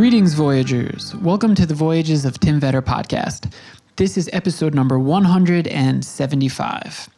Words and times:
Greetings, 0.00 0.32
Voyagers. 0.32 1.14
Welcome 1.16 1.54
to 1.56 1.66
the 1.66 1.74
Voyages 1.74 2.24
of 2.24 2.40
Tim 2.40 2.58
Vetter 2.58 2.80
podcast. 2.80 3.52
This 3.96 4.16
is 4.16 4.30
episode 4.32 4.74
number 4.74 4.98
175. 4.98 7.10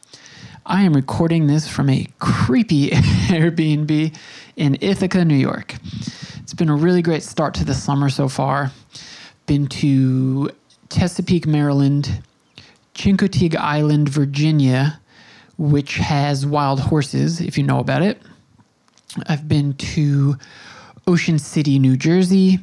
I 0.67 0.83
am 0.83 0.93
recording 0.93 1.47
this 1.47 1.69
from 1.69 1.89
a 1.89 2.09
creepy 2.19 2.91
Airbnb 2.91 4.17
in 4.57 4.79
Ithaca, 4.81 5.25
New 5.25 5.37
York. 5.37 5.77
It's 6.39 6.55
been 6.55 6.69
a 6.69 6.75
really 6.75 7.03
great 7.03 7.23
start 7.23 7.55
to 7.55 7.65
the 7.65 7.73
summer 7.73 8.11
so 8.11 8.27
far. 8.27 8.73
Been 9.47 9.69
to 9.69 10.51
Chesapeake, 10.91 11.47
Maryland, 11.47 12.21
Chincoteague 12.97 13.55
Island, 13.55 14.09
Virginia, 14.09 15.01
which 15.57 15.99
has 15.99 16.45
wild 16.45 16.81
horses, 16.81 17.41
if 17.41 17.57
you 17.57 17.63
know 17.63 17.79
about 17.79 18.03
it. 18.03 18.21
I've 19.29 19.47
been 19.47 19.75
to 19.75 20.37
Ocean 21.07 21.39
City, 21.39 21.79
New 21.79 21.97
Jersey, 21.97 22.59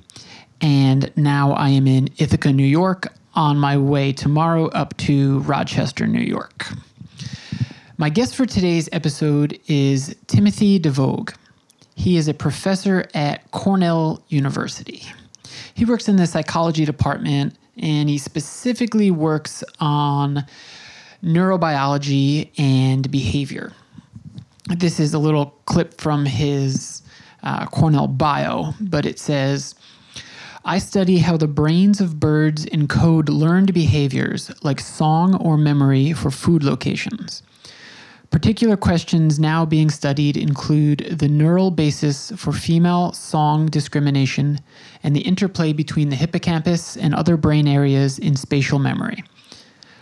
and 0.62 1.12
now 1.16 1.54
I 1.54 1.70
am 1.70 1.88
in 1.88 2.10
Ithaca, 2.18 2.52
New 2.52 2.66
York, 2.66 3.08
on 3.34 3.58
my 3.58 3.78
way 3.78 4.12
tomorrow 4.12 4.68
up 4.68 4.96
to 4.98 5.40
Rochester, 5.40 6.08
New 6.08 6.22
York. 6.22 6.68
My 7.98 8.10
guest 8.10 8.36
for 8.36 8.46
today's 8.46 8.90
episode 8.92 9.60
is 9.68 10.16
Timothy 10.28 10.80
DeVoogd. 10.80 11.36
He 11.96 12.18
is 12.18 12.28
a 12.28 12.34
professor 12.34 13.08
at 13.14 13.52
Cornell 13.52 14.24
University. 14.30 15.04
He 15.74 15.86
works 15.86 16.08
in 16.08 16.16
the 16.16 16.28
psychology 16.28 16.86
department 16.86 17.58
and 17.78 18.10
he 18.10 18.18
specifically 18.18 19.12
works 19.12 19.64
on 19.80 20.46
neurobiology 21.24 22.50
and 22.58 23.10
behavior. 23.12 23.74
This 24.68 25.00
is 25.00 25.14
a 25.14 25.20
little 25.20 25.48
clip 25.66 26.00
from 26.00 26.26
his 26.26 27.02
uh, 27.44 27.66
Cornell 27.68 28.08
bio, 28.08 28.74
but 28.80 29.06
it 29.06 29.20
says, 29.20 29.76
I 30.66 30.78
study 30.80 31.20
how 31.20 31.38
the 31.38 31.48
brains 31.48 32.02
of 32.02 32.20
birds 32.20 32.66
encode 32.66 33.30
learned 33.30 33.74
behaviors 33.74 34.52
like 34.62 34.82
song 34.82 35.36
or 35.36 35.58
memory 35.58 36.12
for 36.12 36.32
food 36.32 36.64
locations. 36.64 37.44
Particular 38.30 38.76
questions 38.76 39.40
now 39.40 39.66
being 39.66 39.90
studied 39.90 40.36
include 40.36 41.18
the 41.18 41.30
neural 41.30 41.72
basis 41.72 42.32
for 42.36 42.52
female 42.52 43.14
song 43.14 43.68
discrimination 43.68 44.60
and 45.02 45.16
the 45.16 45.22
interplay 45.22 45.72
between 45.72 46.10
the 46.10 46.16
hippocampus 46.16 46.98
and 46.98 47.16
other 47.16 47.38
brain 47.38 47.68
areas 47.68 48.20
in 48.20 48.36
spatial 48.36 48.80
memory. 48.80 49.24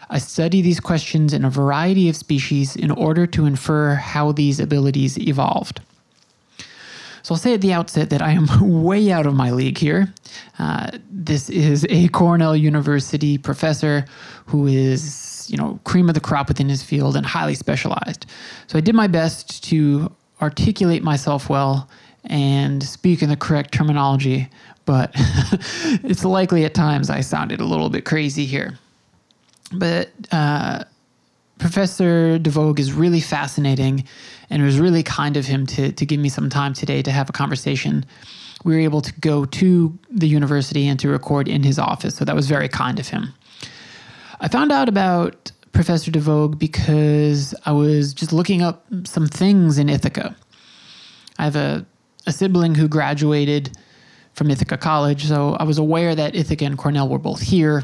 I 0.09 0.17
study 0.17 0.61
these 0.61 0.80
questions 0.80 1.33
in 1.33 1.45
a 1.45 1.50
variety 1.50 2.09
of 2.09 2.16
species 2.16 2.75
in 2.75 2.91
order 2.91 3.28
to 3.28 3.45
infer 3.45 3.94
how 3.94 4.31
these 4.31 4.59
abilities 4.59 5.17
evolved. 5.19 5.81
So 7.28 7.33
I'll 7.33 7.39
say 7.39 7.53
at 7.53 7.59
the 7.59 7.73
outset 7.73 8.09
that 8.11 8.22
I 8.22 8.31
am 8.31 8.47
way 8.86 9.11
out 9.11 9.25
of 9.25 9.33
my 9.33 9.52
league 9.52 9.78
here. 9.78 10.14
Uh, 10.59 10.92
this 11.11 11.50
is 11.50 11.86
a 11.89 12.08
Cornell 12.08 12.56
University 12.56 13.38
professor 13.38 14.06
who 14.45 14.66
is 14.66 15.45
you 15.50 15.58
know, 15.58 15.78
cream 15.84 16.07
of 16.07 16.16
the 16.16 16.22
crop 16.22 16.47
within 16.47 16.69
his 16.69 16.81
field 16.81 17.18
and 17.18 17.25
highly 17.25 17.53
specialized. 17.53 18.28
So 18.68 18.78
I 18.78 18.81
did 18.81 18.96
my 18.96 19.07
best 19.07 19.62
to 19.66 20.09
articulate 20.41 21.03
myself 21.03 21.50
well 21.50 21.90
and 22.24 22.81
speak 22.81 23.22
in 23.22 23.28
the 23.28 23.35
correct 23.35 23.74
terminology, 23.74 24.50
but 24.85 25.12
it's 26.06 26.24
likely 26.24 26.63
at 26.63 26.74
times 26.74 27.09
I 27.09 27.19
sounded 27.19 27.59
a 27.59 27.66
little 27.66 27.90
bit 27.90 28.06
crazy 28.06 28.46
here. 28.46 28.80
But 29.74 30.12
uh, 30.31 30.85
Professor 31.59 32.38
DeVoogd 32.40 32.79
is 32.79 32.94
really 32.94 33.19
fascinating, 33.19 34.03
and 34.50 34.62
it 34.62 34.66
was 34.66 34.79
really 34.79 35.03
kind 35.03 35.38
of 35.38 35.45
him 35.45 35.66
to, 35.68 35.91
to 35.91 36.06
give 36.06 36.19
me 36.19 36.29
some 36.29 36.50
time 36.50 36.73
today 36.73 37.01
to 37.01 37.12
have 37.12 37.29
a 37.29 37.34
conversation. 37.34 38.06
We 38.63 38.73
were 38.73 38.81
able 38.81 39.01
to 39.01 39.13
go 39.19 39.45
to 39.45 39.97
the 40.09 40.28
university 40.28 40.88
and 40.88 41.00
to 41.00 41.09
record 41.09 41.47
in 41.47 41.63
his 41.63 41.79
office, 41.79 42.16
so 42.16 42.25
that 42.25 42.35
was 42.35 42.47
very 42.47 42.69
kind 42.69 43.00
of 43.00 43.07
him. 43.07 43.34
I 44.40 44.47
found 44.47 44.72
out 44.72 44.88
about 44.88 45.51
Professor 45.72 46.12
DeVoogd 46.12 46.59
because 46.59 47.56
I 47.66 47.72
was 47.72 48.13
just 48.13 48.34
looking 48.34 48.62
up 48.62 48.85
some 49.06 49.28
things 49.28 49.78
in 49.78 49.89
Ithaca. 49.89 50.35
I 51.39 51.44
have 51.44 51.56
a, 51.56 51.85
a 52.25 52.31
sibling 52.31 52.75
who 52.75 52.88
graduated 52.88 53.78
from 54.34 54.51
Ithaca 54.51 54.78
College, 54.78 55.25
so 55.25 55.56
I 55.59 55.63
was 55.63 55.79
aware 55.79 56.13
that 56.13 56.35
Ithaca 56.35 56.66
and 56.66 56.78
Cornell 56.78 57.09
were 57.09 57.19
both 57.19 57.41
here, 57.41 57.84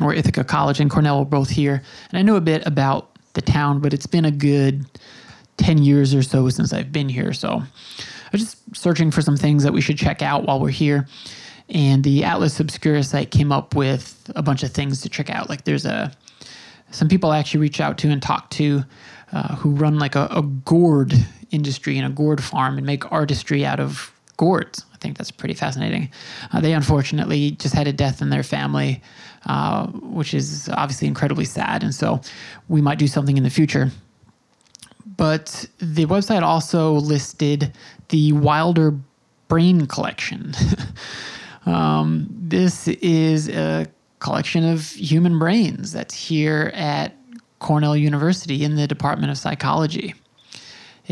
or 0.00 0.14
Ithaca 0.14 0.44
College 0.44 0.80
and 0.80 0.90
Cornell 0.90 1.20
were 1.20 1.24
both 1.24 1.50
here. 1.50 1.82
And 2.10 2.18
I 2.18 2.22
knew 2.22 2.36
a 2.36 2.40
bit 2.40 2.66
about 2.66 3.10
the 3.34 3.42
town, 3.42 3.80
but 3.80 3.92
it's 3.92 4.06
been 4.06 4.24
a 4.24 4.30
good 4.30 4.86
10 5.58 5.78
years 5.78 6.14
or 6.14 6.22
so 6.22 6.48
since 6.48 6.72
I've 6.72 6.92
been 6.92 7.08
here. 7.08 7.32
So 7.32 7.48
I 7.50 8.28
was 8.32 8.42
just 8.42 8.76
searching 8.76 9.10
for 9.10 9.22
some 9.22 9.36
things 9.36 9.62
that 9.62 9.72
we 9.72 9.80
should 9.80 9.98
check 9.98 10.22
out 10.22 10.44
while 10.44 10.60
we're 10.60 10.70
here 10.70 11.06
and 11.72 12.04
the 12.04 12.24
Atlas 12.24 12.60
Obscura 12.60 13.02
site 13.02 13.30
came 13.30 13.50
up 13.50 13.74
with 13.74 14.30
a 14.36 14.42
bunch 14.42 14.62
of 14.62 14.72
things 14.72 15.00
to 15.00 15.08
check 15.08 15.30
out. 15.30 15.48
Like 15.48 15.64
there's 15.64 15.86
a 15.86 16.12
some 16.90 17.08
people 17.08 17.30
I 17.30 17.38
actually 17.38 17.60
reach 17.60 17.80
out 17.80 17.96
to 17.98 18.10
and 18.10 18.20
talk 18.20 18.50
to 18.50 18.84
uh, 19.32 19.56
who 19.56 19.70
run 19.70 19.98
like 19.98 20.14
a, 20.14 20.28
a, 20.30 20.42
gourd 20.42 21.14
industry 21.50 21.96
and 21.96 22.06
a 22.06 22.10
gourd 22.10 22.44
farm 22.44 22.76
and 22.76 22.86
make 22.86 23.10
artistry 23.10 23.64
out 23.64 23.80
of 23.80 24.11
gourds. 24.36 24.84
I 24.92 24.96
think 24.98 25.18
that's 25.18 25.30
pretty 25.30 25.54
fascinating. 25.54 26.10
Uh, 26.52 26.60
they 26.60 26.72
unfortunately 26.72 27.52
just 27.52 27.74
had 27.74 27.86
a 27.86 27.92
death 27.92 28.22
in 28.22 28.30
their 28.30 28.42
family, 28.42 29.02
uh, 29.46 29.86
which 29.88 30.34
is 30.34 30.68
obviously 30.70 31.08
incredibly 31.08 31.44
sad. 31.44 31.82
And 31.82 31.94
so 31.94 32.20
we 32.68 32.80
might 32.80 32.98
do 32.98 33.06
something 33.06 33.36
in 33.36 33.42
the 33.42 33.50
future. 33.50 33.90
But 35.16 35.66
the 35.78 36.06
website 36.06 36.42
also 36.42 36.94
listed 36.94 37.72
the 38.08 38.32
Wilder 38.32 38.94
Brain 39.48 39.86
Collection. 39.86 40.54
Um, 41.66 42.26
this 42.30 42.88
is 42.88 43.48
a 43.48 43.86
collection 44.18 44.64
of 44.64 44.84
human 44.90 45.38
brains 45.38 45.92
that's 45.92 46.14
here 46.14 46.72
at 46.74 47.14
Cornell 47.58 47.96
University 47.96 48.64
in 48.64 48.76
the 48.76 48.86
Department 48.86 49.30
of 49.30 49.38
Psychology. 49.38 50.14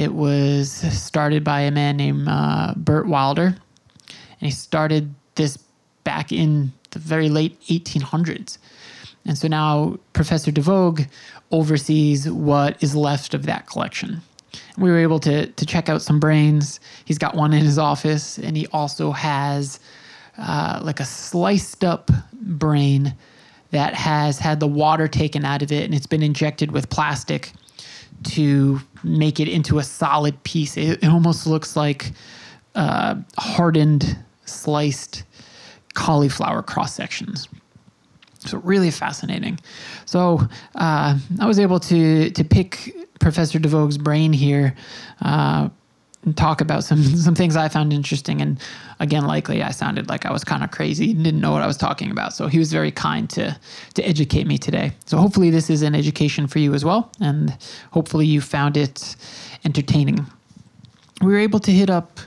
It 0.00 0.15
was 0.15 0.71
started 0.71 1.44
by 1.44 1.61
a 1.61 1.71
man 1.71 1.99
named 1.99 2.27
uh, 2.27 2.72
Burt 2.75 3.06
Wilder, 3.06 3.49
and 3.49 4.41
he 4.41 4.50
started 4.50 5.15
this 5.34 5.59
back 6.05 6.33
in 6.33 6.72
the 6.93 6.99
very 6.99 7.28
late 7.28 7.61
1800s. 7.65 8.56
And 9.27 9.37
so 9.37 9.47
now 9.47 9.99
Professor 10.15 10.50
DeVoogd 10.50 11.06
oversees 11.50 12.31
what 12.31 12.83
is 12.83 12.97
left 12.97 13.34
of 13.34 13.44
that 13.44 13.66
collection. 13.66 14.22
We 14.78 14.91
were 14.91 14.97
able 14.97 15.21
to, 15.21 15.49
to 15.49 15.66
check 15.66 15.91
out 15.91 16.00
some 16.00 16.19
brains. 16.19 16.81
He's 17.05 17.19
got 17.19 17.34
one 17.34 17.53
in 17.53 17.62
his 17.62 17.77
office, 17.77 18.39
and 18.39 18.56
he 18.56 18.66
also 18.69 19.10
has 19.12 19.81
uh, 20.39 20.81
like 20.83 21.00
a 21.00 21.05
sliced 21.05 21.84
up 21.84 22.10
brain 22.33 23.15
that 23.71 23.93
has 23.93 24.39
had 24.39 24.60
the 24.60 24.66
water 24.66 25.09
taken 25.09 25.44
out 25.44 25.60
of 25.60 25.71
it 25.71 25.84
and 25.84 25.94
it's 25.94 26.06
been 26.06 26.22
injected 26.22 26.72
with 26.72 26.89
plastic 26.89 27.53
to 28.22 28.81
make 29.03 29.41
it 29.41 29.49
into 29.49 29.78
a 29.78 29.83
solid 29.83 30.43
piece. 30.44 30.77
It, 30.77 31.03
it 31.03 31.09
almost 31.09 31.47
looks 31.47 31.77
like 31.77 32.12
uh, 32.75 33.16
hardened, 33.38 34.16
sliced 34.45 35.24
cauliflower 35.95 36.63
cross 36.63 36.95
sections. 36.95 37.48
So 38.41 38.59
really 38.59 38.91
fascinating. 38.91 39.59
So 40.07 40.41
uh, 40.74 41.19
I 41.41 41.47
was 41.47 41.59
able 41.59 41.80
to 41.80 42.30
to 42.30 42.45
pick 42.45 42.95
Professor 43.19 43.59
DeVoogd's 43.59 43.98
brain 43.98 44.33
here 44.33 44.74
uh, 45.21 45.69
and 46.25 46.37
talk 46.37 46.61
about 46.61 46.84
some 46.84 47.03
some 47.27 47.34
things 47.34 47.57
I 47.57 47.69
found 47.69 47.93
interesting. 47.93 48.41
And 48.41 48.61
again, 48.99 49.27
likely 49.27 49.63
I 49.63 49.71
sounded 49.71 50.09
like 50.09 50.27
I 50.27 50.33
was 50.33 50.45
kind 50.45 50.63
of 50.63 50.71
crazy 50.71 51.13
and 51.13 51.25
didn't 51.25 51.41
know 51.41 51.53
what 51.53 51.63
I 51.63 51.67
was 51.67 51.77
talking 51.77 52.11
about. 52.11 52.33
So 52.34 52.47
he 52.47 52.59
was 52.59 52.72
very 52.72 52.91
kind 52.91 53.28
to 53.31 53.59
to 53.95 54.03
educate 54.03 54.47
me 54.47 54.59
today. 54.59 54.93
So 55.07 55.19
hopefully 55.19 55.51
this 55.51 55.71
is 55.71 55.83
an 55.83 55.95
education 55.95 56.47
for 56.47 56.59
you 56.59 56.75
as 56.75 56.84
well, 56.84 57.11
and 57.21 57.57
hopefully 57.93 58.27
you 58.27 58.41
found 58.41 58.77
it 58.77 59.17
entertaining. 59.65 60.27
We 61.22 61.33
were 61.33 61.39
able 61.39 61.61
to 61.61 61.71
hit 61.71 61.91
up 61.91 62.21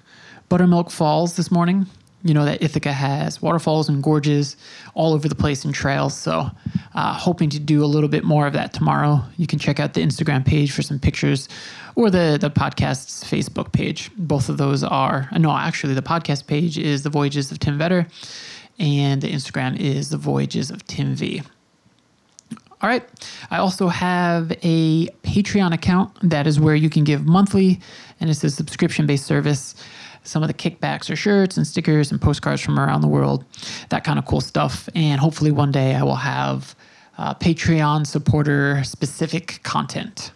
Buttermilk 0.49 0.91
Falls 0.91 1.35
this 1.35 1.49
morning 1.49 1.87
you 2.23 2.33
know 2.33 2.45
that 2.45 2.61
Ithaca 2.61 2.93
has 2.93 3.41
waterfalls 3.41 3.89
and 3.89 4.01
gorges 4.01 4.55
all 4.93 5.13
over 5.13 5.27
the 5.27 5.35
place 5.35 5.65
and 5.65 5.73
trails. 5.73 6.15
So, 6.15 6.49
uh, 6.95 7.13
hoping 7.13 7.49
to 7.49 7.59
do 7.59 7.83
a 7.83 7.87
little 7.87 8.09
bit 8.09 8.23
more 8.23 8.47
of 8.47 8.53
that 8.53 8.73
tomorrow. 8.73 9.21
You 9.37 9.47
can 9.47 9.59
check 9.59 9.79
out 9.79 9.93
the 9.93 10.01
Instagram 10.01 10.45
page 10.45 10.71
for 10.71 10.81
some 10.81 10.99
pictures, 10.99 11.49
or 11.95 12.09
the 12.09 12.37
the 12.39 12.49
podcast's 12.49 13.23
Facebook 13.23 13.73
page. 13.73 14.09
Both 14.17 14.49
of 14.49 14.57
those 14.57 14.83
are 14.83 15.29
no, 15.37 15.51
actually, 15.51 15.93
the 15.93 16.01
podcast 16.01 16.47
page 16.47 16.77
is 16.77 17.03
the 17.03 17.09
Voyages 17.09 17.51
of 17.51 17.59
Tim 17.59 17.77
Vetter, 17.77 18.09
and 18.79 19.21
the 19.21 19.31
Instagram 19.31 19.77
is 19.77 20.09
the 20.09 20.17
Voyages 20.17 20.71
of 20.71 20.85
Tim 20.87 21.15
V. 21.15 21.41
All 22.81 22.89
right. 22.89 23.03
I 23.49 23.59
also 23.59 23.87
have 23.87 24.51
a 24.61 25.07
Patreon 25.23 25.73
account 25.73 26.11
that 26.21 26.47
is 26.47 26.59
where 26.59 26.75
you 26.75 26.89
can 26.89 27.05
give 27.05 27.25
monthly, 27.25 27.79
and 28.19 28.29
it's 28.29 28.43
a 28.43 28.49
subscription 28.49 29.05
based 29.05 29.25
service 29.25 29.75
some 30.23 30.41
of 30.43 30.47
the 30.47 30.53
kickbacks 30.53 31.09
are 31.09 31.15
shirts 31.15 31.57
and 31.57 31.65
stickers 31.67 32.11
and 32.11 32.21
postcards 32.21 32.61
from 32.61 32.79
around 32.79 33.01
the 33.01 33.07
world, 33.07 33.45
that 33.89 34.03
kind 34.03 34.17
of 34.19 34.25
cool 34.25 34.41
stuff. 34.41 34.89
And 34.95 35.19
hopefully 35.19 35.51
one 35.51 35.71
day 35.71 35.95
I 35.95 36.03
will 36.03 36.15
have 36.15 36.75
uh, 37.17 37.33
Patreon 37.35 38.07
supporter 38.07 38.83
specific 38.83 39.59
content. 39.63 40.31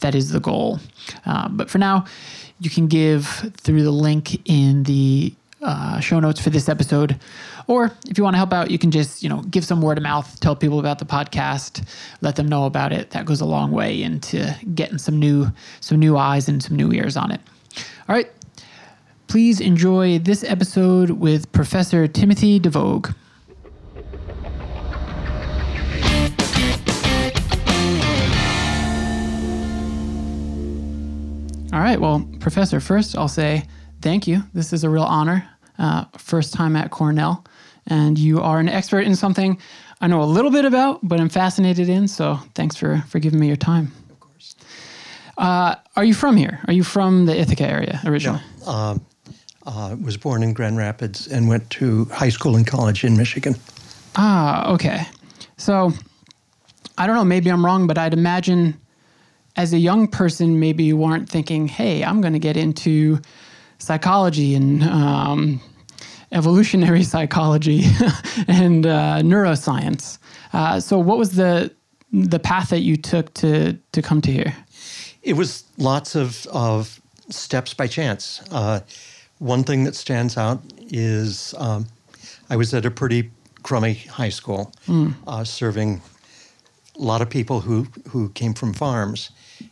that 0.00 0.14
is 0.14 0.30
the 0.30 0.40
goal. 0.40 0.78
Uh, 1.26 1.48
but 1.48 1.70
for 1.70 1.78
now, 1.78 2.04
you 2.60 2.70
can 2.70 2.86
give 2.86 3.26
through 3.56 3.82
the 3.82 3.90
link 3.90 4.48
in 4.48 4.82
the 4.84 5.34
uh, 5.62 5.98
show 5.98 6.20
notes 6.20 6.40
for 6.40 6.50
this 6.50 6.68
episode. 6.68 7.18
Or 7.66 7.90
if 8.08 8.18
you 8.18 8.24
want 8.24 8.34
to 8.34 8.38
help 8.38 8.52
out, 8.52 8.70
you 8.70 8.78
can 8.78 8.90
just, 8.90 9.22
you 9.22 9.30
know, 9.30 9.40
give 9.42 9.64
some 9.64 9.80
word 9.80 9.96
of 9.96 10.02
mouth, 10.02 10.38
tell 10.40 10.54
people 10.54 10.78
about 10.78 10.98
the 10.98 11.06
podcast, 11.06 11.88
let 12.20 12.36
them 12.36 12.46
know 12.46 12.66
about 12.66 12.92
it. 12.92 13.10
That 13.10 13.24
goes 13.24 13.40
a 13.40 13.46
long 13.46 13.72
way 13.72 14.02
into 14.02 14.54
getting 14.74 14.98
some 14.98 15.18
new 15.18 15.48
some 15.80 15.98
new 15.98 16.18
eyes 16.18 16.48
and 16.48 16.62
some 16.62 16.76
new 16.76 16.92
ears 16.92 17.16
on 17.16 17.30
it. 17.30 17.40
All 18.08 18.14
right. 18.14 18.30
Please 19.26 19.60
enjoy 19.60 20.18
this 20.18 20.44
episode 20.44 21.10
with 21.10 21.50
Professor 21.52 22.06
Timothy 22.06 22.60
DeVoogd. 22.60 23.14
All 31.72 31.80
right. 31.80 32.00
Well, 32.00 32.24
Professor, 32.38 32.78
first 32.78 33.16
I'll 33.16 33.26
say 33.26 33.64
thank 34.00 34.28
you. 34.28 34.44
This 34.54 34.72
is 34.72 34.84
a 34.84 34.88
real 34.90 35.02
honor. 35.02 35.48
Uh, 35.76 36.04
first 36.16 36.54
time 36.54 36.76
at 36.76 36.92
Cornell, 36.92 37.44
and 37.88 38.16
you 38.16 38.40
are 38.40 38.60
an 38.60 38.68
expert 38.68 39.00
in 39.00 39.16
something 39.16 39.58
I 40.00 40.06
know 40.06 40.22
a 40.22 40.24
little 40.24 40.52
bit 40.52 40.64
about, 40.64 41.00
but 41.02 41.18
I'm 41.18 41.28
fascinated 41.28 41.88
in. 41.88 42.06
So 42.06 42.38
thanks 42.54 42.76
for 42.76 43.02
for 43.08 43.18
giving 43.18 43.40
me 43.40 43.48
your 43.48 43.56
time. 43.56 43.90
Of 44.10 44.20
course. 44.20 44.54
Uh, 45.36 45.74
are 45.96 46.04
you 46.04 46.14
from 46.14 46.36
here? 46.36 46.60
Are 46.68 46.72
you 46.72 46.84
from 46.84 47.26
the 47.26 47.36
Ithaca 47.36 47.64
area 47.64 48.00
originally? 48.04 48.40
No. 48.60 48.66
Uh, 48.72 48.98
uh, 49.66 49.96
was 50.02 50.16
born 50.16 50.42
in 50.42 50.52
Grand 50.52 50.76
Rapids 50.76 51.26
and 51.26 51.48
went 51.48 51.68
to 51.70 52.04
high 52.06 52.28
school 52.28 52.56
and 52.56 52.66
college 52.66 53.04
in 53.04 53.16
Michigan. 53.16 53.54
Ah, 54.16 54.72
okay. 54.72 55.06
So 55.56 55.92
I 56.98 57.06
don't 57.06 57.16
know, 57.16 57.24
maybe 57.24 57.50
I'm 57.50 57.64
wrong, 57.64 57.86
but 57.86 57.98
I'd 57.98 58.12
imagine 58.12 58.80
as 59.56 59.72
a 59.72 59.78
young 59.78 60.08
person, 60.08 60.58
maybe 60.58 60.84
you 60.84 60.96
weren't 60.96 61.28
thinking, 61.28 61.68
hey, 61.68 62.04
I'm 62.04 62.20
going 62.20 62.32
to 62.32 62.38
get 62.38 62.56
into 62.56 63.20
psychology 63.78 64.54
and 64.54 64.82
um, 64.82 65.60
evolutionary 66.32 67.02
psychology 67.14 67.84
and 68.48 68.86
uh, 68.86 69.20
neuroscience. 69.22 70.18
Uh, 70.52 70.80
so 70.80 70.98
what 70.98 71.18
was 71.18 71.32
the 71.32 71.72
the 72.12 72.38
path 72.38 72.68
that 72.70 72.80
you 72.80 72.96
took 72.96 73.34
to 73.34 73.72
to 73.92 74.02
come 74.02 74.20
to 74.20 74.30
here? 74.30 74.54
It 75.22 75.36
was 75.36 75.64
lots 75.78 76.14
of, 76.14 76.46
of 76.48 77.00
steps 77.30 77.74
by 77.74 77.86
chance. 77.86 78.42
Uh, 78.50 78.80
one 79.38 79.64
thing 79.64 79.84
that 79.84 79.94
stands 79.94 80.36
out 80.36 80.60
is 80.88 81.54
um, 81.58 81.86
I 82.50 82.56
was 82.56 82.72
at 82.74 82.86
a 82.86 82.90
pretty 82.90 83.30
crummy 83.62 83.94
high 83.94 84.28
school, 84.30 84.72
uh, 85.26 85.44
serving 85.44 86.02
a 86.98 87.02
lot 87.02 87.22
of 87.22 87.30
people 87.30 87.60
who, 87.60 87.86
who 88.10 88.28
came 88.30 88.54
from 88.54 88.72
farms. 88.72 89.30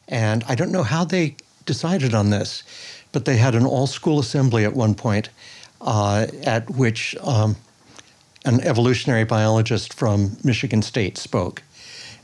And 0.09 0.44
I 0.49 0.55
don't 0.55 0.73
know 0.73 0.82
how 0.82 1.05
they 1.05 1.37
decided 1.67 2.14
on 2.14 2.31
this, 2.31 2.62
but 3.12 3.25
they 3.25 3.37
had 3.37 3.55
an 3.55 3.64
all 3.64 3.87
school 3.87 4.19
assembly 4.19 4.64
at 4.64 4.75
one 4.75 4.94
point 4.94 5.29
uh, 5.81 6.26
at 6.44 6.69
which 6.70 7.17
um, 7.23 7.56
an 8.44 8.61
evolutionary 8.61 9.25
biologist 9.25 9.94
from 9.94 10.37
Michigan 10.43 10.82
State 10.82 11.19
spoke. 11.19 11.62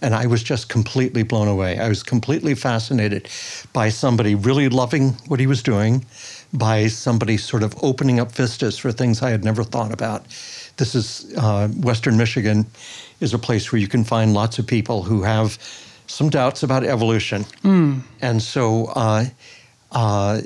And 0.00 0.14
I 0.14 0.26
was 0.26 0.44
just 0.44 0.68
completely 0.68 1.24
blown 1.24 1.48
away. 1.48 1.78
I 1.78 1.88
was 1.88 2.04
completely 2.04 2.54
fascinated 2.54 3.28
by 3.72 3.88
somebody 3.88 4.34
really 4.36 4.68
loving 4.68 5.10
what 5.26 5.40
he 5.40 5.46
was 5.46 5.62
doing, 5.62 6.04
by 6.52 6.86
somebody 6.86 7.36
sort 7.36 7.62
of 7.62 7.74
opening 7.82 8.20
up 8.20 8.32
vistas 8.32 8.78
for 8.78 8.92
things 8.92 9.22
I 9.22 9.30
had 9.30 9.44
never 9.44 9.62
thought 9.64 9.92
about. 9.92 10.24
This 10.76 10.94
is 10.94 11.34
uh, 11.36 11.68
Western 11.68 12.16
Michigan, 12.16 12.66
is 13.20 13.34
a 13.34 13.38
place 13.38 13.70
where 13.72 13.80
you 13.80 13.88
can 13.88 14.04
find 14.04 14.32
lots 14.32 14.58
of 14.58 14.66
people 14.66 15.02
who 15.02 15.22
have 15.22 15.58
some 16.06 16.30
doubts 16.30 16.62
about 16.62 16.84
evolution. 16.84 17.44
And 18.22 18.42
so 18.42 18.86
uh, 18.94 19.24
uh, 19.92 20.40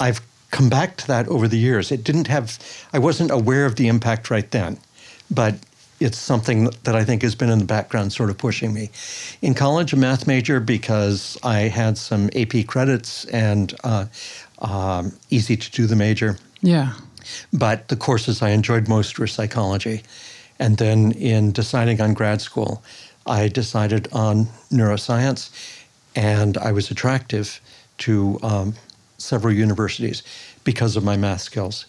I've 0.00 0.20
come 0.50 0.70
back 0.70 0.96
to 0.98 1.06
that 1.08 1.28
over 1.28 1.46
the 1.46 1.58
years. 1.58 1.92
It 1.92 2.04
didn't 2.04 2.28
have, 2.28 2.58
I 2.92 2.98
wasn't 2.98 3.30
aware 3.30 3.66
of 3.66 3.76
the 3.76 3.88
impact 3.88 4.30
right 4.30 4.50
then, 4.50 4.78
but 5.30 5.56
it's 6.00 6.16
something 6.16 6.70
that 6.84 6.94
I 6.94 7.04
think 7.04 7.22
has 7.22 7.34
been 7.34 7.50
in 7.50 7.58
the 7.58 7.64
background, 7.64 8.12
sort 8.12 8.30
of 8.30 8.38
pushing 8.38 8.72
me. 8.72 8.90
In 9.42 9.52
college, 9.52 9.92
a 9.92 9.96
math 9.96 10.26
major 10.26 10.60
because 10.60 11.36
I 11.42 11.62
had 11.62 11.98
some 11.98 12.30
AP 12.36 12.66
credits 12.66 13.24
and 13.26 13.74
uh, 13.82 14.06
um, 14.60 15.12
easy 15.30 15.56
to 15.56 15.70
do 15.70 15.86
the 15.86 15.96
major. 15.96 16.36
Yeah. 16.60 16.92
But 17.52 17.88
the 17.88 17.96
courses 17.96 18.42
I 18.42 18.50
enjoyed 18.50 18.88
most 18.88 19.18
were 19.18 19.26
psychology. 19.26 20.02
And 20.58 20.76
then 20.78 21.12
in 21.12 21.52
deciding 21.52 22.00
on 22.00 22.14
grad 22.14 22.40
school, 22.40 22.82
I 23.26 23.48
decided 23.48 24.08
on 24.12 24.46
neuroscience, 24.72 25.50
and 26.16 26.56
I 26.58 26.72
was 26.72 26.90
attractive 26.90 27.60
to 27.98 28.38
um, 28.42 28.74
several 29.18 29.52
universities 29.52 30.22
because 30.64 30.96
of 30.96 31.04
my 31.04 31.16
math 31.16 31.42
skills. 31.42 31.86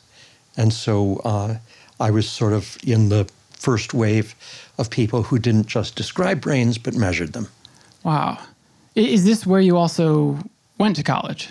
And 0.58 0.74
so 0.74 1.18
uh, 1.24 1.58
I 2.00 2.12
was 2.12 2.30
sort 2.30 2.54
of 2.54 2.78
in 2.84 3.10
the 3.10 3.30
first 3.52 3.94
wave 3.94 4.36
of 4.78 4.90
people 4.90 5.24
who 5.24 5.40
didn't 5.40 5.68
just 5.68 5.96
describe 5.96 6.42
brains, 6.42 6.78
but 6.78 6.96
measured 6.96 7.34
them. 7.34 7.48
Wow. 8.04 8.38
Is 8.96 9.24
this 9.24 9.46
where 9.46 9.62
you 9.62 9.78
also 9.78 10.38
went 10.78 10.96
to 10.98 11.04
college? 11.04 11.50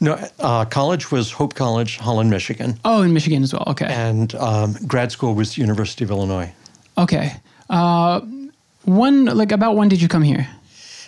No, 0.00 0.18
uh, 0.38 0.64
college 0.64 1.10
was 1.10 1.30
Hope 1.32 1.54
College, 1.54 1.98
Holland, 1.98 2.30
Michigan, 2.30 2.78
Oh, 2.84 3.02
in 3.02 3.12
Michigan 3.12 3.42
as 3.42 3.52
well. 3.52 3.64
Okay. 3.68 3.86
and 3.86 4.34
um, 4.36 4.74
grad 4.86 5.12
school 5.12 5.34
was 5.34 5.56
University 5.58 6.04
of 6.04 6.10
Illinois. 6.10 6.52
Okay. 6.96 7.32
Uh, 7.68 8.20
when, 8.84 9.26
like, 9.26 9.52
about 9.52 9.76
when 9.76 9.88
did 9.88 10.00
you 10.00 10.08
come 10.08 10.22
here? 10.22 10.46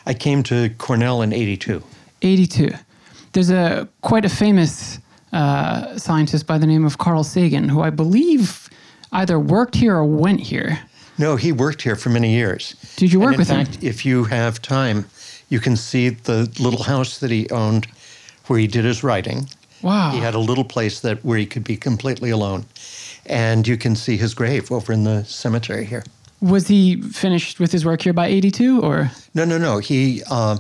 I 0.07 0.15
came 0.15 0.43
to 0.45 0.69
Cornell 0.79 1.23
in 1.23 1.33
82. 1.33 1.83
82. 2.23 2.71
There's 3.33 3.51
a 3.51 3.89
quite 4.01 4.25
a 4.25 4.29
famous 4.29 4.99
uh, 5.33 5.97
scientist 5.99 6.47
by 6.47 6.59
the 6.59 6.67
name 6.67 6.85
of 6.85 6.99
Carl 6.99 7.25
Sagan, 7.25 7.69
who 7.69 7.81
I 7.83 7.91
believe 7.91 8.69
either 9.13 9.39
worked 9.39 9.75
here 9.77 9.95
or 9.97 10.05
went 10.05 10.41
here. 10.41 10.81
No, 11.19 11.37
he 11.37 11.53
worked 11.53 11.83
here 11.83 11.97
for 11.97 12.11
many 12.11 12.33
years. 12.33 12.75
Did 12.97 13.13
you 13.13 13.21
work 13.21 13.37
with 13.37 13.49
him? 13.49 13.67
if 13.83 14.05
you 14.07 14.25
have 14.25 14.61
time, 14.63 15.05
you 15.49 15.61
can 15.61 15.77
see 15.77 16.11
the 16.11 16.51
little 16.61 16.83
house 16.85 17.19
that 17.19 17.31
he 17.31 17.49
owned 17.51 17.87
where 18.49 18.59
he 18.59 18.67
did 18.67 18.85
his 18.85 19.03
writing. 19.05 19.49
Wow. 19.83 20.11
He 20.11 20.19
had 20.19 20.35
a 20.35 20.39
little 20.39 20.65
place 20.65 21.01
that 21.01 21.25
where 21.25 21.39
he 21.39 21.47
could 21.47 21.65
be 21.65 21.77
completely 21.77 22.31
alone. 22.31 22.65
And 23.27 23.69
you 23.69 23.77
can 23.77 23.95
see 23.95 24.17
his 24.17 24.35
grave 24.35 24.73
over 24.73 24.93
in 24.93 25.05
the 25.05 25.25
cemetery 25.25 25.85
here. 25.85 26.05
Was 26.41 26.69
he 26.69 27.01
finished 27.03 27.61
with 27.61 27.73
his 27.73 27.85
work 27.85 28.03
here 28.03 28.13
by 28.13 28.27
82 28.29 28.81
or? 28.81 29.11
No, 29.35 29.45
no, 29.45 29.59
no. 29.59 29.79
He 29.79 30.23
uh, 30.31 30.59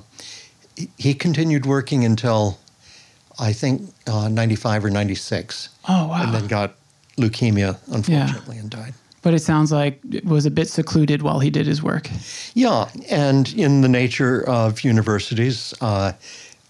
he- 0.96 1.14
continued 1.14 1.66
working 1.66 2.04
until 2.04 2.58
I 3.38 3.52
think 3.52 3.82
uh, 4.06 4.28
95 4.28 4.86
or 4.86 4.90
96. 4.90 5.68
Oh, 5.88 6.08
wow. 6.08 6.22
And 6.24 6.34
then 6.34 6.46
got 6.46 6.74
leukemia, 7.16 7.78
unfortunately, 7.92 8.58
and 8.58 8.70
died. 8.70 8.94
But 9.22 9.34
it 9.34 9.40
sounds 9.40 9.72
like 9.72 10.00
it 10.10 10.24
was 10.24 10.46
a 10.46 10.50
bit 10.50 10.68
secluded 10.68 11.22
while 11.22 11.40
he 11.40 11.50
did 11.50 11.66
his 11.66 11.82
work. 11.82 12.08
Yeah, 12.54 12.88
and 13.10 13.52
in 13.54 13.80
the 13.80 13.88
nature 13.88 14.48
of 14.48 14.82
universities, 14.84 15.74
uh, 15.80 16.12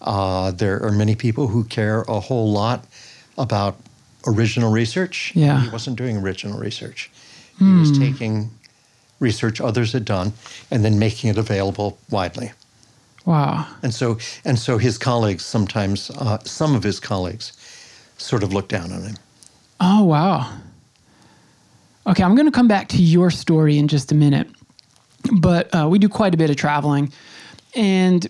uh, 0.01 0.51
there 0.53 0.83
are 0.83 0.93
many 0.93 1.15
people 1.15 1.49
who 1.49 1.65
care 1.65 2.03
a 2.03 2.21
whole 2.21 2.53
lot 2.53 2.85
about 3.37 3.77
original 4.27 4.71
research. 4.71 5.33
Yeah. 5.35 5.61
He 5.61 5.71
wasn't 5.71 5.97
doing 5.97 6.17
original 6.17 6.59
research. 6.59 7.11
He 7.59 7.65
was 7.65 7.99
taking 7.99 8.51
research 9.19 9.61
others 9.61 9.93
had 9.93 10.05
done 10.05 10.33
and 10.71 10.85
then 10.85 10.99
making 10.99 11.29
it 11.29 11.39
available 11.39 11.99
widely. 12.09 12.53
Wow. 13.25 13.67
And 13.83 13.93
so, 13.93 14.19
and 14.45 14.59
so 14.59 14.79
his 14.79 14.97
colleagues 14.97 15.45
sometimes, 15.45 16.11
uh, 16.11 16.39
some 16.45 16.77
of 16.77 16.83
his 16.83 17.01
colleagues, 17.01 17.53
sort 18.17 18.43
of 18.43 18.53
looked 18.53 18.71
down 18.71 18.93
on 18.93 19.03
him. 19.03 19.17
Oh, 19.81 20.05
wow. 20.05 20.53
Okay, 22.07 22.23
I'm 22.23 22.35
going 22.35 22.47
to 22.47 22.53
come 22.53 22.69
back 22.69 22.89
to 22.89 23.03
your 23.03 23.31
story 23.31 23.77
in 23.77 23.89
just 23.89 24.13
a 24.13 24.15
minute. 24.15 24.49
But 25.41 25.75
uh, 25.75 25.89
we 25.91 25.99
do 25.99 26.09
quite 26.09 26.33
a 26.33 26.37
bit 26.37 26.49
of 26.49 26.57
traveling. 26.57 27.13
And 27.75 28.27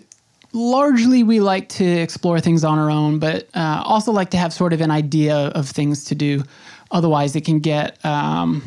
largely 0.53 1.23
we 1.23 1.39
like 1.39 1.69
to 1.69 1.85
explore 1.85 2.39
things 2.39 2.63
on 2.63 2.79
our 2.79 2.89
own, 2.89 3.19
but 3.19 3.47
uh, 3.53 3.81
also 3.85 4.11
like 4.11 4.29
to 4.31 4.37
have 4.37 4.53
sort 4.53 4.73
of 4.73 4.81
an 4.81 4.91
idea 4.91 5.35
of 5.35 5.69
things 5.69 6.05
to 6.05 6.15
do. 6.15 6.43
Otherwise, 6.91 7.35
it 7.35 7.45
can 7.45 7.59
get 7.59 8.03
um, 8.03 8.63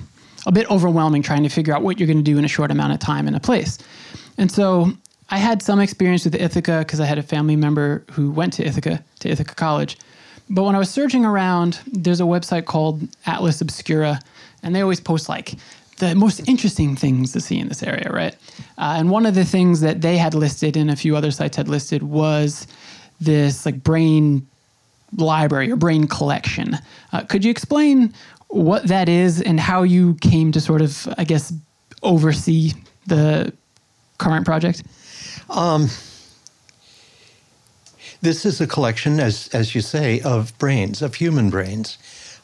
a 0.46 0.52
bit 0.52 0.70
overwhelming 0.70 1.22
trying 1.22 1.42
to 1.42 1.48
figure 1.48 1.74
out 1.74 1.82
what 1.82 1.98
you're 1.98 2.06
going 2.06 2.18
to 2.18 2.22
do 2.22 2.38
in 2.38 2.44
a 2.44 2.48
short 2.48 2.70
amount 2.70 2.92
of 2.92 3.00
time 3.00 3.26
in 3.26 3.34
a 3.34 3.40
place. 3.40 3.78
And 4.38 4.50
so 4.50 4.92
I 5.30 5.38
had 5.38 5.62
some 5.62 5.80
experience 5.80 6.24
with 6.24 6.34
Ithaca 6.34 6.78
because 6.80 7.00
I 7.00 7.06
had 7.06 7.18
a 7.18 7.22
family 7.22 7.56
member 7.56 8.04
who 8.12 8.30
went 8.30 8.52
to 8.54 8.66
Ithaca, 8.66 9.02
to 9.20 9.28
Ithaca 9.28 9.54
College. 9.54 9.98
But 10.50 10.64
when 10.64 10.74
I 10.74 10.78
was 10.78 10.90
searching 10.90 11.24
around, 11.24 11.80
there's 11.86 12.20
a 12.20 12.24
website 12.24 12.66
called 12.66 13.02
Atlas 13.26 13.60
Obscura, 13.60 14.20
and 14.62 14.74
they 14.74 14.82
always 14.82 15.00
post 15.00 15.28
like 15.28 15.54
the 16.02 16.16
most 16.16 16.40
interesting 16.48 16.96
things 16.96 17.30
to 17.30 17.40
see 17.40 17.60
in 17.60 17.68
this 17.68 17.80
area, 17.80 18.10
right? 18.12 18.34
Uh, 18.76 18.96
and 18.98 19.08
one 19.08 19.24
of 19.24 19.36
the 19.36 19.44
things 19.44 19.80
that 19.82 20.00
they 20.00 20.16
had 20.16 20.34
listed 20.34 20.76
and 20.76 20.90
a 20.90 20.96
few 20.96 21.16
other 21.16 21.30
sites 21.30 21.56
had 21.56 21.68
listed 21.68 22.02
was 22.02 22.66
this 23.20 23.64
like 23.64 23.84
brain 23.84 24.44
library 25.16 25.70
or 25.70 25.76
brain 25.76 26.08
collection. 26.08 26.76
Uh, 27.12 27.22
could 27.22 27.44
you 27.44 27.52
explain 27.52 28.12
what 28.48 28.88
that 28.88 29.08
is 29.08 29.40
and 29.40 29.60
how 29.60 29.84
you 29.84 30.14
came 30.14 30.50
to 30.50 30.60
sort 30.60 30.82
of, 30.82 31.06
I 31.18 31.22
guess, 31.22 31.52
oversee 32.02 32.72
the 33.06 33.52
current 34.18 34.44
project? 34.44 34.82
this 38.22 38.44
is 38.44 38.60
a 38.60 38.66
collection, 38.66 39.20
as 39.20 39.48
as 39.52 39.76
you 39.76 39.80
say, 39.80 40.20
of 40.22 40.56
brains, 40.58 41.00
of 41.00 41.14
human 41.14 41.48
brains, 41.48 41.96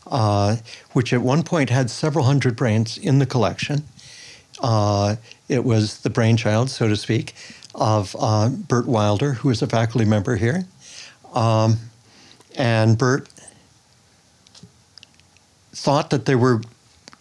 uh, 0.09 0.57
which 0.93 1.13
at 1.13 1.21
one 1.21 1.43
point 1.43 1.71
had 1.71 1.91
several 1.91 2.25
hundred 2.25 2.57
brains 2.57 2.99
in 2.99 3.19
the 3.19 3.27
collection. 3.27 3.85
Uh, 4.61 5.17
it 5.49 5.65
was 5.65 5.99
the 5.99 6.11
brainchild, 6.11 6.71
so 6.71 6.89
to 6.89 6.97
speak, 6.97 7.35
of 7.75 8.17
uh, 8.19 8.49
Burt 8.49 8.87
Wilder, 8.87 9.35
who 9.35 9.51
is 9.51 9.63
a 9.63 9.67
faculty 9.67 10.05
member 10.05 10.37
here. 10.37 10.65
Um, 11.35 11.79
and 12.57 12.99
Burt 12.99 13.29
thought 15.73 16.11
that 16.11 16.27
there 16.27 16.39
were 16.39 16.61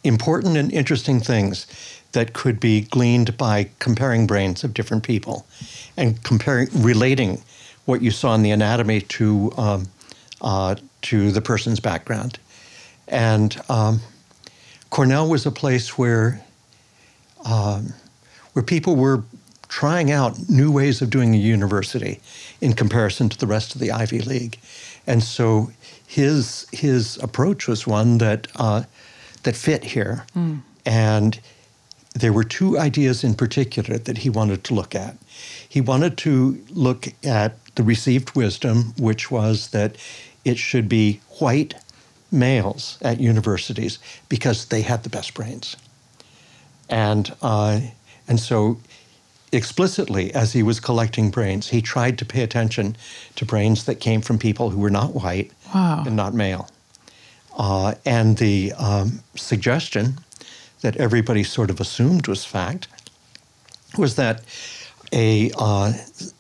important 0.03 0.57
and 0.57 0.71
interesting 0.71 1.19
things 1.19 1.67
that 2.13 2.33
could 2.33 2.59
be 2.59 2.81
gleaned 2.81 3.37
by 3.37 3.69
comparing 3.79 4.25
brains 4.25 4.63
of 4.63 4.73
different 4.73 5.03
people 5.03 5.45
and 5.97 6.21
comparing, 6.23 6.67
relating 6.73 7.41
what 7.85 8.01
you 8.01 8.11
saw 8.11 8.33
in 8.33 8.41
the 8.41 8.51
anatomy 8.51 9.01
to 9.01 9.51
um, 9.57 9.87
uh, 10.41 10.75
to 11.01 11.31
the 11.31 11.41
person's 11.41 11.79
background. 11.79 12.39
And 13.07 13.59
um, 13.69 14.01
Cornell 14.89 15.29
was 15.29 15.45
a 15.45 15.51
place 15.51 15.97
where 15.97 16.41
um, 17.45 17.93
where 18.53 18.63
people 18.63 18.95
were 18.95 19.23
trying 19.67 20.11
out 20.11 20.49
new 20.49 20.71
ways 20.71 21.01
of 21.01 21.09
doing 21.09 21.35
a 21.35 21.37
university 21.37 22.19
in 22.61 22.73
comparison 22.73 23.29
to 23.29 23.37
the 23.37 23.47
rest 23.47 23.75
of 23.75 23.81
the 23.81 23.91
Ivy 23.91 24.19
League, 24.19 24.59
and 25.05 25.23
so 25.23 25.71
his 26.05 26.67
his 26.71 27.17
approach 27.17 27.67
was 27.67 27.85
one 27.85 28.17
that 28.17 28.47
uh, 28.55 28.83
that 29.43 29.55
fit 29.55 29.83
here, 29.83 30.25
and 30.85 31.39
there 32.15 32.33
were 32.33 32.43
two 32.43 32.79
ideas 32.79 33.23
in 33.23 33.35
particular 33.35 33.99
that 33.99 34.19
he 34.19 34.29
wanted 34.29 34.63
to 34.63 34.73
look 34.73 34.95
at. 34.95 35.15
He 35.69 35.81
wanted 35.81 36.17
to 36.19 36.63
look 36.71 37.07
at 37.23 37.53
the 37.75 37.83
received 37.83 38.35
wisdom, 38.35 38.93
which 38.97 39.29
was 39.29 39.69
that 39.69 39.95
it 40.43 40.57
should 40.57 40.89
be 40.89 41.19
white 41.39 41.75
males 42.31 42.97
at 43.01 43.19
universities 43.19 43.99
because 44.29 44.65
they 44.65 44.81
had 44.81 45.03
the 45.03 45.09
best 45.09 45.33
brains. 45.33 45.75
And, 46.89 47.33
uh, 47.41 47.79
and 48.27 48.39
so, 48.39 48.77
explicitly, 49.51 50.33
as 50.33 50.53
he 50.53 50.63
was 50.63 50.79
collecting 50.79 51.31
brains, 51.31 51.69
he 51.69 51.81
tried 51.81 52.17
to 52.17 52.25
pay 52.25 52.43
attention 52.43 52.95
to 53.35 53.45
brains 53.45 53.85
that 53.85 53.95
came 53.95 54.21
from 54.21 54.37
people 54.37 54.69
who 54.69 54.79
were 54.79 54.89
not 54.89 55.13
white 55.13 55.51
Wow. 55.73 56.03
and 56.05 56.15
not 56.15 56.33
male. 56.33 56.69
Uh, 57.57 57.95
and 58.05 58.37
the 58.37 58.71
um, 58.73 59.21
suggestion 59.35 60.19
that 60.81 60.95
everybody 60.97 61.43
sort 61.43 61.69
of 61.69 61.79
assumed 61.79 62.27
was 62.27 62.45
fact 62.45 62.87
was 63.97 64.15
that 64.15 64.43
a 65.11 65.51
uh, 65.57 65.91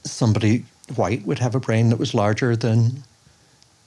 somebody 0.03 0.63
white 0.95 1.25
would 1.25 1.39
have 1.39 1.55
a 1.55 1.59
brain 1.59 1.89
that 1.89 1.97
was 1.97 2.13
larger 2.13 2.55
than 2.55 3.03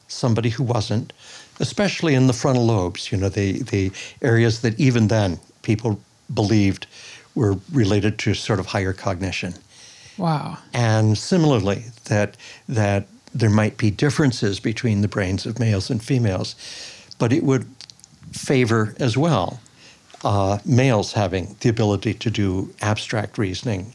somebody 0.09 0.49
who 0.51 0.65
wasn't, 0.65 1.13
especially 1.61 2.15
in 2.15 2.27
the 2.27 2.33
frontal 2.33 2.67
lobes. 2.67 3.13
You 3.13 3.19
know, 3.19 3.29
the 3.29 3.63
the 3.63 3.93
areas 4.23 4.61
that 4.63 4.79
even 4.81 5.09
then 5.09 5.39
people 5.63 6.01
believed 6.35 6.87
were 7.35 7.57
related 7.73 8.19
to 8.19 8.35
sort 8.35 8.59
of 8.61 8.67
higher 8.67 8.93
cognition 8.93 9.55
Wow. 10.19 10.59
and 10.75 11.17
similarly 11.17 11.85
that 12.05 12.37
that 12.69 13.07
there 13.35 13.51
might 13.51 13.77
be 13.77 13.91
differences 13.91 14.59
between 14.61 15.01
the 15.03 15.09
brains 15.09 15.47
of 15.47 15.59
males 15.61 15.91
and 15.91 16.03
females, 16.03 16.57
but 17.19 17.33
it 17.33 17.45
would 17.45 17.67
favor 18.33 18.95
as 18.99 19.17
well 19.17 19.61
uh, 20.25 20.59
males 20.65 21.13
having 21.13 21.57
the 21.61 21.69
ability 21.69 22.15
to 22.15 22.31
do 22.31 22.75
abstract 22.83 23.39
reasoning 23.39 23.95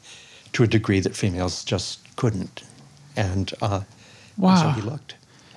to 0.53 0.63
a 0.63 0.67
degree 0.67 1.01
that 1.01 1.15
females 1.15 1.63
just 1.65 2.00
couldn't, 2.15 2.63
and, 3.17 3.53
uh, 3.62 3.75
and 3.75 3.86
Wow. 4.38 4.55
so 4.55 4.69
he 4.69 4.81
looked. 4.81 5.15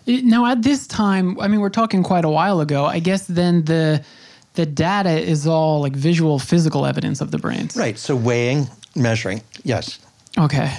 Now, 0.09 0.47
at 0.47 0.63
this 0.63 0.87
time, 0.87 1.39
I 1.39 1.49
mean, 1.49 1.61
we're 1.61 1.69
talking 1.69 2.03
quite 2.03 2.25
a 2.25 2.31
while 2.31 2.61
ago. 2.61 2.87
I 2.87 2.99
guess 2.99 3.27
then 3.27 3.65
the 3.65 4.03
the 4.55 4.67
data 4.67 5.11
is 5.11 5.47
all 5.47 5.81
like 5.81 5.95
visual, 5.95 6.39
physical 6.39 6.85
evidence 6.85 7.21
of 7.21 7.31
the 7.31 7.39
brains. 7.39 7.77
Right. 7.77 7.97
So 7.97 8.17
weighing, 8.17 8.67
measuring, 8.97 9.43
yes. 9.63 10.01
Okay. 10.37 10.77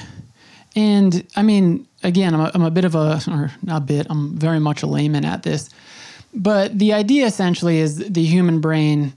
And 0.75 1.25
I 1.37 1.43
mean, 1.43 1.87
again, 2.03 2.33
I'm 2.33 2.41
a, 2.41 2.51
I'm 2.53 2.63
a 2.63 2.71
bit 2.71 2.83
of 2.83 2.95
a, 2.95 3.21
or 3.29 3.51
not 3.63 3.77
a 3.83 3.85
bit, 3.85 4.07
I'm 4.09 4.37
very 4.37 4.59
much 4.59 4.83
a 4.83 4.87
layman 4.87 5.23
at 5.23 5.43
this. 5.43 5.69
But 6.33 6.77
the 6.77 6.91
idea 6.91 7.25
essentially 7.25 7.77
is 7.77 7.97
the 7.97 8.23
human 8.23 8.59
brain, 8.59 9.13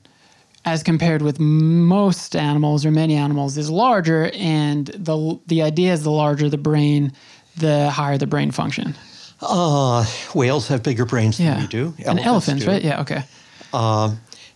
as 0.65 0.83
compared 0.83 1.23
with 1.23 1.41
most 1.41 2.37
animals 2.37 2.87
or 2.87 2.93
many 2.93 3.17
animals, 3.17 3.59
is 3.59 3.69
larger. 3.69 4.31
And 4.35 4.87
the, 4.87 5.41
the 5.49 5.63
idea 5.63 5.93
is 5.93 6.05
the 6.05 6.11
larger 6.11 6.49
the 6.49 6.57
brain, 6.57 7.13
the 7.57 7.91
higher 7.91 8.17
the 8.17 8.29
brain 8.29 8.53
function. 8.53 8.95
Uh, 9.43 10.05
whales 10.35 10.69
have 10.69 10.83
bigger 10.83 11.05
brains 11.05 11.39
Yeah. 11.41 11.55
than 11.55 11.63
we 11.63 11.69
do. 11.69 11.95
and 12.07 12.21
elephants, 12.21 12.65
do. 12.65 12.71
right? 12.71 12.83
Yeah, 12.83 13.01
okay. 13.03 13.25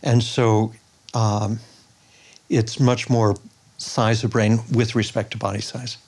And 0.02 0.22
so 0.22 0.72
um, 1.14 1.58
it's 2.48 2.78
much 2.80 3.10
more 3.10 3.36
size 3.78 4.24
of 4.24 4.30
brain 4.30 4.60
with 4.72 4.94
respect 4.94 5.32
to 5.32 5.38
body 5.38 5.60
size. 5.60 5.98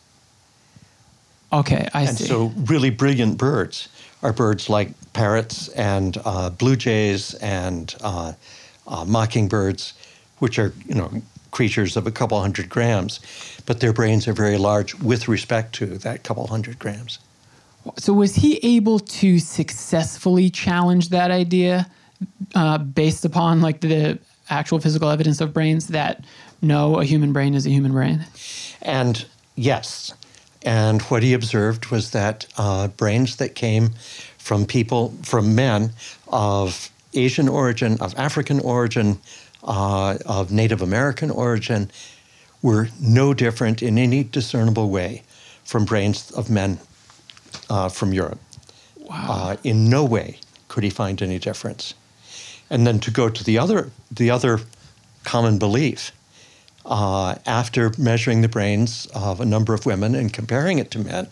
Okay, 1.53 1.89
I 1.95 2.05
And 2.07 2.19
see. 2.19 2.27
so, 2.27 2.53
really 2.67 2.91
brilliant 2.91 3.39
birds 3.39 3.89
are 4.23 4.33
birds 4.33 4.69
like 4.69 4.91
parrots 5.13 5.69
and 5.69 6.19
uh, 6.25 6.51
blue 6.51 6.77
jays 6.77 7.35
and 7.35 7.95
uh, 8.03 8.35
uh, 8.87 9.05
mockingbirds, 9.07 9.95
which 10.39 10.59
are 10.59 10.73
you 10.87 10.95
know 10.95 11.23
creatures 11.51 11.97
of 11.97 12.07
a 12.07 12.11
couple 12.11 12.41
hundred 12.41 12.69
grams, 12.69 13.21
but 13.67 13.81
their 13.81 13.93
brains 13.93 14.29
are 14.29 14.35
very 14.35 14.59
large 14.59 14.95
with 14.97 15.29
respect 15.29 15.75
to 15.77 15.87
that 15.99 16.23
couple 16.23 16.47
hundred 16.49 16.79
grams. 16.79 17.19
So 17.97 18.13
was 18.13 18.35
he 18.35 18.59
able 18.63 18.99
to 18.99 19.39
successfully 19.39 20.51
challenge 20.51 21.09
that 21.11 21.31
idea 21.31 21.91
uh, 22.55 22.79
based 22.79 23.25
upon 23.25 23.61
like 23.61 23.81
the 23.81 24.19
actual 24.51 24.79
physical 24.81 25.11
evidence 25.11 25.41
of 25.41 25.53
brains 25.53 25.89
that 25.89 26.25
no, 26.61 26.99
a 26.99 27.05
human 27.05 27.33
brain 27.33 27.55
is 27.55 27.67
a 27.67 27.71
human 27.71 27.93
brain? 27.93 28.25
And 28.83 29.25
yes, 29.55 30.13
and 30.63 31.03
what 31.03 31.23
he 31.23 31.33
observed 31.35 31.87
was 31.87 32.11
that 32.11 32.47
uh, 32.57 32.89
brains 32.89 33.37
that 33.37 33.55
came 33.55 33.91
from 34.39 34.67
people, 34.67 35.15
from 35.23 35.55
men 35.55 35.93
of 36.29 36.91
Asian 37.15 37.49
origin, 37.49 38.01
of 38.01 38.15
African 38.19 38.61
origin, 38.61 39.19
uh, 39.65 40.19
of 40.27 40.51
Native 40.51 40.83
American 40.83 41.31
origin, 41.31 41.91
were 42.63 42.89
no 43.01 43.35
different 43.35 43.83
in 43.83 43.99
any 43.99 44.25
discernible 44.25 44.91
way 44.91 45.23
from 45.65 45.85
brains 45.85 46.31
of 46.33 46.51
men 46.51 46.79
uh, 47.69 47.89
from 47.89 48.13
Europe. 48.13 48.41
Uh, 49.11 49.57
in 49.65 49.89
no 49.89 50.05
way 50.05 50.39
could 50.69 50.85
he 50.85 50.91
find 50.91 51.23
any 51.23 51.39
difference. 51.39 51.95
And 52.71 52.87
then 52.87 53.01
to 53.01 53.11
go 53.11 53.29
to 53.29 53.45
the 53.45 53.59
other, 53.59 53.91
the 54.11 54.31
other 54.31 54.61
common 55.25 55.59
belief, 55.59 56.13
uh, 56.85 57.37
after 57.47 57.93
measuring 57.99 58.43
the 58.43 58.49
brains 58.49 59.07
of 59.15 59.41
a 59.41 59.47
number 59.47 59.75
of 59.75 59.87
women 59.87 60.15
and 60.15 60.33
comparing 60.33 60.79
it 60.79 60.91
to 60.93 60.99
men, 60.99 61.29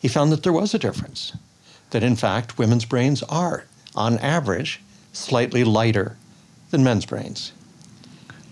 he 0.00 0.08
found 0.08 0.32
that 0.32 0.42
there 0.42 0.52
was 0.52 0.74
a 0.74 0.78
difference. 0.78 1.32
That 1.90 2.02
in 2.02 2.16
fact, 2.16 2.58
women's 2.58 2.84
brains 2.84 3.22
are, 3.24 3.64
on 3.94 4.18
average, 4.18 4.80
slightly 5.12 5.64
lighter 5.64 6.16
than 6.70 6.84
men's 6.84 7.06
brains. 7.06 7.52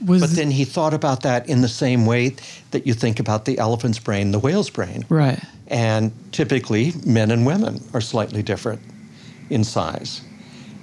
Was 0.04 0.20
But 0.20 0.30
then 0.30 0.50
he 0.50 0.64
thought 0.64 0.92
about 0.92 1.22
that 1.22 1.48
in 1.48 1.62
the 1.62 1.68
same 1.68 2.04
way 2.04 2.36
that 2.70 2.86
you 2.86 2.92
think 2.92 3.18
about 3.18 3.44
the 3.44 3.58
elephant's 3.58 3.98
brain, 3.98 4.30
the 4.30 4.38
whale's 4.38 4.70
brain. 4.70 5.04
right. 5.08 5.40
And 5.68 6.12
typically, 6.32 6.92
men 7.04 7.30
and 7.30 7.44
women 7.44 7.82
are 7.92 8.00
slightly 8.00 8.42
different 8.42 8.80
in 9.50 9.64
size. 9.64 10.22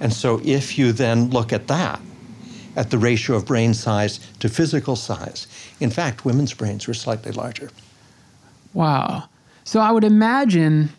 And 0.00 0.12
so, 0.12 0.40
if 0.44 0.76
you 0.76 0.92
then 0.92 1.30
look 1.30 1.52
at 1.52 1.68
that, 1.68 2.00
at 2.76 2.90
the 2.90 2.98
ratio 2.98 3.36
of 3.36 3.46
brain 3.46 3.72
size 3.72 4.18
to 4.40 4.48
physical 4.48 4.96
size, 4.96 5.46
in 5.80 5.90
fact, 5.90 6.24
women's 6.24 6.52
brains 6.52 6.86
were 6.86 6.94
slightly 6.94 7.32
larger. 7.32 7.70
Wow. 8.74 9.28
So 9.64 9.80
I 9.80 9.90
would 9.92 10.04
imagine 10.04 10.90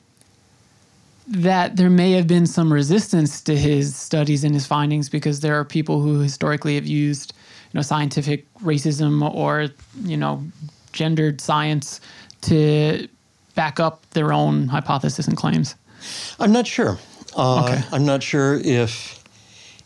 that 1.28 1.76
there 1.76 1.90
may 1.90 2.12
have 2.14 2.28
been 2.28 2.46
some 2.46 2.72
resistance 2.72 3.42
to 3.42 3.58
his 3.58 3.96
studies 3.96 4.44
and 4.44 4.54
his 4.54 4.66
findings 4.66 5.10
because 5.10 5.40
there 5.40 5.60
are 5.60 5.66
people 5.66 6.02
who 6.02 6.20
historically 6.20 6.76
have 6.76 6.86
used, 6.86 7.34
know, 7.76 7.82
scientific 7.82 8.52
racism 8.56 9.22
or, 9.34 9.68
you 10.04 10.18
know, 10.18 10.44
gendered 10.92 11.42
science 11.42 12.02
to 12.42 13.08
back 13.54 13.80
up 13.80 14.10
their 14.12 14.34
own 14.34 14.68
hypothesis 14.68 15.28
and 15.28 15.38
claims. 15.38 15.76
I'm 16.40 16.52
not 16.52 16.68
sure. 16.68 16.98
Uh, 17.36 17.66
Okay. 17.66 17.84
I'm 17.92 18.06
not 18.06 18.24
sure 18.24 18.60
if 18.64 19.24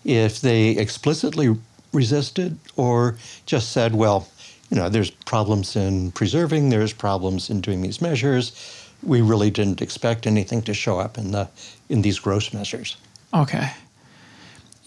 if 0.05 0.39
they 0.41 0.69
explicitly 0.69 1.55
resisted 1.91 2.58
or 2.77 3.17
just 3.46 3.72
said, 3.72 3.93
well, 3.93 4.27
you 4.69 4.77
know, 4.77 4.88
there's 4.89 5.12
problems 5.12 5.75
in 5.75 6.12
preserving, 6.12 6.69
there's 6.69 6.93
problems 6.93 7.50
in 7.50 7.60
doing 7.62 7.81
these 7.81 8.01
measures. 8.01 8.53
We 9.03 9.22
really 9.22 9.50
didn't 9.50 9.81
expect 9.81 10.25
anything 10.27 10.62
to 10.63 10.74
show 10.74 11.00
up 11.00 11.17
in 11.17 11.31
the 11.31 11.48
in 11.89 12.01
these 12.01 12.19
gross 12.19 12.53
measures. 12.53 12.98
Okay. 13.34 13.72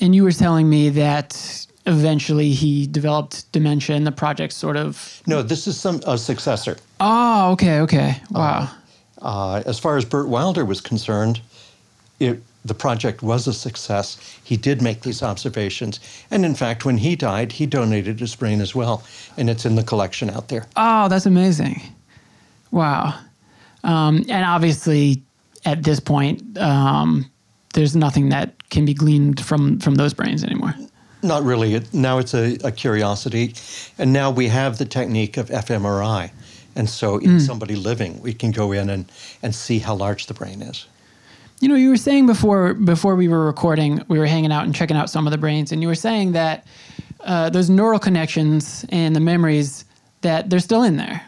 And 0.00 0.14
you 0.14 0.24
were 0.24 0.32
telling 0.32 0.68
me 0.68 0.90
that 0.90 1.66
eventually 1.86 2.50
he 2.50 2.86
developed 2.86 3.50
dementia 3.52 3.96
and 3.96 4.06
the 4.06 4.12
project 4.12 4.52
sort 4.52 4.76
of 4.76 5.22
No, 5.26 5.42
this 5.42 5.66
is 5.66 5.78
some 5.78 6.00
a 6.06 6.16
successor. 6.16 6.76
Oh, 7.00 7.52
okay, 7.52 7.80
okay. 7.80 8.16
Wow. 8.30 8.70
Uh, 9.20 9.62
as 9.66 9.78
far 9.78 9.96
as 9.96 10.04
Burt 10.04 10.28
Wilder 10.28 10.64
was 10.64 10.80
concerned, 10.80 11.40
it, 12.20 12.42
the 12.64 12.74
project 12.74 13.22
was 13.22 13.46
a 13.46 13.52
success. 13.52 14.16
He 14.44 14.56
did 14.56 14.82
make 14.82 15.02
these 15.02 15.22
observations. 15.22 16.00
And 16.30 16.44
in 16.44 16.54
fact, 16.54 16.84
when 16.84 16.98
he 16.98 17.16
died, 17.16 17.52
he 17.52 17.66
donated 17.66 18.20
his 18.20 18.34
brain 18.36 18.60
as 18.60 18.74
well. 18.74 19.02
And 19.36 19.50
it's 19.50 19.64
in 19.64 19.74
the 19.74 19.82
collection 19.82 20.30
out 20.30 20.48
there. 20.48 20.66
Oh, 20.76 21.08
that's 21.08 21.26
amazing. 21.26 21.82
Wow. 22.70 23.18
Um, 23.84 24.24
and 24.28 24.44
obviously, 24.44 25.22
at 25.64 25.82
this 25.82 25.98
point, 25.98 26.56
um, 26.58 27.28
there's 27.74 27.96
nothing 27.96 28.28
that 28.28 28.68
can 28.70 28.84
be 28.84 28.94
gleaned 28.94 29.44
from, 29.44 29.80
from 29.80 29.96
those 29.96 30.14
brains 30.14 30.44
anymore. 30.44 30.74
Not 31.22 31.44
really. 31.44 31.74
It, 31.74 31.94
now 31.94 32.18
it's 32.18 32.34
a, 32.34 32.58
a, 32.64 32.72
curiosity. 32.72 33.54
And 33.96 34.12
now 34.12 34.30
we 34.30 34.48
have 34.48 34.78
the 34.78 34.84
technique 34.84 35.36
of 35.36 35.48
fMRI. 35.48 36.30
And 36.74 36.88
so, 36.88 37.18
in 37.18 37.36
mm. 37.36 37.40
somebody 37.40 37.76
living, 37.76 38.20
we 38.22 38.32
can 38.32 38.50
go 38.50 38.72
in 38.72 38.90
and, 38.90 39.10
and 39.42 39.54
see 39.54 39.78
how 39.78 39.94
large 39.94 40.26
the 40.26 40.34
brain 40.34 40.62
is. 40.62 40.86
You 41.60 41.68
know, 41.68 41.76
you 41.76 41.90
were 41.90 41.96
saying 41.96 42.26
before 42.26 42.74
before 42.74 43.14
we 43.14 43.28
were 43.28 43.44
recording, 43.44 44.02
we 44.08 44.18
were 44.18 44.26
hanging 44.26 44.50
out 44.50 44.64
and 44.64 44.74
checking 44.74 44.96
out 44.96 45.10
some 45.10 45.26
of 45.26 45.30
the 45.30 45.38
brains, 45.38 45.70
and 45.70 45.80
you 45.80 45.86
were 45.86 45.94
saying 45.94 46.32
that 46.32 46.66
uh, 47.20 47.50
those 47.50 47.70
neural 47.70 48.00
connections 48.00 48.84
and 48.88 49.14
the 49.14 49.20
memories 49.20 49.84
that 50.22 50.50
they're 50.50 50.58
still 50.58 50.82
in 50.82 50.96
there. 50.96 51.22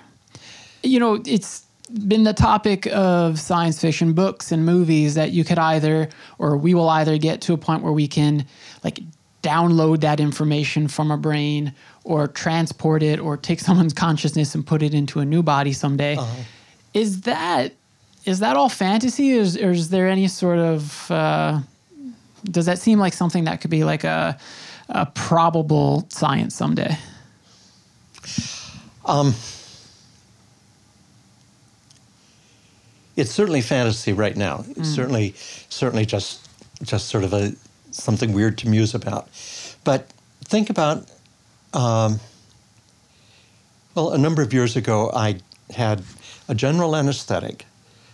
You 0.82 0.98
know, 0.98 1.22
it's 1.24 1.64
been 2.08 2.24
the 2.24 2.32
topic 2.32 2.86
of 2.86 3.38
science 3.38 3.80
fiction 3.80 4.12
books 4.12 4.50
and 4.50 4.64
movies 4.64 5.14
that 5.14 5.30
you 5.30 5.44
could 5.44 5.58
either, 5.58 6.08
or 6.38 6.56
we 6.56 6.74
will 6.74 6.88
either 6.88 7.18
get 7.18 7.40
to 7.42 7.52
a 7.52 7.58
point 7.58 7.82
where 7.82 7.92
we 7.92 8.08
can 8.08 8.46
like 8.82 9.00
download 9.44 10.00
that 10.00 10.18
information 10.18 10.88
from 10.88 11.10
a 11.10 11.16
brain 11.16 11.74
or 12.02 12.26
transport 12.26 13.02
it 13.02 13.20
or 13.20 13.36
take 13.36 13.60
someone's 13.66 13.92
consciousness 13.92 14.54
and 14.54 14.66
put 14.66 14.82
it 14.82 14.94
into 14.94 15.20
a 15.20 15.24
new 15.24 15.42
body 15.42 15.72
someday. 15.72 16.16
Uh-huh. 16.16 16.42
Is 16.94 17.22
that 17.22 17.72
is 18.24 18.38
that 18.38 18.56
all 18.56 18.70
fantasy, 18.70 19.36
or 19.36 19.42
is, 19.42 19.56
or 19.58 19.70
is 19.70 19.90
there 19.90 20.08
any 20.08 20.28
sort 20.28 20.58
of 20.58 21.10
uh, 21.10 21.60
does 22.44 22.66
that 22.66 22.78
seem 22.78 22.98
like 22.98 23.12
something 23.12 23.44
that 23.44 23.60
could 23.60 23.70
be 23.70 23.84
like 23.84 24.04
a, 24.04 24.38
a 24.88 25.06
probable 25.06 26.06
science 26.08 26.54
someday? 26.54 26.96
Um, 29.04 29.34
it's 33.16 33.30
certainly 33.30 33.60
fantasy 33.60 34.12
right 34.12 34.36
now. 34.36 34.64
It's 34.70 34.88
mm. 34.88 34.94
certainly 34.94 35.34
certainly 35.68 36.06
just 36.06 36.48
just 36.82 37.08
sort 37.08 37.24
of 37.24 37.32
a 37.32 37.52
something 37.94 38.32
weird 38.32 38.58
to 38.58 38.68
muse 38.68 38.94
about. 38.94 39.28
But 39.84 40.10
think 40.44 40.70
about 40.70 41.08
um, 41.72 42.20
well, 43.94 44.10
a 44.10 44.18
number 44.18 44.42
of 44.42 44.52
years 44.52 44.76
ago, 44.76 45.10
I 45.14 45.40
had 45.70 46.02
a 46.48 46.54
general 46.54 46.96
anesthetic 46.96 47.66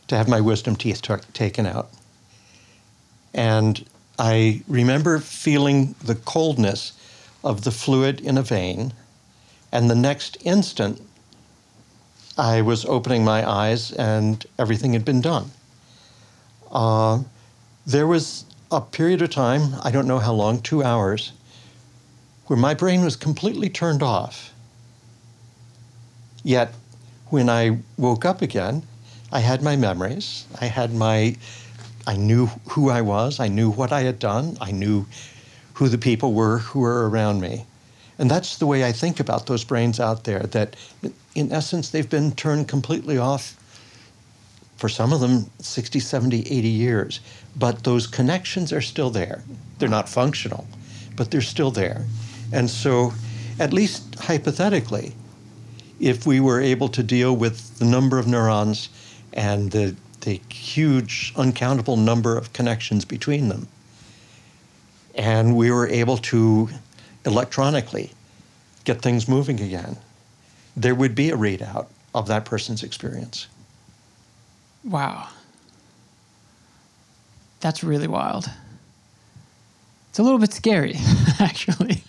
to 0.09 0.17
have 0.17 0.29
my 0.29 0.41
wisdom 0.41 0.77
teeth 0.77 1.01
t- 1.03 1.15
taken 1.33 1.67
out. 1.67 1.89
And 3.33 3.87
I 4.19 4.63
remember 4.69 5.19
feeling 5.19 5.95
the 6.05 6.15
coldness 6.15 6.93
of 7.43 7.65
the 7.65 7.71
fluid 7.71 8.21
in 8.21 8.37
a 8.37 8.43
vein, 8.43 8.93
and 9.73 9.88
the 9.88 9.95
next 9.95 10.37
instant, 10.43 11.01
I 12.37 12.61
was 12.61 12.85
opening 12.85 13.25
my 13.25 13.49
eyes 13.49 13.93
and 13.93 14.45
everything 14.59 14.93
had 14.93 15.05
been 15.05 15.21
done. 15.21 15.51
Uh, 16.71 17.23
there 17.87 18.07
was 18.07 18.45
a 18.70 18.80
period 18.80 19.20
of 19.22 19.30
time, 19.30 19.74
I 19.83 19.90
don't 19.90 20.06
know 20.06 20.18
how 20.18 20.33
long, 20.33 20.61
two 20.61 20.83
hours, 20.83 21.33
where 22.46 22.59
my 22.59 22.74
brain 22.74 23.02
was 23.02 23.16
completely 23.16 23.68
turned 23.68 24.02
off. 24.02 24.52
Yet, 26.42 26.72
when 27.28 27.48
I 27.48 27.78
woke 27.96 28.24
up 28.24 28.42
again, 28.42 28.83
I 29.33 29.40
had 29.40 29.62
my 29.62 29.76
memories. 29.76 30.46
I 30.61 30.66
had 30.66 30.94
my, 30.94 31.37
I 32.06 32.16
knew 32.16 32.46
who 32.70 32.90
I 32.90 33.02
was. 33.02 33.40
I 33.40 33.48
knew 33.48 33.70
what 33.70 33.92
I 33.92 34.02
had 34.02 34.18
done. 34.18 34.56
I 34.61 34.70
knew 34.70 35.06
who 35.74 35.88
the 35.88 35.98
people 35.98 36.33
were 36.33 36.59
who 36.59 36.80
were 36.80 37.09
around 37.09 37.40
me. 37.40 37.64
And 38.18 38.30
that's 38.30 38.59
the 38.59 38.66
way 38.66 38.85
I 38.85 38.92
think 38.92 39.18
about 39.18 39.46
those 39.46 39.64
brains 39.64 39.98
out 39.98 40.24
there, 40.24 40.40
that 40.40 40.76
in 41.35 41.50
essence, 41.52 41.90
they've 41.90 42.11
been 42.11 42.33
turned 42.33 42.68
completely 42.68 43.16
off 43.16 43.56
for 44.76 44.88
some 44.88 45.12
of 45.12 45.20
them 45.20 45.50
60, 45.59 46.00
70, 46.00 46.40
80 46.40 46.68
years. 46.68 47.20
But 47.57 47.85
those 47.85 48.07
connections 48.07 48.73
are 48.73 48.81
still 48.81 49.11
there. 49.11 49.43
They're 49.79 49.89
not 49.89 50.09
functional, 50.09 50.67
but 51.17 51.31
they're 51.31 51.41
still 51.41 51.71
there. 51.71 52.07
And 52.53 52.69
so, 52.71 53.13
at 53.59 53.73
least 53.73 54.15
hypothetically, 54.21 55.15
if 55.99 56.27
we 56.27 56.41
were 56.41 56.61
able 56.61 56.89
to 56.89 57.03
deal 57.03 57.37
with 57.37 57.79
the 57.79 57.85
number 57.85 58.19
of 58.19 58.27
neurons 58.27 58.89
and 59.33 59.71
the, 59.71 59.95
the 60.23 60.41
huge, 60.51 61.33
uncountable 61.37 61.97
number 61.97 62.37
of 62.37 62.53
connections 62.53 63.05
between 63.05 63.49
them. 63.49 63.69
And 65.15 65.57
we 65.57 65.71
were 65.71 65.89
able 65.89 66.17
to 66.19 66.71
electronically 67.25 68.13
get 68.85 69.03
things 69.03 69.29
moving 69.29 69.61
again. 69.61 69.97
There 70.77 70.95
would 70.95 71.15
be 71.15 71.31
a 71.31 71.37
readout 71.37 71.87
of 72.15 72.29
that 72.29 72.45
person's 72.45 72.83
experience. 72.83 73.47
Wow. 74.83 75.29
That's 77.61 77.85
really 77.85 78.09
wild. 78.09 78.51
It's 80.09 80.18
a 80.18 80.23
little 80.23 80.38
bit 80.38 80.53
scary, 80.53 80.96
actually. 81.38 82.03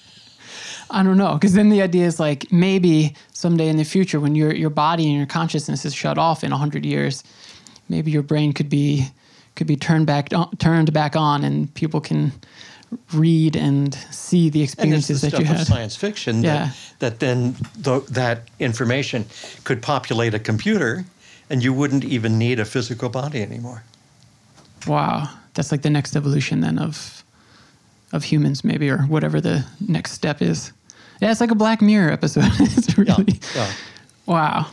I 0.90 1.04
don't 1.04 1.18
know, 1.18 1.36
because 1.36 1.54
then 1.54 1.70
the 1.70 1.82
idea 1.82 2.06
is 2.06 2.20
like 2.20 2.52
maybe 2.52 3.16
someday 3.34 3.70
in 3.70 3.78
the 3.78 3.86
future, 3.86 4.20
when 4.20 4.36
your 4.36 4.54
your 4.54 4.70
body 4.70 5.08
and 5.08 5.18
your 5.18 5.26
consciousness 5.26 5.86
is 5.86 5.94
shut 5.94 6.18
off 6.18 6.44
in 6.44 6.52
hundred 6.52 6.86
years, 6.86 7.24
maybe 7.88 8.12
your 8.12 8.24
brain 8.24 8.52
could 8.54 8.70
be 8.70 9.08
could 9.56 9.68
be 9.68 9.76
turned 9.76 10.08
back 10.08 10.34
on, 10.34 10.56
turned 10.58 10.92
back 10.92 11.16
on, 11.16 11.44
and 11.44 11.74
people 11.76 12.02
can 12.02 12.34
read 13.14 13.56
and 13.56 13.94
see 14.12 14.50
the 14.50 14.62
experiences 14.62 15.22
the 15.22 15.30
that 15.30 15.40
you 15.40 15.46
had. 15.46 15.66
science 15.66 15.96
fiction. 15.96 16.44
Yeah. 16.44 16.72
That, 17.00 17.20
that 17.20 17.20
then 17.20 17.56
the, 17.78 18.02
that 18.10 18.50
information 18.60 19.26
could 19.64 19.82
populate 19.82 20.34
a 20.34 20.40
computer, 20.40 21.06
and 21.50 21.64
you 21.64 21.74
wouldn't 21.74 22.04
even 22.04 22.38
need 22.38 22.60
a 22.60 22.66
physical 22.66 23.10
body 23.10 23.42
anymore. 23.42 23.84
Wow, 24.88 25.30
that's 25.54 25.72
like 25.72 25.82
the 25.82 25.90
next 25.90 26.16
evolution 26.16 26.62
then 26.62 26.80
of 26.80 27.24
of 28.14 28.24
humans, 28.26 28.64
maybe, 28.64 28.90
or 28.90 29.00
whatever 29.00 29.40
the 29.40 29.66
next 29.88 30.12
step 30.12 30.42
is. 30.42 30.74
Yeah, 31.22 31.32
it's 31.32 31.40
like 31.40 31.52
a 31.52 31.56
Black 31.56 31.82
Mirror 31.82 32.12
episode. 32.12 32.44
it's 32.60 32.98
really 32.98 33.40
yeah, 33.56 33.68
yeah. 33.68 33.72
wow. 34.26 34.68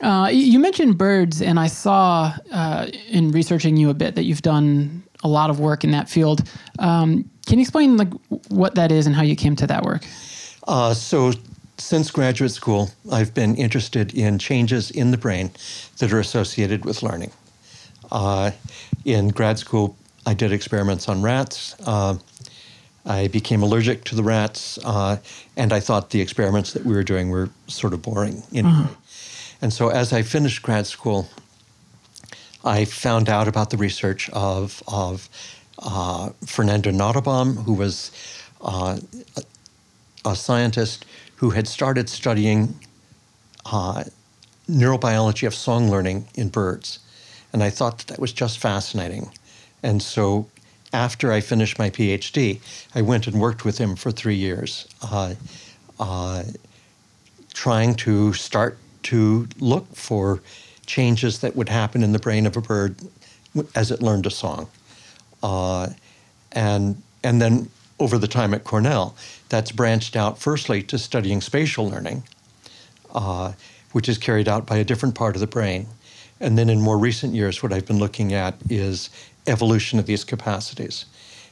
Uh, 0.00 0.28
you 0.28 0.58
mentioned 0.58 0.98
birds, 0.98 1.40
and 1.40 1.58
I 1.58 1.68
saw 1.68 2.34
uh, 2.52 2.88
in 3.08 3.30
researching 3.30 3.76
you 3.76 3.90
a 3.90 3.94
bit 3.94 4.16
that 4.16 4.24
you've 4.24 4.42
done 4.42 5.02
a 5.22 5.28
lot 5.28 5.50
of 5.50 5.60
work 5.60 5.84
in 5.84 5.92
that 5.92 6.08
field. 6.08 6.42
Um, 6.78 7.30
can 7.46 7.58
you 7.58 7.62
explain 7.62 7.96
like 7.96 8.12
what 8.48 8.74
that 8.74 8.90
is 8.90 9.06
and 9.06 9.14
how 9.14 9.22
you 9.22 9.36
came 9.36 9.56
to 9.56 9.66
that 9.66 9.82
work? 9.82 10.04
Uh, 10.66 10.94
so, 10.94 11.32
since 11.78 12.10
graduate 12.10 12.50
school, 12.50 12.90
I've 13.10 13.34
been 13.34 13.54
interested 13.56 14.14
in 14.14 14.38
changes 14.38 14.90
in 14.90 15.10
the 15.10 15.18
brain 15.18 15.50
that 15.98 16.12
are 16.12 16.20
associated 16.20 16.84
with 16.84 17.02
learning. 17.02 17.30
Uh, 18.10 18.52
in 19.04 19.28
grad 19.28 19.58
school, 19.58 19.96
I 20.26 20.34
did 20.34 20.52
experiments 20.52 21.08
on 21.08 21.22
rats. 21.22 21.76
Uh, 21.86 22.16
I 23.06 23.28
became 23.28 23.62
allergic 23.62 24.04
to 24.04 24.14
the 24.14 24.22
rats, 24.22 24.78
uh, 24.82 25.18
and 25.56 25.72
I 25.72 25.80
thought 25.80 26.10
the 26.10 26.22
experiments 26.22 26.72
that 26.72 26.86
we 26.86 26.94
were 26.94 27.02
doing 27.02 27.28
were 27.28 27.50
sort 27.66 27.92
of 27.92 28.00
boring 28.00 28.42
anyway. 28.52 28.72
Uh-huh. 28.72 28.94
And 29.60 29.72
so, 29.72 29.88
as 29.88 30.12
I 30.12 30.22
finished 30.22 30.62
grad 30.62 30.86
school, 30.86 31.28
I 32.64 32.86
found 32.86 33.28
out 33.28 33.46
about 33.46 33.70
the 33.70 33.76
research 33.76 34.30
of, 34.30 34.82
of 34.88 35.28
uh, 35.78 36.30
Fernando 36.46 36.90
Nottebohm, 36.90 37.62
who 37.64 37.74
was 37.74 38.10
uh, 38.62 38.98
a, 39.36 39.42
a, 40.30 40.34
scientist 40.34 41.04
who 41.36 41.50
had 41.50 41.68
started 41.68 42.08
studying 42.08 42.74
uh, 43.66 44.04
neurobiology 44.68 45.46
of 45.46 45.54
song 45.54 45.90
learning 45.90 46.26
in 46.34 46.48
birds. 46.48 47.00
And 47.52 47.62
I 47.62 47.68
thought 47.68 47.98
that, 47.98 48.06
that 48.08 48.18
was 48.18 48.32
just 48.32 48.58
fascinating. 48.58 49.30
And 49.84 50.02
so 50.02 50.48
after 50.94 51.30
I 51.30 51.40
finished 51.40 51.78
my 51.78 51.90
PhD, 51.90 52.60
I 52.94 53.02
went 53.02 53.26
and 53.26 53.38
worked 53.38 53.64
with 53.64 53.76
him 53.78 53.96
for 53.96 54.10
three 54.10 54.34
years, 54.34 54.88
uh, 55.02 55.34
uh, 56.00 56.44
trying 57.52 57.94
to 57.96 58.32
start 58.32 58.78
to 59.04 59.46
look 59.60 59.94
for 59.94 60.40
changes 60.86 61.40
that 61.40 61.54
would 61.54 61.68
happen 61.68 62.02
in 62.02 62.12
the 62.12 62.18
brain 62.18 62.46
of 62.46 62.56
a 62.56 62.62
bird 62.62 62.96
as 63.74 63.90
it 63.90 64.00
learned 64.00 64.24
a 64.24 64.30
song. 64.30 64.68
Uh, 65.42 65.88
and, 66.52 67.02
and 67.22 67.42
then 67.42 67.68
over 68.00 68.16
the 68.16 68.26
time 68.26 68.54
at 68.54 68.64
Cornell, 68.64 69.14
that's 69.50 69.70
branched 69.70 70.16
out 70.16 70.38
firstly 70.38 70.82
to 70.84 70.98
studying 70.98 71.42
spatial 71.42 71.88
learning, 71.90 72.22
uh, 73.14 73.52
which 73.92 74.08
is 74.08 74.16
carried 74.16 74.48
out 74.48 74.64
by 74.64 74.78
a 74.78 74.84
different 74.84 75.14
part 75.14 75.36
of 75.36 75.40
the 75.40 75.46
brain. 75.46 75.86
And 76.40 76.58
then 76.58 76.68
in 76.68 76.80
more 76.80 76.98
recent 76.98 77.34
years, 77.34 77.62
what 77.62 77.72
I've 77.72 77.86
been 77.86 77.98
looking 77.98 78.32
at 78.32 78.54
is 78.68 79.10
evolution 79.46 79.98
of 79.98 80.06
these 80.06 80.24
capacities. 80.24 81.06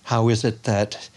How 0.05 0.29
is 0.29 0.45
it 0.45 0.65
that 0.65 1.09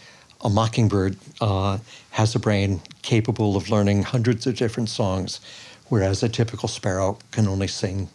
a 0.42 0.48
mockingbird 0.48 1.16
uh, 1.40 1.78
has 2.10 2.34
a 2.34 2.38
brain 2.38 2.80
capable 3.02 3.56
of 3.56 3.70
learning 3.70 4.02
hundreds 4.02 4.46
of 4.46 4.56
different 4.56 4.88
songs, 4.88 5.40
whereas 5.88 6.22
a 6.22 6.28
typical 6.28 6.68
sparrow 6.68 7.18
can 7.30 7.48
only 7.48 7.68
sing 7.68 8.08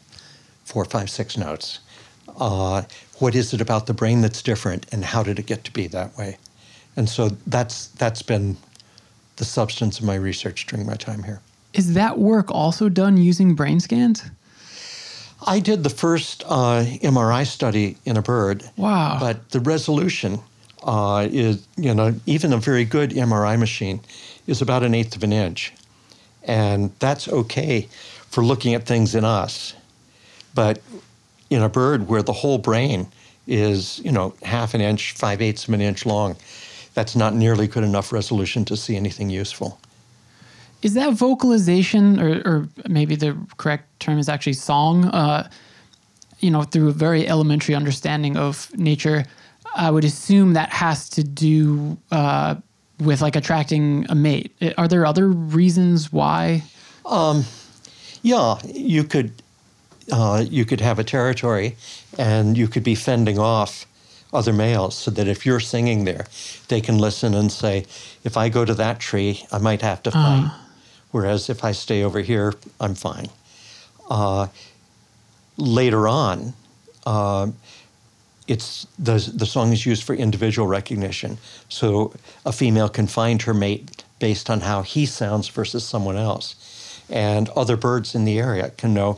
four, 0.64 0.86
five, 0.86 1.10
six 1.10 1.38
notes. 1.38 1.80
Uh, 2.40 2.84
what 3.20 3.36
is 3.36 3.54
it 3.54 3.62
about 3.62 3.88
the 3.88 3.94
brain 3.94 4.22
that's 4.22 4.42
different, 4.42 4.86
and 4.92 5.04
how 5.04 5.24
did 5.24 5.40
it 5.40 5.46
get 5.46 5.64
to 5.64 5.72
be 5.72 5.88
that 5.88 6.18
way? 6.18 6.38
And 6.96 7.10
so 7.10 7.30
that's 7.48 7.88
that's 7.88 8.22
been 8.22 8.58
the 9.38 9.46
substance 9.46 10.00
of 10.00 10.06
my 10.06 10.16
research 10.16 10.68
during 10.68 10.86
my 10.86 10.96
time 10.96 11.24
here. 11.24 11.42
Is 11.74 11.94
that 11.94 12.18
work 12.18 12.52
also 12.52 12.90
done 12.90 13.18
using 13.18 13.56
brain 13.56 13.80
scans? 13.80 14.24
I 15.46 15.60
did 15.60 15.84
the 15.84 15.90
first 15.90 16.44
uh, 16.46 16.84
MRI 17.02 17.46
study 17.46 17.98
in 18.06 18.18
a 18.18 18.22
bird. 18.22 18.64
Wow. 18.78 19.18
But 19.20 19.50
the 19.50 19.60
resolution 19.60 20.40
uh, 20.84 21.28
is, 21.32 21.66
you 21.78 21.94
know, 21.94 22.16
even 22.26 22.54
a 22.54 22.58
very 22.58 22.86
good 22.86 23.12
MRI 23.12 23.58
machine 23.58 24.02
is 24.48 24.62
about 24.62 24.84
an 24.84 24.94
eighth 24.94 25.16
of 25.16 25.24
an 25.24 25.34
inch. 25.34 25.74
And 26.44 26.92
that's 27.00 27.28
okay 27.28 27.88
for 28.30 28.44
looking 28.44 28.74
at 28.74 28.86
things 28.86 29.16
in 29.16 29.26
us. 29.26 29.74
But 30.54 30.82
in 31.50 31.62
a 31.62 31.70
bird 31.70 32.08
where 32.08 32.24
the 32.24 32.34
whole 32.34 32.58
brain 32.58 33.08
is, 33.48 34.00
you 34.00 34.12
know, 34.12 34.34
half 34.44 34.74
an 34.74 34.82
inch, 34.82 35.14
five 35.14 35.42
eighths 35.42 35.68
of 35.68 35.74
an 35.74 35.82
inch 35.82 36.06
long, 36.06 36.36
that's 36.94 37.16
not 37.16 37.34
nearly 37.34 37.68
good 37.68 37.84
enough 37.84 38.12
resolution 38.12 38.66
to 38.66 38.78
see 38.78 38.96
anything 38.96 39.30
useful. 39.30 39.80
Is 40.82 40.94
that 40.96 41.14
vocalization, 41.14 42.20
or, 42.20 42.42
or 42.46 42.70
maybe 42.90 43.16
the 43.16 43.38
correct 43.58 43.86
term 44.00 44.18
is 44.18 44.28
actually 44.28 44.54
song? 44.54 45.06
Uh, 45.06 45.50
you 46.40 46.50
know, 46.50 46.64
through 46.64 46.90
a 46.90 46.94
very 46.94 47.28
elementary 47.28 47.76
understanding 47.76 48.36
of 48.36 48.76
nature, 48.76 49.26
I 49.76 49.92
would 49.92 50.04
assume 50.04 50.54
that 50.54 50.70
has 50.70 51.08
to 51.10 51.24
do 51.24 51.98
uh, 52.12 52.56
with 53.00 53.22
like 53.22 53.36
attracting 53.36 54.06
a 54.10 54.16
mate. 54.16 54.52
Are 54.78 54.88
there 54.88 55.06
other 55.06 55.28
reasons 55.30 56.12
why? 56.12 56.64
Yeah, 58.24 58.60
you 58.66 59.04
could 59.04 59.32
uh, 60.12 60.44
you 60.50 60.66
could 60.66 60.82
have 60.82 61.00
a 61.00 61.04
territory, 61.04 61.76
and 62.18 62.58
you 62.58 62.68
could 62.68 62.84
be 62.84 62.96
fending 62.96 63.40
off 63.40 63.86
other 64.34 64.54
males, 64.54 64.96
so 64.96 65.12
that 65.12 65.28
if 65.28 65.46
you're 65.46 65.60
singing 65.60 66.06
there, 66.06 66.26
they 66.68 66.82
can 66.82 66.98
listen 66.98 67.34
and 67.34 67.52
say, 67.52 67.86
"If 68.24 68.36
I 68.38 68.50
go 68.50 68.66
to 68.66 68.74
that 68.76 69.00
tree, 69.00 69.46
I 69.52 69.58
might 69.58 69.82
have 69.82 70.02
to 70.04 70.12
fight." 70.12 70.52
Whereas 71.12 71.50
if 71.50 71.64
I 71.64 71.72
stay 71.74 72.04
over 72.04 72.22
here, 72.22 72.54
I'm 72.80 72.96
fine. 72.96 73.30
Uh, 74.10 74.48
later 75.58 76.08
on, 76.08 76.54
uh, 77.06 77.52
it's 78.48 78.88
the 78.98 79.32
the 79.34 79.46
song 79.46 79.72
is 79.72 79.86
used 79.86 80.04
for 80.04 80.14
individual 80.16 80.68
recognition, 80.68 81.38
so 81.70 82.14
a 82.46 82.52
female 82.52 82.90
can 82.90 83.08
find 83.08 83.42
her 83.44 83.54
mate 83.54 84.04
based 84.20 84.50
on 84.50 84.62
how 84.62 84.82
he 84.82 85.06
sounds 85.06 85.48
versus 85.48 85.86
someone 85.86 86.18
else, 86.18 87.02
and 87.10 87.50
other 87.50 87.78
birds 87.78 88.16
in 88.16 88.26
the 88.26 88.40
area 88.40 88.70
can 88.72 88.94
know, 88.94 89.18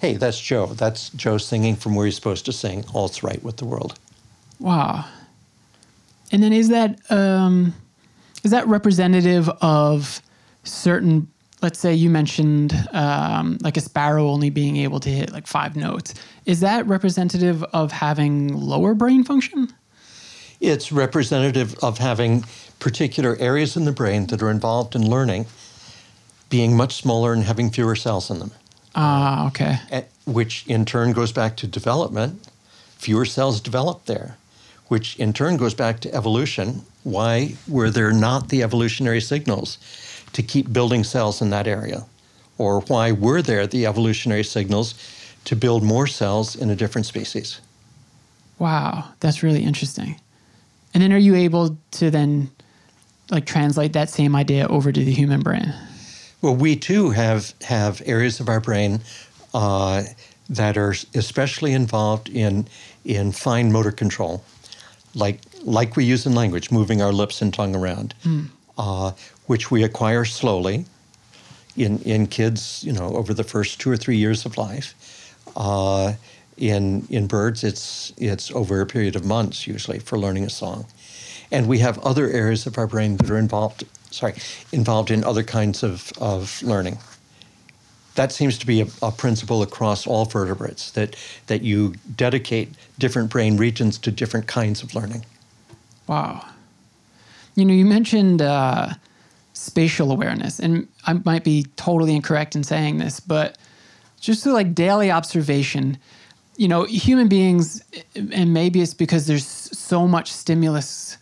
hey, 0.00 0.14
that's 0.14 0.40
Joe. 0.40 0.66
That's 0.66 1.10
Joe 1.10 1.38
singing 1.38 1.76
from 1.76 1.94
where 1.94 2.06
he's 2.06 2.14
supposed 2.14 2.44
to 2.46 2.52
sing. 2.52 2.84
All's 2.94 3.22
right 3.22 3.42
with 3.42 3.56
the 3.56 3.64
world. 3.64 3.98
Wow. 4.60 5.04
And 6.30 6.42
then 6.42 6.52
is 6.52 6.68
that 6.68 6.98
um, 7.10 7.74
is 8.44 8.50
that 8.50 8.66
representative 8.68 9.48
of 9.60 10.20
certain? 10.70 11.28
Let's 11.60 11.78
say 11.78 11.92
you 11.92 12.08
mentioned 12.08 12.72
um, 12.92 13.58
like 13.62 13.76
a 13.76 13.80
sparrow 13.80 14.28
only 14.28 14.50
being 14.50 14.76
able 14.76 15.00
to 15.00 15.10
hit 15.10 15.32
like 15.32 15.46
five 15.46 15.74
notes. 15.74 16.14
Is 16.46 16.60
that 16.60 16.86
representative 16.86 17.64
of 17.72 17.90
having 17.90 18.54
lower 18.54 18.94
brain 18.94 19.24
function? 19.24 19.68
It's 20.60 20.92
representative 20.92 21.76
of 21.82 21.98
having 21.98 22.44
particular 22.78 23.36
areas 23.40 23.76
in 23.76 23.84
the 23.84 23.92
brain 23.92 24.26
that 24.26 24.42
are 24.42 24.50
involved 24.50 24.94
in 24.94 25.08
learning 25.08 25.46
being 26.48 26.76
much 26.76 26.94
smaller 26.94 27.32
and 27.32 27.44
having 27.44 27.70
fewer 27.70 27.94
cells 27.94 28.30
in 28.30 28.38
them. 28.38 28.50
Ah, 28.94 29.46
okay. 29.48 29.78
eh, 29.90 30.02
which 30.26 30.66
in 30.66 30.84
turn 30.84 31.12
goes 31.12 31.32
back 31.32 31.56
to 31.56 31.66
development. 31.66 32.48
Fewer 32.96 33.24
cells 33.24 33.60
develop 33.60 34.06
there, 34.06 34.36
which 34.88 35.16
in 35.16 35.32
turn 35.32 35.56
goes 35.56 35.74
back 35.74 36.00
to 36.00 36.14
evolution. 36.14 36.82
Why 37.04 37.54
were 37.68 37.90
there 37.90 38.12
not 38.12 38.48
the 38.48 38.62
evolutionary 38.62 39.20
signals 39.20 39.78
to 40.32 40.42
keep 40.42 40.72
building 40.72 41.04
cells 41.04 41.42
in 41.42 41.50
that 41.50 41.66
area? 41.66 42.06
Or 42.58 42.80
why 42.82 43.12
were 43.12 43.42
there 43.42 43.66
the 43.66 43.86
evolutionary 43.86 44.44
signals 44.44 44.94
to 45.44 45.56
build 45.56 45.82
more 45.82 46.06
cells 46.06 46.56
in 46.56 46.70
a 46.70 46.76
different 46.76 47.06
species? 47.06 47.60
Wow, 48.58 49.04
that's 49.20 49.42
really 49.42 49.62
interesting. 49.62 50.20
And 50.92 51.02
then 51.02 51.12
are 51.12 51.18
you 51.18 51.34
able 51.34 51.76
to 51.92 52.10
then 52.10 52.50
like 53.30 53.46
translate 53.46 53.92
that 53.92 54.10
same 54.10 54.34
idea 54.34 54.66
over 54.68 54.90
to 54.90 55.04
the 55.04 55.12
human 55.12 55.40
brain? 55.40 55.72
Well, 56.42 56.56
we 56.56 56.76
too 56.76 57.10
have 57.10 57.52
have 57.62 58.02
areas 58.06 58.40
of 58.40 58.48
our 58.48 58.60
brain 58.60 59.00
uh, 59.54 60.04
that 60.48 60.76
are 60.76 60.94
especially 61.14 61.72
involved 61.72 62.28
in 62.28 62.66
in 63.04 63.32
fine 63.32 63.72
motor 63.72 63.92
control, 63.92 64.42
like 65.14 65.40
like 65.62 65.96
we 65.96 66.04
use 66.04 66.26
in 66.26 66.34
language, 66.34 66.70
moving 66.70 67.02
our 67.02 67.12
lips 67.12 67.42
and 67.42 67.52
tongue 67.52 67.74
around, 67.74 68.14
uh, 68.78 69.12
which 69.46 69.70
we 69.70 69.82
acquire 69.82 70.24
slowly 70.24 70.86
in 71.76 71.98
in 72.00 72.26
kids, 72.26 72.82
you 72.84 72.92
know, 72.92 73.14
over 73.16 73.34
the 73.34 73.44
first 73.44 73.80
two 73.80 73.90
or 73.90 73.96
three 73.96 74.16
years 74.16 74.46
of 74.46 74.56
life. 74.56 74.94
Uh, 75.56 76.14
in 76.56 77.06
in 77.10 77.26
birds, 77.26 77.64
it's 77.64 78.12
it's 78.16 78.50
over 78.52 78.80
a 78.80 78.86
period 78.86 79.16
of 79.16 79.24
months 79.24 79.66
usually 79.66 79.98
for 79.98 80.18
learning 80.18 80.44
a 80.44 80.50
song, 80.50 80.86
and 81.52 81.66
we 81.68 81.78
have 81.78 81.98
other 82.00 82.28
areas 82.28 82.66
of 82.66 82.78
our 82.78 82.86
brain 82.86 83.16
that 83.16 83.30
are 83.30 83.38
involved. 83.38 83.84
Sorry, 84.10 84.34
involved 84.72 85.10
in 85.10 85.22
other 85.24 85.42
kinds 85.42 85.82
of, 85.82 86.10
of 86.18 86.62
learning. 86.62 86.96
That 88.14 88.32
seems 88.32 88.58
to 88.58 88.66
be 88.66 88.80
a, 88.80 88.86
a 89.02 89.12
principle 89.12 89.62
across 89.62 90.06
all 90.06 90.24
vertebrates 90.24 90.90
that 90.92 91.14
that 91.46 91.62
you 91.62 91.94
dedicate 92.16 92.68
different 92.98 93.30
brain 93.30 93.56
regions 93.56 93.98
to 93.98 94.10
different 94.10 94.46
kinds 94.46 94.82
of 94.82 94.94
learning. 94.94 95.24
Wow. 96.06 96.44
You 97.58 97.64
know, 97.64 97.74
you 97.74 97.84
mentioned 97.84 98.40
uh, 98.40 98.90
spatial 99.52 100.12
awareness, 100.12 100.60
and 100.60 100.86
I 101.08 101.14
might 101.24 101.42
be 101.42 101.66
totally 101.74 102.14
incorrect 102.14 102.54
in 102.54 102.62
saying 102.62 102.98
this, 102.98 103.18
but 103.18 103.58
just 104.20 104.44
through 104.44 104.52
like 104.52 104.76
daily 104.76 105.10
observation, 105.10 105.98
you 106.56 106.68
know, 106.68 106.84
human 106.84 107.26
beings, 107.26 107.82
and 108.14 108.54
maybe 108.54 108.80
it's 108.80 108.94
because 108.94 109.26
there's 109.26 109.44
so 109.44 110.06
much 110.06 110.30
stimulus 110.30 111.18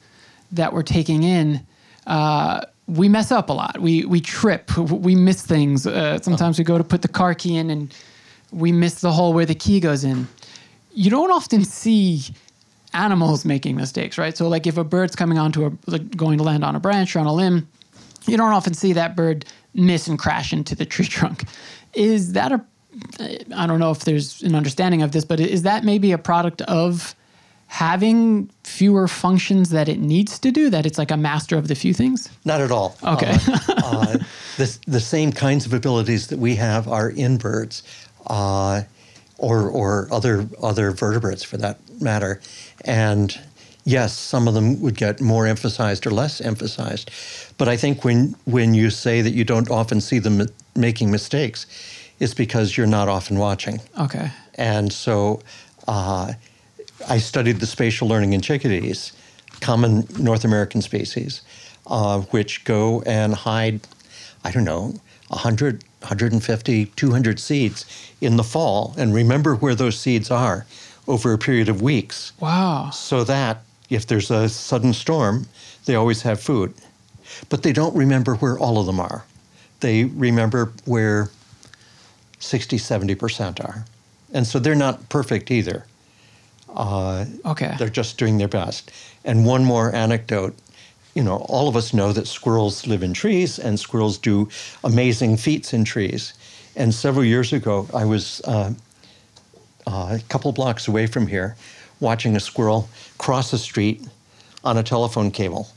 that 0.53 0.75
we're 0.75 0.83
taking 0.83 1.23
in, 1.23 1.67
uh, 2.07 2.61
we 2.87 3.09
mess 3.09 3.33
up 3.33 3.49
a 3.49 3.55
lot. 3.55 3.81
We 3.81 4.05
we 4.05 4.21
trip. 4.21 4.77
We 4.77 5.15
miss 5.15 5.41
things. 5.41 5.87
Uh, 5.87 6.21
sometimes 6.21 6.59
we 6.59 6.65
go 6.65 6.77
to 6.77 6.85
put 6.85 7.01
the 7.01 7.09
car 7.09 7.35
key 7.35 7.57
in, 7.57 7.71
and 7.71 7.95
we 8.53 8.73
miss 8.73 9.01
the 9.01 9.11
hole 9.11 9.33
where 9.33 9.47
the 9.47 9.55
key 9.55 9.81
goes 9.81 10.05
in. 10.05 10.29
You 10.93 11.09
don't 11.09 11.31
often 11.31 11.65
see 11.65 12.21
animals 12.97 13.45
making 13.45 13.77
mistakes, 13.77 14.19
right? 14.19 14.37
So, 14.37 14.49
like 14.49 14.67
if 14.67 14.77
a 14.77 14.85
bird's 14.85 15.15
coming 15.15 15.39
onto 15.39 15.67
a 15.67 15.73
like 15.87 16.17
going 16.17 16.39
to 16.39 16.45
land 16.45 16.65
on 16.65 16.75
a 16.75 16.81
branch 16.81 17.15
or 17.15 17.21
on 17.21 17.27
a 17.27 17.33
limb, 17.33 17.69
you 18.27 18.37
don't 18.37 18.53
often 18.53 18.75
see 18.75 18.93
that 18.95 19.15
bird 19.15 19.45
miss 19.75 20.09
and 20.09 20.19
crash 20.19 20.53
into 20.53 20.75
the 20.75 20.85
tree 20.87 21.07
trunk. 21.17 21.45
Is 21.95 22.33
that 22.33 22.53
a 22.53 22.65
I 23.55 23.67
don't 23.67 23.79
know 23.79 23.91
if 23.91 24.01
there's 24.01 24.43
an 24.43 24.55
understanding 24.55 25.03
of 25.03 25.13
this, 25.13 25.25
but 25.25 25.41
is 25.41 25.63
that 25.63 25.85
maybe 25.85 26.13
a 26.13 26.19
product 26.19 26.63
of 26.63 27.15
having 27.69 28.49
fewer 28.65 29.09
functions 29.09 29.71
that 29.71 29.89
it 29.89 29.99
needs 29.99 30.39
to 30.39 30.51
do? 30.51 30.71
That 30.71 30.87
it's 30.87 30.99
like 30.99 31.11
a 31.11 31.17
master 31.17 31.59
of 31.59 31.69
the 31.69 31.75
few 31.75 31.93
things? 31.93 32.31
Not 32.45 32.61
at 32.61 32.71
all. 32.71 32.97
Okay. 33.03 33.37
Uh, 33.49 33.59
uh, 33.85 34.19
the, 34.57 34.79
the 34.87 35.01
same 35.01 35.33
kinds 35.33 35.67
of 35.67 35.75
abilities 35.75 36.29
that 36.29 36.39
we 36.39 36.57
have 36.57 36.89
are 36.89 37.11
in 37.11 37.37
birds, 37.37 37.83
uh, 38.29 38.83
or 39.39 39.69
or 39.69 40.09
other 40.11 40.49
other 40.63 40.91
vertebrates 40.91 41.45
for 41.45 41.57
that 41.59 41.79
matter, 42.01 42.41
and 42.85 43.39
yes, 43.85 44.17
some 44.17 44.49
of 44.49 44.55
them 44.55 44.81
would 44.81 44.97
get 44.97 45.21
more 45.21 45.47
emphasized 45.47 46.07
or 46.07 46.11
less 46.11 46.41
emphasized. 46.41 47.11
But 47.59 47.69
I 47.69 47.77
think 47.77 48.05
when 48.05 48.35
when 48.45 48.75
you 48.75 48.91
say 48.91 49.23
that 49.23 49.31
you 49.33 49.45
don't 49.45 49.71
often 49.71 50.01
see 50.01 50.19
them 50.19 50.47
making 50.75 51.11
mistakes, 51.11 51.67
it's 52.19 52.35
because 52.35 52.77
you're 52.77 52.87
not 52.87 53.09
often 53.09 53.39
watching. 53.39 53.81
Okay. 53.99 54.31
And 54.55 54.93
so 54.93 55.41
uh, 55.87 56.33
I 57.09 57.19
studied 57.19 57.61
the 57.61 57.67
spatial 57.67 58.09
learning 58.09 58.33
in 58.33 58.41
chickadees, 58.41 59.13
common 59.61 60.07
North 60.19 60.45
American 60.45 60.83
species, 60.83 61.43
uh, 61.87 62.21
which 62.21 62.65
go 62.65 63.03
and 63.03 63.35
hide, 63.35 63.81
I 64.45 64.51
don't 64.51 64.65
know, 64.65 64.95
100, 65.29 65.83
150, 66.01 66.87
200 66.87 67.41
seeds 67.41 67.85
in 68.21 68.37
the 68.37 68.45
fall 68.45 68.95
and 68.97 69.13
remember 69.15 69.55
where 69.57 69.75
those 69.75 69.99
seeds 69.99 70.31
are 70.31 70.67
over 71.09 71.33
a 71.33 71.39
period 71.39 71.69
of 71.69 71.83
weeks 71.83 72.33
Wow. 72.41 72.91
so 72.91 73.25
that 73.25 73.63
if 73.91 74.07
there's 74.07 74.31
a 74.31 74.49
sudden 74.49 74.93
storm, 74.93 75.47
they 75.85 75.95
always 75.95 76.23
have 76.23 76.41
food. 76.41 76.75
But 77.49 77.63
they 77.63 77.73
don't 77.73 77.95
remember 77.95 78.35
where 78.37 78.59
all 78.59 78.79
of 78.79 78.87
them 78.87 78.99
are. 79.01 79.25
They 79.81 80.05
remember 80.05 80.73
where 80.85 81.31
60, 82.39 82.79
70% 82.79 83.65
are. 83.65 83.85
And 84.33 84.47
so 84.47 84.59
they're 84.59 84.75
not 84.75 85.09
perfect 85.09 85.51
either. 85.51 85.87
Uh, 86.75 87.25
Okay. 87.45 87.75
they're 87.79 87.89
just 87.89 88.19
doing 88.19 88.39
their 88.39 88.49
best. 88.49 88.91
And 89.25 89.47
one 89.47 89.65
more 89.65 89.95
anecdote. 89.95 90.57
You 91.17 91.23
know, 91.23 91.39
all 91.49 91.67
of 91.67 91.77
us 91.77 91.95
know 91.95 92.13
that 92.13 92.27
squirrels 92.27 92.87
live 92.87 93.03
in 93.03 93.15
trees 93.15 93.59
and 93.59 93.81
squirrels 93.81 94.19
do 94.19 94.51
amazing 94.85 95.39
feats 95.39 95.73
in 95.73 95.83
trees. 95.83 96.35
And 96.77 96.93
several 96.93 97.25
years 97.25 97.55
ago, 97.55 97.89
I 97.95 98.05
was 98.05 98.43
uh, 98.45 98.75
uh, 99.87 100.19
a 100.19 100.21
couple 100.29 100.53
blocks 100.53 100.89
away 100.89 101.07
from 101.07 101.27
here, 101.27 101.57
watching 102.01 102.37
a 102.37 102.41
squirrel 102.41 102.91
cross 103.17 103.51
the 103.51 103.57
street 103.57 104.07
on 104.63 104.77
a 104.77 104.83
telephone 104.83 105.31
cable. 105.31 105.69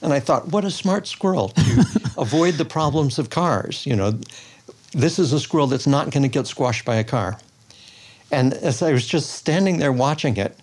And 0.00 0.10
I 0.10 0.20
thought, 0.20 0.48
what 0.48 0.64
a 0.64 0.70
smart 0.70 1.06
squirrel 1.06 1.50
to 1.50 1.84
avoid 2.16 2.54
the 2.54 2.64
problems 2.64 3.18
of 3.18 3.28
cars. 3.28 3.84
You 3.84 3.94
know, 3.94 4.18
this 4.92 5.18
is 5.18 5.34
a 5.34 5.40
squirrel 5.40 5.66
that's 5.66 5.86
not 5.86 6.10
going 6.10 6.22
to 6.22 6.30
get 6.30 6.46
squashed 6.46 6.86
by 6.86 6.96
a 6.96 7.04
car. 7.04 7.38
And 8.32 8.54
as 8.54 8.80
I 8.80 8.92
was 8.92 9.06
just 9.06 9.32
standing 9.32 9.80
there 9.80 9.92
watching 9.92 10.38
it, 10.38 10.56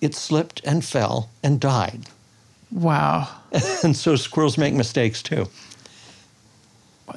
it 0.00 0.14
slipped 0.14 0.62
and 0.64 0.82
fell 0.82 1.28
and 1.42 1.60
died. 1.60 2.06
Wow. 2.72 3.28
And 3.84 3.94
so 3.94 4.16
squirrels 4.16 4.56
make 4.56 4.72
mistakes 4.72 5.22
too. 5.22 5.46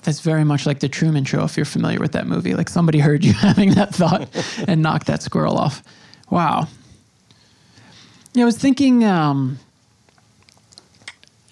That's 0.04 0.20
very 0.20 0.44
much 0.44 0.66
like 0.66 0.80
the 0.80 0.90
Truman 0.90 1.24
Show, 1.24 1.44
if 1.44 1.56
you're 1.56 1.66
familiar 1.66 2.00
with 2.00 2.12
that 2.12 2.28
movie. 2.28 2.54
Like 2.54 2.70
somebody 2.70 3.00
heard 3.00 3.24
you 3.24 3.34
having 3.50 3.72
that 3.76 3.96
thought 3.96 4.28
and 4.68 4.82
knocked 4.82 5.08
that 5.08 5.24
squirrel 5.24 5.58
off. 5.58 5.82
Wow. 6.30 6.68
Yeah, 8.34 8.44
I 8.44 8.46
was 8.46 8.58
thinking 8.58 9.06
um, 9.06 9.60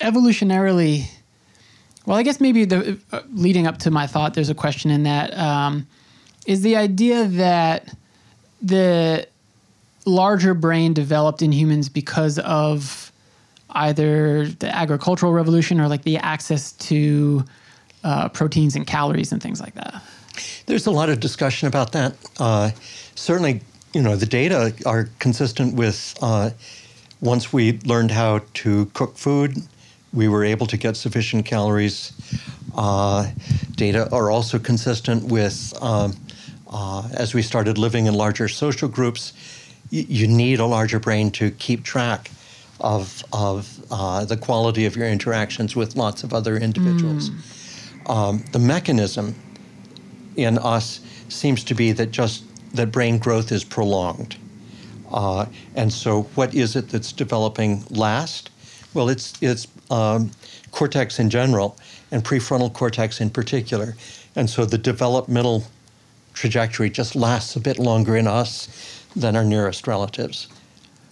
evolutionarily. 0.02 1.06
Well, 2.06 2.18
I 2.18 2.24
guess 2.24 2.42
maybe 2.42 2.66
the 2.66 3.00
uh, 3.14 3.22
leading 3.32 3.68
up 3.68 3.78
to 3.80 3.92
my 3.92 4.08
thought, 4.08 4.34
there's 4.34 4.50
a 4.50 4.56
question 4.56 4.92
in 4.92 5.04
that 5.04 5.38
um, 5.38 5.88
is 6.46 6.62
the 6.62 6.76
idea 6.76 7.26
that 7.26 7.96
the 8.62 9.26
larger 10.06 10.54
brain 10.54 10.94
developed 10.94 11.42
in 11.42 11.54
humans 11.54 11.88
because 11.88 12.38
of 12.40 13.13
either 13.74 14.48
the 14.48 14.74
agricultural 14.74 15.34
revolution 15.34 15.80
or 15.80 15.88
like 15.88 16.04
the 16.04 16.18
access 16.18 16.72
to 16.74 17.44
uh, 18.04 18.30
proteins 18.30 18.76
and 18.76 18.86
calories 18.88 19.32
and 19.32 19.42
things 19.42 19.60
like 19.60 19.76
that. 19.76 20.02
There's 20.66 20.88
a 20.88 20.92
lot 20.92 21.10
of 21.10 21.20
discussion 21.20 21.68
about 21.68 21.92
that. 21.92 22.16
Uh, 22.40 22.72
certainly, 23.16 23.62
you 23.94 24.02
know, 24.02 24.16
the 24.16 24.26
data 24.26 24.74
are 24.86 25.10
consistent 25.20 25.76
with 25.76 26.16
uh, 26.22 26.52
once 27.22 27.54
we 27.54 27.80
learned 27.86 28.12
how 28.12 28.42
to 28.56 28.86
cook 28.94 29.18
food, 29.18 29.58
we 30.14 30.28
were 30.28 30.44
able 30.44 30.68
to 30.68 30.78
get 30.78 30.96
sufficient 30.96 31.46
calories. 31.46 32.12
Uh, 32.76 33.30
data 33.76 34.10
are 34.12 34.30
also 34.30 34.60
consistent 34.60 35.24
with 35.26 35.74
um, 35.82 36.14
uh, 36.70 37.08
as 37.14 37.34
we 37.34 37.42
started 37.42 37.78
living 37.78 38.08
in 38.08 38.14
larger 38.14 38.48
social 38.48 38.90
groups, 38.90 39.34
y- 39.92 40.06
you 40.10 40.28
need 40.28 40.60
a 40.60 40.66
larger 40.66 41.00
brain 41.00 41.32
to 41.32 41.52
keep 41.52 41.84
track 41.84 42.32
of, 42.84 43.24
of 43.34 43.84
uh, 43.92 44.26
the 44.26 44.38
quality 44.38 44.86
of 44.86 44.96
your 44.96 45.08
interactions 45.08 45.76
with 45.76 45.96
lots 45.96 46.24
of 46.24 46.34
other 46.34 46.58
individuals. 46.58 47.32
Um, 48.06 48.44
the 48.52 48.60
mechanism 48.60 49.36
in 50.36 50.58
us 50.58 51.00
seems 51.30 51.64
to 51.64 51.74
be 51.74 51.92
that 51.94 52.12
just 52.12 52.44
that 52.74 52.92
brain 52.92 53.18
growth 53.18 53.52
is 53.52 53.64
prolonged. 53.64 54.36
Uh, 55.12 55.46
and 55.76 55.94
so, 55.94 56.24
what 56.36 56.54
is 56.56 56.76
it 56.76 56.90
that's 56.90 57.12
developing 57.12 57.84
last? 57.90 58.50
Well, 58.94 59.10
it's 59.10 59.34
it's 59.42 59.68
um, 59.92 60.32
cortex 60.72 61.20
in 61.20 61.30
general 61.30 61.78
and 62.12 62.24
prefrontal 62.24 62.74
cortex 62.74 63.22
in 63.22 63.30
particular. 63.30 63.96
And 64.36 64.50
so, 64.50 64.66
the 64.66 64.78
developmental 64.78 65.66
trajectory 66.34 66.90
just 66.90 67.16
lasts 67.16 67.56
a 67.56 67.60
bit 67.60 67.78
longer 67.78 68.18
in 68.18 68.28
us 68.28 69.04
than 69.16 69.36
our 69.36 69.46
nearest 69.46 69.86
relatives, 69.86 70.48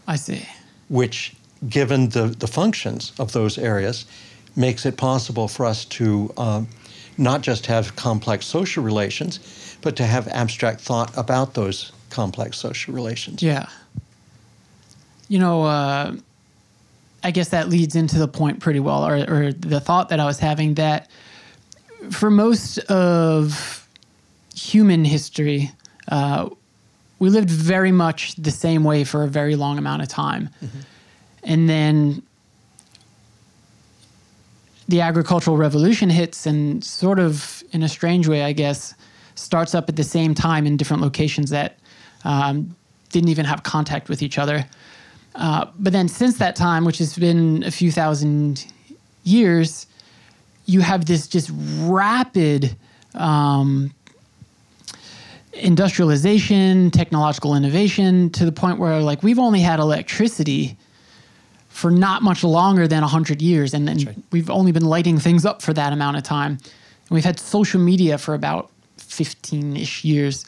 I 0.08 0.16
see. 0.16 0.48
which, 0.90 1.36
given 1.70 2.10
the, 2.10 2.28
the 2.28 2.48
functions 2.48 3.14
of 3.20 3.32
those 3.32 3.58
areas, 3.58 4.06
makes 4.56 4.86
it 4.86 4.98
possible 4.98 5.48
for 5.48 5.66
us 5.66 5.86
to 5.86 6.34
um, 6.38 6.68
not 7.18 7.42
just 7.42 7.66
have 7.68 7.96
complex 7.96 8.46
social 8.46 8.84
relations, 8.84 9.78
but 9.82 9.96
to 9.96 10.04
have 10.04 10.28
abstract 10.30 10.82
thought 10.82 11.16
about 11.18 11.54
those 11.54 11.92
complex 12.10 12.58
social 12.58 12.94
relations. 12.94 13.42
Yeah. 13.42 13.68
You 15.28 15.40
know, 15.40 15.64
uh, 15.64 16.16
I 17.24 17.32
guess 17.32 17.50
that 17.50 17.70
leads 17.70 17.96
into 17.96 18.18
the 18.18 18.28
point 18.28 18.60
pretty 18.60 18.80
well, 18.80 19.06
or, 19.08 19.16
or 19.30 19.54
the 19.54 19.80
thought 19.80 20.10
that 20.10 20.20
I 20.20 20.26
was 20.26 20.40
having 20.40 20.74
that 20.76 21.10
for 22.10 22.32
most 22.32 22.80
of 22.80 23.88
human 24.56 25.06
history, 25.06 25.72
uh, 26.08 26.50
we 27.20 27.30
lived 27.30 27.50
very 27.50 27.92
much 27.92 28.36
the 28.36 28.52
same 28.52 28.84
way 28.84 29.04
for 29.04 29.24
a 29.24 29.28
very 29.28 29.56
long 29.56 29.78
amount 29.78 30.02
of 30.02 30.08
time. 30.08 30.50
And 31.44 31.70
then 31.70 32.24
the 34.92 35.02
agricultural 35.02 35.58
revolution 35.58 36.10
hits 36.10 36.46
and 36.46 36.84
sort 36.84 37.18
of 37.18 37.64
in 37.72 37.82
a 37.82 37.88
strange 37.88 38.28
way 38.28 38.44
i 38.44 38.52
guess 38.52 38.94
starts 39.36 39.74
up 39.74 39.88
at 39.90 39.96
the 39.96 40.04
same 40.04 40.36
time 40.36 40.68
in 40.68 40.76
different 40.78 41.02
locations 41.02 41.50
that 41.50 41.78
um, 42.26 42.76
didn't 43.10 43.30
even 43.30 43.46
have 43.46 43.64
contact 43.64 44.10
with 44.10 44.22
each 44.22 44.38
other. 44.38 44.66
Uh, 45.36 45.66
but 45.80 45.94
then 45.94 46.08
since 46.08 46.38
that 46.38 46.56
time 46.56 46.84
which 46.84 46.98
has 46.98 47.18
been 47.18 47.64
a 47.64 47.72
few 47.72 47.90
thousand 47.90 48.66
years 49.24 49.88
you 50.66 50.82
have 50.82 51.06
this 51.06 51.26
just 51.28 51.50
rapid 51.80 52.76
um, 53.16 53.94
industrialization 55.54 56.92
technological 56.92 57.56
innovation 57.56 58.30
to 58.30 58.44
the 58.44 58.52
point 58.52 58.78
where 58.78 59.00
like 59.00 59.24
we've 59.24 59.40
only 59.40 59.62
had 59.62 59.80
electricity 59.80 60.78
for 61.82 61.90
not 61.90 62.22
much 62.22 62.44
longer 62.44 62.88
than 62.88 63.02
100 63.02 63.42
years 63.42 63.74
and, 63.74 63.90
and 63.90 64.06
right. 64.06 64.16
we've 64.32 64.52
only 64.52 64.72
been 64.72 64.86
lighting 64.86 65.18
things 65.18 65.46
up 65.48 65.64
for 65.64 65.74
that 65.74 65.92
amount 65.92 66.16
of 66.16 66.22
time 66.22 66.52
and 66.52 67.10
we've 67.10 67.26
had 67.26 67.40
social 67.40 67.82
media 67.82 68.20
for 68.20 68.36
about 68.36 68.70
15-ish 69.00 70.04
years 70.04 70.46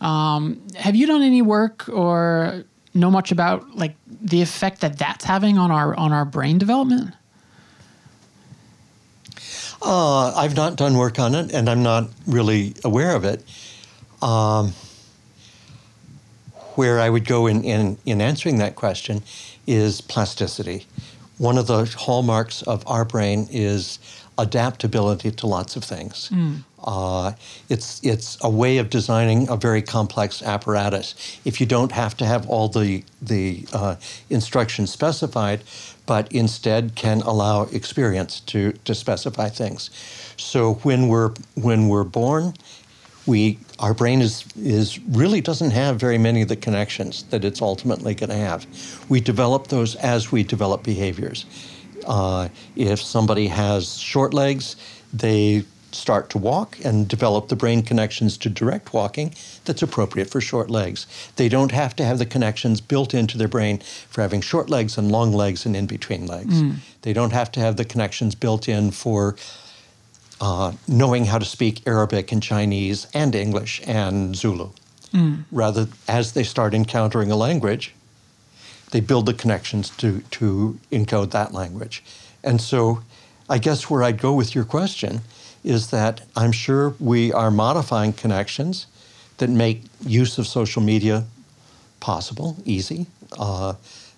um, 0.00 0.58
have 0.76 0.96
you 0.96 1.06
done 1.06 1.20
any 1.20 1.42
work 1.42 1.86
or 1.90 2.64
know 2.94 3.10
much 3.10 3.30
about 3.30 3.76
like 3.76 3.94
the 4.06 4.40
effect 4.40 4.80
that 4.80 4.96
that's 4.96 5.22
having 5.22 5.58
on 5.58 5.70
our 5.70 5.94
on 5.96 6.12
our 6.12 6.24
brain 6.24 6.56
development 6.56 7.14
Uh, 9.82 10.34
I've 10.36 10.56
not 10.56 10.76
done 10.76 10.98
work 10.98 11.18
on 11.18 11.34
it, 11.34 11.54
and 11.54 11.66
I'm 11.66 11.82
not 11.82 12.10
really 12.26 12.74
aware 12.84 13.16
of 13.16 13.24
it. 13.24 13.42
Um, 14.20 14.74
where 16.74 17.00
I 17.00 17.08
would 17.08 17.24
go 17.24 17.46
in, 17.46 17.64
in, 17.64 17.96
in 18.04 18.20
answering 18.20 18.58
that 18.58 18.74
question 18.74 19.22
is 19.70 20.00
plasticity. 20.00 20.86
One 21.38 21.56
of 21.56 21.66
the 21.66 21.84
hallmarks 21.96 22.62
of 22.62 22.82
our 22.86 23.04
brain 23.04 23.48
is 23.50 23.98
adaptability 24.36 25.30
to 25.30 25.46
lots 25.46 25.76
of 25.76 25.84
things. 25.84 26.30
Uh, 26.82 27.32
it's, 27.68 28.02
it's 28.02 28.38
a 28.42 28.50
way 28.50 28.78
of 28.78 28.88
designing 28.90 29.48
a 29.48 29.56
very 29.56 29.82
complex 29.82 30.42
apparatus. 30.42 31.14
If 31.44 31.60
you 31.60 31.66
don't 31.66 31.92
have 31.92 32.16
to 32.16 32.24
have 32.26 32.48
all 32.48 32.68
the, 32.68 33.04
the 33.22 33.66
uh, 33.72 33.96
instructions 34.28 34.90
specified, 34.90 35.62
but 36.06 36.32
instead 36.32 36.94
can 36.96 37.20
allow 37.20 37.62
experience 37.64 38.40
to, 38.40 38.72
to 38.86 38.94
specify 38.94 39.48
things. 39.50 39.90
So 40.36 40.74
when 40.82 41.08
we're, 41.08 41.32
when 41.54 41.88
we're 41.88 42.04
born, 42.04 42.54
we 43.26 43.58
our 43.80 43.94
brain 43.94 44.20
is 44.20 44.44
is 44.56 44.98
really 45.00 45.40
doesn't 45.40 45.70
have 45.70 45.98
very 45.98 46.18
many 46.18 46.42
of 46.42 46.48
the 46.48 46.56
connections 46.56 47.24
that 47.30 47.44
it's 47.44 47.62
ultimately 47.62 48.14
going 48.14 48.30
to 48.30 48.36
have. 48.36 48.66
We 49.08 49.20
develop 49.20 49.68
those 49.68 49.96
as 49.96 50.30
we 50.30 50.42
develop 50.44 50.82
behaviors. 50.82 51.46
Uh, 52.06 52.48
if 52.76 53.00
somebody 53.00 53.48
has 53.48 53.98
short 53.98 54.34
legs, 54.34 54.76
they 55.12 55.64
start 55.92 56.30
to 56.30 56.38
walk 56.38 56.78
and 56.84 57.08
develop 57.08 57.48
the 57.48 57.56
brain 57.56 57.82
connections 57.82 58.36
to 58.38 58.48
direct 58.48 58.92
walking 58.92 59.34
that's 59.64 59.82
appropriate 59.82 60.30
for 60.30 60.40
short 60.40 60.70
legs. 60.70 61.06
They 61.36 61.48
don't 61.48 61.72
have 61.72 61.96
to 61.96 62.04
have 62.04 62.18
the 62.18 62.26
connections 62.26 62.80
built 62.80 63.12
into 63.12 63.36
their 63.36 63.48
brain 63.48 63.78
for 64.08 64.22
having 64.22 64.40
short 64.40 64.70
legs 64.70 64.96
and 64.96 65.10
long 65.10 65.32
legs 65.32 65.66
and 65.66 65.74
in 65.74 65.86
between 65.86 66.26
legs. 66.26 66.54
They 67.02 67.12
don't 67.12 67.32
have 67.32 67.50
to 67.52 67.60
have 67.60 67.76
the 67.76 67.84
connections 67.84 68.34
built 68.34 68.68
in 68.68 68.92
for 68.92 69.36
uh, 70.40 70.72
knowing 70.88 71.26
how 71.26 71.38
to 71.38 71.44
speak 71.44 71.86
Arabic 71.86 72.32
and 72.32 72.42
Chinese 72.42 73.06
and 73.14 73.34
English 73.34 73.82
and 73.86 74.34
Zulu. 74.34 74.70
Rather, 75.50 75.88
as 76.08 76.32
they 76.32 76.44
start 76.44 76.72
encountering 76.72 77.30
a 77.30 77.36
language, 77.36 77.94
they 78.92 79.00
build 79.00 79.26
the 79.26 79.34
connections 79.34 79.90
to, 79.90 80.20
to 80.30 80.78
encode 80.92 81.30
that 81.32 81.52
language. 81.52 82.02
And 82.42 82.60
so, 82.60 83.02
I 83.48 83.58
guess 83.58 83.90
where 83.90 84.02
I'd 84.02 84.20
go 84.20 84.32
with 84.32 84.54
your 84.54 84.64
question 84.64 85.20
is 85.64 85.90
that 85.90 86.22
I'm 86.36 86.52
sure 86.52 86.94
we 87.00 87.32
are 87.32 87.50
modifying 87.50 88.12
connections 88.12 88.86
that 89.38 89.50
make 89.50 89.82
use 90.06 90.38
of 90.38 90.46
social 90.46 90.82
media 90.82 91.24
possible, 91.98 92.56
easy. 92.64 93.06
Uh, 93.38 93.74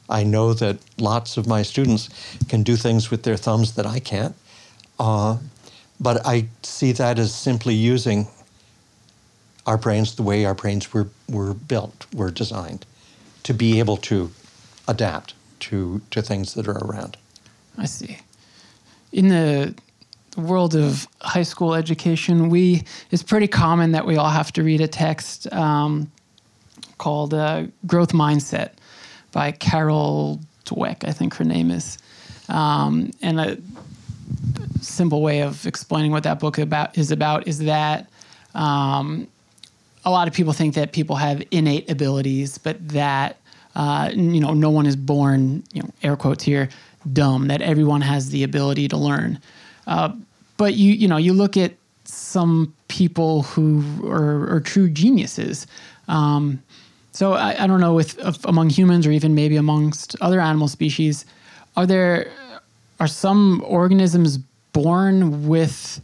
I 0.08 0.24
know 0.24 0.52
that 0.54 0.78
lots 0.98 1.36
of 1.36 1.46
my 1.46 1.62
students 1.62 2.08
can 2.48 2.62
do 2.62 2.76
things 2.76 3.10
with 3.10 3.22
their 3.22 3.36
thumbs 3.36 3.74
that 3.74 3.86
I 3.86 3.98
can't. 3.98 4.34
Uh, 4.98 5.38
but 6.02 6.26
I 6.26 6.48
see 6.62 6.92
that 6.92 7.18
as 7.18 7.34
simply 7.34 7.74
using 7.74 8.26
our 9.66 9.78
brains 9.78 10.16
the 10.16 10.22
way 10.24 10.44
our 10.44 10.54
brains 10.54 10.92
were, 10.92 11.08
were 11.28 11.54
built, 11.54 12.06
were 12.12 12.30
designed, 12.30 12.84
to 13.44 13.54
be 13.54 13.78
able 13.78 13.96
to 13.98 14.30
adapt 14.88 15.34
to, 15.60 16.00
to 16.10 16.20
things 16.20 16.54
that 16.54 16.66
are 16.66 16.78
around. 16.84 17.16
I 17.78 17.86
see. 17.86 18.18
In 19.12 19.28
the 19.28 19.74
world 20.36 20.74
of 20.74 21.06
high 21.20 21.44
school 21.44 21.74
education, 21.74 22.48
we 22.48 22.82
it's 23.10 23.22
pretty 23.22 23.46
common 23.46 23.92
that 23.92 24.04
we 24.04 24.16
all 24.16 24.30
have 24.30 24.52
to 24.54 24.62
read 24.62 24.80
a 24.80 24.88
text. 24.88 25.52
Um, 25.52 26.10
called 27.02 27.34
uh, 27.34 27.64
Growth 27.84 28.12
Mindset 28.12 28.70
by 29.32 29.50
Carol 29.50 30.38
Dweck, 30.64 31.04
I 31.04 31.10
think 31.10 31.34
her 31.34 31.44
name 31.44 31.72
is. 31.72 31.98
Um, 32.48 33.10
and 33.20 33.40
a 33.40 33.58
simple 34.80 35.22
way 35.22 35.42
of 35.42 35.66
explaining 35.66 36.10
what 36.10 36.22
that 36.24 36.40
book 36.40 36.58
about 36.58 36.96
is 36.98 37.10
about 37.10 37.46
is 37.46 37.60
that 37.60 38.08
um, 38.54 39.26
a 40.04 40.10
lot 40.10 40.28
of 40.28 40.34
people 40.34 40.52
think 40.52 40.74
that 40.74 40.92
people 40.92 41.16
have 41.16 41.42
innate 41.50 41.90
abilities, 41.90 42.58
but 42.58 42.88
that 42.88 43.36
uh, 43.74 44.10
you 44.12 44.40
know 44.40 44.52
no 44.52 44.70
one 44.70 44.86
is 44.86 44.96
born, 44.96 45.62
you 45.72 45.82
know, 45.82 45.90
air 46.02 46.16
quotes 46.16 46.44
here, 46.44 46.68
dumb. 47.12 47.48
That 47.48 47.62
everyone 47.62 48.00
has 48.00 48.30
the 48.30 48.42
ability 48.42 48.88
to 48.88 48.96
learn. 48.96 49.40
Uh, 49.86 50.14
but 50.56 50.74
you 50.74 50.92
you 50.92 51.08
know 51.08 51.16
you 51.16 51.32
look 51.32 51.56
at 51.56 51.72
some 52.04 52.74
people 52.88 53.42
who 53.42 53.82
are, 54.06 54.54
are 54.54 54.60
true 54.60 54.90
geniuses. 54.90 55.66
Um, 56.08 56.62
so 57.12 57.34
I, 57.34 57.62
I, 57.62 57.66
don't 57.66 57.80
know 57.80 57.98
if, 57.98 58.44
among 58.44 58.70
humans 58.70 59.06
or 59.06 59.12
even 59.12 59.34
maybe 59.34 59.56
amongst 59.56 60.16
other 60.20 60.40
animal 60.40 60.66
species, 60.66 61.24
are 61.76 61.86
there 61.86 62.30
are 63.02 63.08
some 63.08 63.60
organisms 63.66 64.38
born 64.72 65.48
with 65.48 66.00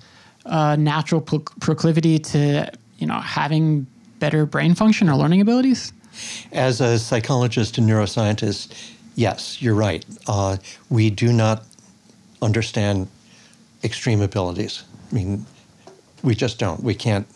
a 0.47 0.77
natural 0.77 1.21
pro- 1.21 1.45
proclivity 1.61 2.19
to 2.19 2.69
you 2.99 3.07
know 3.07 3.21
having 3.21 3.87
better 4.19 4.45
brain 4.45 4.75
function 4.75 5.09
or 5.09 5.15
learning 5.15 5.41
abilities? 5.41 5.93
As 6.51 6.81
a 6.81 6.99
psychologist 6.99 7.79
and 7.79 7.89
neuroscientist, 7.89 8.75
yes, 9.15 9.63
you're 9.63 9.77
right. 9.77 10.05
Uh, 10.27 10.57
we 10.91 11.09
do 11.09 11.33
not 11.33 11.63
understand 12.43 13.07
extreme 13.85 14.21
abilities. 14.21 14.83
I 15.13 15.15
mean, 15.15 15.47
we 16.25 16.35
just 16.35 16.59
don't. 16.59 16.83
We 16.83 16.97
can't. 16.97 17.29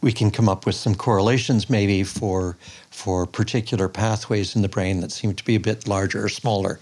We 0.00 0.12
can 0.12 0.30
come 0.30 0.48
up 0.48 0.64
with 0.64 0.76
some 0.76 0.94
correlations 0.94 1.68
maybe 1.68 2.04
for 2.04 2.56
for 2.90 3.26
particular 3.26 3.88
pathways 3.88 4.54
in 4.54 4.62
the 4.62 4.68
brain 4.68 5.00
that 5.00 5.10
seem 5.10 5.34
to 5.34 5.44
be 5.44 5.56
a 5.56 5.60
bit 5.60 5.88
larger 5.88 6.24
or 6.24 6.28
smaller, 6.28 6.78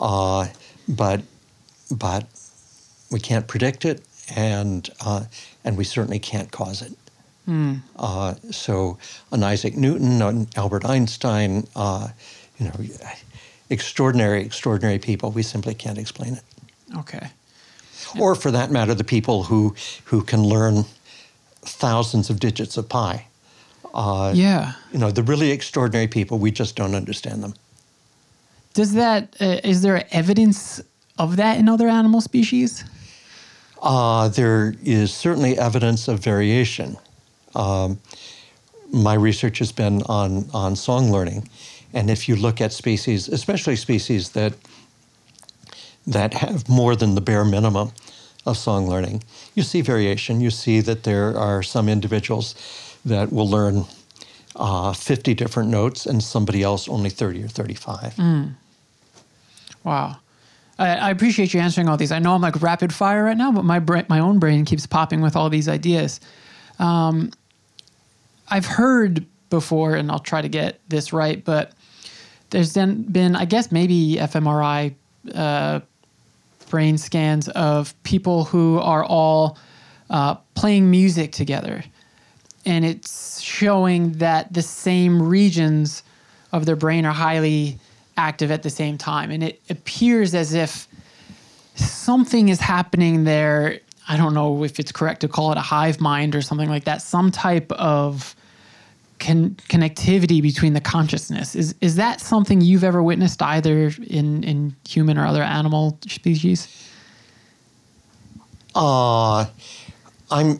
uh, 0.00 0.46
but 0.88 1.22
but 1.90 2.26
we 3.10 3.20
can't 3.20 3.46
predict 3.46 3.84
it, 3.84 4.02
and 4.34 4.88
uh, 5.04 5.24
and 5.64 5.76
we 5.76 5.84
certainly 5.84 6.18
can't 6.18 6.50
cause 6.50 6.82
it. 6.82 6.92
Mm. 7.48 7.80
Uh, 7.94 8.34
so, 8.50 8.98
an 9.30 9.44
Isaac 9.44 9.76
Newton, 9.76 10.20
an 10.20 10.48
Albert 10.56 10.84
Einstein, 10.84 11.68
uh, 11.76 12.08
you 12.58 12.66
know, 12.66 12.74
extraordinary, 13.70 14.42
extraordinary 14.42 14.98
people. 14.98 15.30
We 15.30 15.44
simply 15.44 15.74
can't 15.74 15.98
explain 15.98 16.34
it. 16.34 16.42
Okay 16.98 17.30
or 18.18 18.34
for 18.34 18.50
that 18.50 18.70
matter, 18.70 18.94
the 18.94 19.04
people 19.04 19.44
who 19.44 19.74
who 20.04 20.22
can 20.22 20.42
learn 20.42 20.84
thousands 21.62 22.30
of 22.30 22.40
digits 22.40 22.76
of 22.76 22.88
pi. 22.88 23.26
Uh, 23.94 24.32
yeah, 24.34 24.74
you 24.92 24.98
know, 24.98 25.10
the 25.10 25.22
really 25.22 25.50
extraordinary 25.50 26.08
people, 26.08 26.38
we 26.38 26.50
just 26.50 26.76
don't 26.76 26.94
understand 26.94 27.42
them. 27.42 27.54
Does 28.76 28.92
that 28.92 29.34
uh, 29.40 29.60
is 29.64 29.80
there 29.80 30.04
evidence 30.10 30.82
of 31.18 31.36
that 31.36 31.58
in 31.58 31.66
other 31.66 31.88
animal 31.88 32.20
species? 32.20 32.84
Uh, 33.82 34.28
there 34.28 34.74
is 34.84 35.14
certainly 35.14 35.58
evidence 35.58 36.08
of 36.08 36.20
variation. 36.20 36.98
Um, 37.54 37.98
my 38.92 39.14
research 39.14 39.60
has 39.60 39.72
been 39.72 40.02
on 40.02 40.50
on 40.52 40.76
song 40.76 41.10
learning, 41.10 41.48
and 41.94 42.10
if 42.10 42.28
you 42.28 42.36
look 42.36 42.60
at 42.60 42.70
species, 42.70 43.28
especially 43.28 43.76
species 43.76 44.32
that 44.32 44.52
that 46.06 46.34
have 46.34 46.68
more 46.68 46.94
than 46.94 47.14
the 47.14 47.22
bare 47.22 47.46
minimum 47.46 47.92
of 48.44 48.58
song 48.58 48.86
learning. 48.86 49.22
You 49.54 49.62
see 49.62 49.80
variation. 49.80 50.42
You 50.42 50.50
see 50.50 50.82
that 50.82 51.04
there 51.04 51.34
are 51.38 51.62
some 51.62 51.88
individuals 51.88 52.54
that 53.06 53.32
will 53.32 53.48
learn 53.48 53.86
uh, 54.54 54.92
50 54.92 55.32
different 55.32 55.70
notes 55.70 56.04
and 56.04 56.22
somebody 56.22 56.62
else 56.62 56.88
only 56.88 57.08
30 57.10 57.44
or 57.44 57.48
35. 57.48 58.14
Mm. 58.16 58.54
Wow. 59.86 60.16
I, 60.78 61.10
appreciate 61.10 61.54
you 61.54 61.60
answering 61.60 61.88
all 61.88 61.96
these. 61.96 62.12
I 62.12 62.18
know 62.18 62.34
I'm 62.34 62.42
like 62.42 62.60
rapid 62.60 62.92
fire 62.92 63.24
right 63.24 63.36
now, 63.36 63.50
but 63.50 63.64
my 63.64 63.78
bra- 63.78 64.02
my 64.08 64.18
own 64.18 64.38
brain 64.38 64.66
keeps 64.66 64.84
popping 64.84 65.22
with 65.22 65.36
all 65.36 65.48
these 65.48 65.68
ideas. 65.68 66.20
Um, 66.78 67.30
I've 68.48 68.66
heard 68.66 69.24
before, 69.48 69.94
and 69.94 70.10
I'll 70.10 70.18
try 70.18 70.42
to 70.42 70.48
get 70.48 70.80
this 70.88 71.14
right, 71.14 71.42
but 71.42 71.72
there's 72.50 72.74
then 72.74 73.04
been, 73.04 73.36
I 73.36 73.46
guess, 73.46 73.72
maybe 73.72 74.16
fMRI 74.20 74.94
uh, 75.34 75.80
brain 76.68 76.98
scans 76.98 77.48
of 77.48 77.94
people 78.02 78.44
who 78.44 78.78
are 78.80 79.04
all 79.04 79.56
uh, 80.10 80.34
playing 80.54 80.90
music 80.90 81.32
together. 81.32 81.84
And 82.66 82.84
it's 82.84 83.40
showing 83.40 84.12
that 84.14 84.52
the 84.52 84.62
same 84.62 85.22
regions 85.22 86.02
of 86.52 86.66
their 86.66 86.76
brain 86.76 87.06
are 87.06 87.12
highly 87.12 87.78
active 88.16 88.50
at 88.50 88.62
the 88.62 88.70
same 88.70 88.98
time. 88.98 89.30
And 89.30 89.42
it 89.42 89.60
appears 89.70 90.34
as 90.34 90.54
if 90.54 90.88
something 91.74 92.48
is 92.48 92.60
happening 92.60 93.24
there. 93.24 93.80
I 94.08 94.16
don't 94.16 94.34
know 94.34 94.64
if 94.64 94.78
it's 94.78 94.92
correct 94.92 95.20
to 95.22 95.28
call 95.28 95.52
it 95.52 95.58
a 95.58 95.62
hive 95.62 96.00
mind 96.00 96.34
or 96.34 96.42
something 96.42 96.68
like 96.68 96.84
that, 96.84 97.02
some 97.02 97.30
type 97.30 97.70
of 97.72 98.34
con- 99.18 99.56
connectivity 99.68 100.40
between 100.40 100.72
the 100.74 100.80
consciousness. 100.80 101.54
Is 101.54 101.74
is 101.80 101.96
that 101.96 102.20
something 102.20 102.60
you've 102.60 102.84
ever 102.84 103.02
witnessed 103.02 103.42
either 103.42 103.92
in 104.06 104.44
in 104.44 104.74
human 104.88 105.18
or 105.18 105.26
other 105.26 105.42
animal 105.42 105.98
species? 106.06 106.68
Uh 108.74 109.46
I'm 110.30 110.58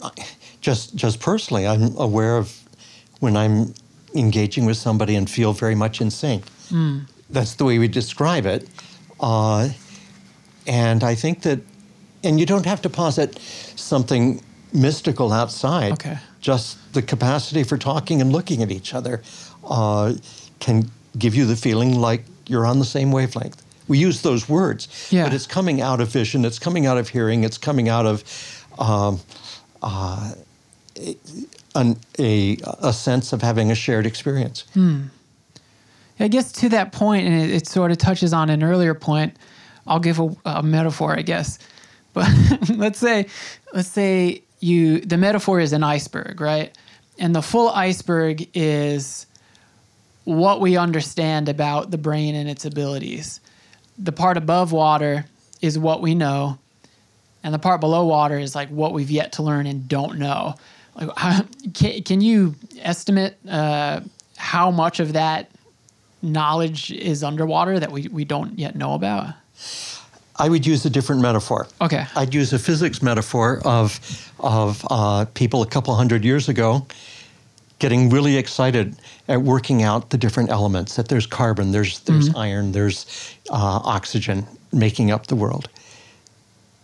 just 0.60 0.96
just 0.96 1.20
personally, 1.20 1.66
I'm 1.66 1.96
aware 1.96 2.36
of 2.36 2.56
when 3.20 3.36
I'm 3.36 3.74
engaging 4.14 4.66
with 4.66 4.76
somebody 4.76 5.14
and 5.14 5.28
feel 5.28 5.52
very 5.52 5.74
much 5.74 6.00
in 6.00 6.10
sync. 6.10 6.44
Mm. 6.70 7.06
That's 7.30 7.54
the 7.54 7.64
way 7.64 7.78
we 7.78 7.88
describe 7.88 8.46
it. 8.46 8.68
Uh, 9.18 9.70
and 10.66 11.02
I 11.02 11.14
think 11.14 11.42
that, 11.42 11.60
and 12.22 12.38
you 12.38 12.46
don't 12.46 12.66
have 12.66 12.82
to 12.82 12.90
posit 12.90 13.38
something 13.76 14.42
mystical 14.72 15.32
outside. 15.32 15.92
Okay 15.92 16.18
just 16.46 16.78
the 16.92 17.02
capacity 17.02 17.64
for 17.64 17.76
talking 17.76 18.20
and 18.20 18.30
looking 18.30 18.62
at 18.62 18.70
each 18.70 18.94
other 18.94 19.20
uh, 19.64 20.14
can 20.60 20.88
give 21.18 21.34
you 21.34 21.44
the 21.44 21.56
feeling 21.56 21.98
like 21.98 22.24
you're 22.46 22.64
on 22.64 22.78
the 22.78 22.84
same 22.84 23.10
wavelength. 23.10 23.60
We 23.88 23.98
use 23.98 24.22
those 24.22 24.48
words, 24.48 25.08
yeah. 25.10 25.24
but 25.24 25.34
it's 25.34 25.48
coming 25.48 25.80
out 25.80 26.00
of 26.00 26.06
vision, 26.08 26.44
it's 26.44 26.60
coming 26.60 26.86
out 26.86 26.98
of 26.98 27.08
hearing, 27.08 27.42
it's 27.42 27.58
coming 27.58 27.88
out 27.88 28.06
of 28.06 28.22
um, 28.78 29.18
uh, 29.82 30.34
an, 31.74 31.96
a, 32.20 32.58
a 32.80 32.92
sense 32.92 33.32
of 33.32 33.42
having 33.42 33.72
a 33.72 33.74
shared 33.74 34.06
experience. 34.06 34.66
Hmm. 34.74 35.06
I 36.18 36.29
guess 36.29 36.52
to 36.52 36.68
that 36.70 36.92
point, 36.92 37.26
and 37.26 37.42
it, 37.42 37.50
it, 37.50 37.66
sort 37.66 37.90
of 37.90 37.98
touches 37.98 38.33
on 38.33 38.48
an 38.48 38.62
earlier 38.62 38.94
point. 38.94 39.37
I'll 39.87 40.00
give 40.00 40.18
a, 40.18 40.35
a 40.44 40.62
metaphor, 40.62 41.16
I 41.16 41.22
guess. 41.22 41.59
But 42.12 42.29
let's 42.70 42.98
say, 42.98 43.26
let's 43.74 43.88
say 43.88 44.42
you 44.61 45.00
the 45.00 45.18
metaphor 45.18 45.61
is 45.61 45.72
an 45.72 45.83
iceberg, 45.83 46.40
right? 46.40 46.76
And 47.18 47.35
the 47.35 47.42
full 47.42 47.68
iceberg 47.68 48.49
is 48.55 49.26
what 50.24 50.61
we 50.61 50.76
understand 50.76 51.49
about 51.49 51.90
the 51.90 51.99
brain 51.99 52.34
and 52.34 52.49
its 52.49 52.64
abilities. 52.64 53.40
The 53.99 54.12
part 54.12 54.36
above 54.36 54.72
water 54.72 55.26
is 55.62 55.78
what 55.78 56.03
we 56.03 56.14
know, 56.14 56.59
and 57.43 57.55
the 57.55 57.59
part 57.59 57.80
below 57.80 58.07
water 58.07 58.38
is 58.38 58.55
like 58.55 58.68
what 58.70 58.93
we've 58.93 59.11
yet 59.11 59.32
to 59.32 59.43
learn 59.43 59.66
and 59.66 59.88
don't 59.88 60.18
know. 60.18 60.55
Like, 60.95 61.11
how, 61.16 61.43
can, 61.74 62.03
can 62.03 62.20
you 62.20 62.55
estimate 62.80 63.34
uh, 63.49 64.01
how 64.36 64.70
much 64.70 65.01
of 65.01 65.12
that 65.12 65.51
knowledge 66.27 66.91
is 66.93 67.22
underwater 67.22 67.79
that 67.79 67.91
we, 67.91 68.09
we 68.09 68.24
don't 68.24 68.59
yet 68.59 68.77
know 68.77 68.95
about? 68.95 69.35
I 70.39 70.49
would 70.49 70.66
use 70.66 70.85
a 70.85 70.91
different 70.91 71.22
metaphor. 71.22 71.66
Okay. 71.81 72.05
I'd 72.14 72.35
use 72.35 72.53
a 72.53 72.59
physics 72.59 73.03
metaphor 73.03 73.61
of 73.64 74.33
of 74.41 74.87
uh, 74.91 75.24
people 75.33 75.62
a 75.62 75.66
couple 75.66 75.95
hundred 75.95 76.24
years 76.24 76.49
ago 76.49 76.87
getting 77.79 78.11
really 78.11 78.37
excited 78.37 78.97
at 79.29 79.43
working 79.43 79.83
out 79.83 80.11
the 80.11 80.18
different 80.18 80.51
elements. 80.51 80.97
That 80.97 81.09
there's 81.09 81.27
carbon, 81.27 81.72
there's 81.72 82.01
there's 82.01 82.29
mm-hmm. 82.29 82.39
iron, 82.39 82.72
there's 82.72 83.07
uh, 83.51 83.81
oxygen 83.85 84.47
making 84.72 85.11
up 85.11 85.27
the 85.27 85.37
world. 85.37 85.68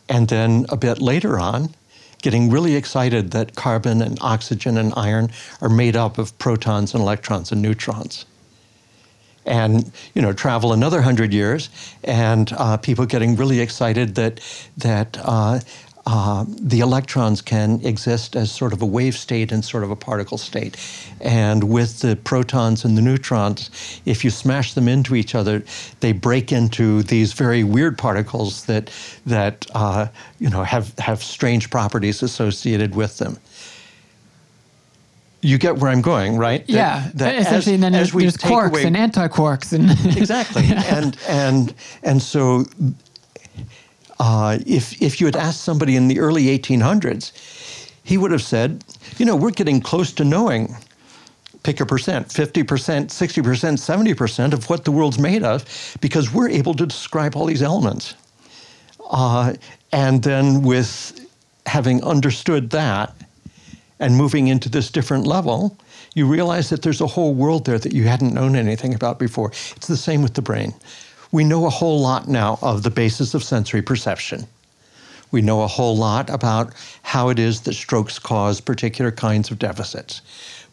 And 0.09 0.29
then 0.29 0.67
a 0.69 0.77
bit 0.77 1.01
later 1.01 1.39
on, 1.39 1.75
getting 2.23 2.51
really 2.51 2.77
excited 2.77 3.31
that 3.33 3.55
carbon 3.55 4.03
and 4.03 4.19
oxygen 4.21 4.79
and 4.79 4.93
iron 4.97 5.31
are 5.61 5.69
made 5.69 5.97
up 5.97 6.19
of 6.19 6.37
protons 6.39 6.95
and 6.95 7.03
electrons 7.03 7.53
and 7.53 7.61
neutrons 7.61 8.25
and 9.47 9.91
you 10.15 10.23
know 10.23 10.33
travel 10.33 10.73
another 10.73 11.03
hundred 11.03 11.33
years, 11.33 11.71
and 12.05 12.53
uh, 12.53 12.77
people 12.77 13.07
getting 13.07 13.37
really 13.37 13.61
excited 13.61 14.15
that 14.15 14.41
that 14.77 15.19
uh, 15.23 15.61
uh, 16.05 16.45
the 16.49 16.81
electrons 16.81 17.41
can 17.41 17.81
exist 17.85 18.35
as 18.35 18.51
sort 18.51 18.73
of 18.73 18.83
a 18.83 18.87
wave 18.87 19.15
state 19.15 19.53
and 19.53 19.65
sort 19.65 19.85
of 19.85 19.91
a 19.91 19.97
particle 19.97 20.39
state. 20.39 20.77
And 21.21 21.65
with 21.65 22.01
the 22.01 22.17
protons 22.17 22.85
and 22.85 22.99
the 22.99 23.03
neutrons, 23.03 23.71
if 24.05 24.25
you 24.25 24.31
smash 24.31 24.75
them 24.75 24.89
into 24.89 25.15
each 25.15 25.35
other, 25.35 25.63
they 26.01 26.13
break 26.13 26.51
into 26.51 27.03
these 27.05 27.33
very 27.33 27.63
weird 27.63 27.99
particles 27.99 28.65
that 28.67 28.91
that 29.27 29.67
uh, 29.75 30.09
you 30.41 30.51
know 30.51 30.65
have 30.65 30.99
have 30.99 31.23
strange 31.23 31.71
properties 31.71 32.23
associated 32.23 32.97
with 32.97 33.19
them. 33.19 33.39
You 35.43 35.59
get 35.59 35.77
where 35.77 35.91
I'm 35.91 36.03
going, 36.03 36.37
right? 36.39 36.65
That- 36.67 36.73
yeah, 36.73 37.11
that 37.15 37.35
essentially, 37.37 37.75
as- 37.75 37.83
and 37.83 37.83
then 37.83 37.95
as 37.95 38.13
there's, 38.13 38.37
quarks 38.37 38.71
away- 38.71 38.85
and 38.85 38.97
anti-quarks 38.97 39.73
and 39.73 39.91
exactly 40.17 40.65
and 40.67 41.17
and 41.29 41.75
and 42.03 42.23
so 42.23 42.65
uh, 44.21 44.59
if 44.67 45.01
if 45.03 45.21
you 45.21 45.27
had 45.27 45.37
asked 45.37 45.63
somebody 45.63 45.97
in 45.97 46.09
the 46.09 46.21
early 46.21 46.45
1800s 46.59 47.33
he 48.05 48.17
would 48.17 48.31
have 48.31 48.43
said 48.43 48.85
you 49.19 49.25
know 49.27 49.35
we're 49.37 49.51
getting 49.51 49.81
close 49.81 50.13
to 50.13 50.25
knowing 50.25 50.75
pick 51.65 51.81
a 51.81 51.87
percent 51.87 52.29
50% 52.29 52.65
60% 52.65 53.05
70% 53.07 54.53
of 54.53 54.69
what 54.71 54.85
the 54.85 54.91
world's 54.93 55.19
made 55.19 55.43
of 55.43 55.65
because 56.01 56.33
we're 56.33 56.49
able 56.49 56.75
to 56.75 56.87
describe 56.87 57.37
all 57.37 57.47
these 57.47 57.63
elements 57.63 58.15
uh, 59.11 59.55
and 59.93 60.23
then 60.23 60.63
with 60.63 61.19
having 61.67 62.03
understood 62.05 62.71
that 62.71 63.15
and 64.03 64.17
moving 64.17 64.49
into 64.49 64.69
this 64.69 64.91
different 64.91 65.29
level, 65.29 65.79
you 66.15 66.27
realize 66.27 66.69
that 66.71 66.83
there's 66.83 67.01
a 67.01 67.07
whole 67.07 67.33
world 67.33 67.65
there 67.65 67.79
that 67.79 67.93
you 67.93 68.03
hadn't 68.03 68.35
known 68.35 68.57
anything 68.57 68.95
about 68.95 69.17
before. 69.17 69.51
It's 69.77 69.87
the 69.87 69.97
same 69.97 70.23
with 70.23 70.35
the 70.35 70.43
brain. 70.43 70.75
We 71.31 71.45
know 71.45 71.67
a 71.67 71.71
whole 71.71 72.01
lot 72.01 72.27
now 72.27 72.59
of 72.63 72.83
the 72.83 72.91
basis 72.91 73.33
of 73.33 73.45
sensory 73.45 73.81
perception. 73.81 74.45
We 75.31 75.41
know 75.41 75.63
a 75.63 75.69
whole 75.69 75.97
lot 75.97 76.29
about 76.31 76.75
how 77.03 77.29
it 77.29 77.39
is 77.39 77.61
that 77.63 77.75
strokes 77.75 78.19
cause 78.19 78.61
particular 78.61 79.13
kinds 79.13 79.53
of 79.53 79.61
deficits. 79.61 80.21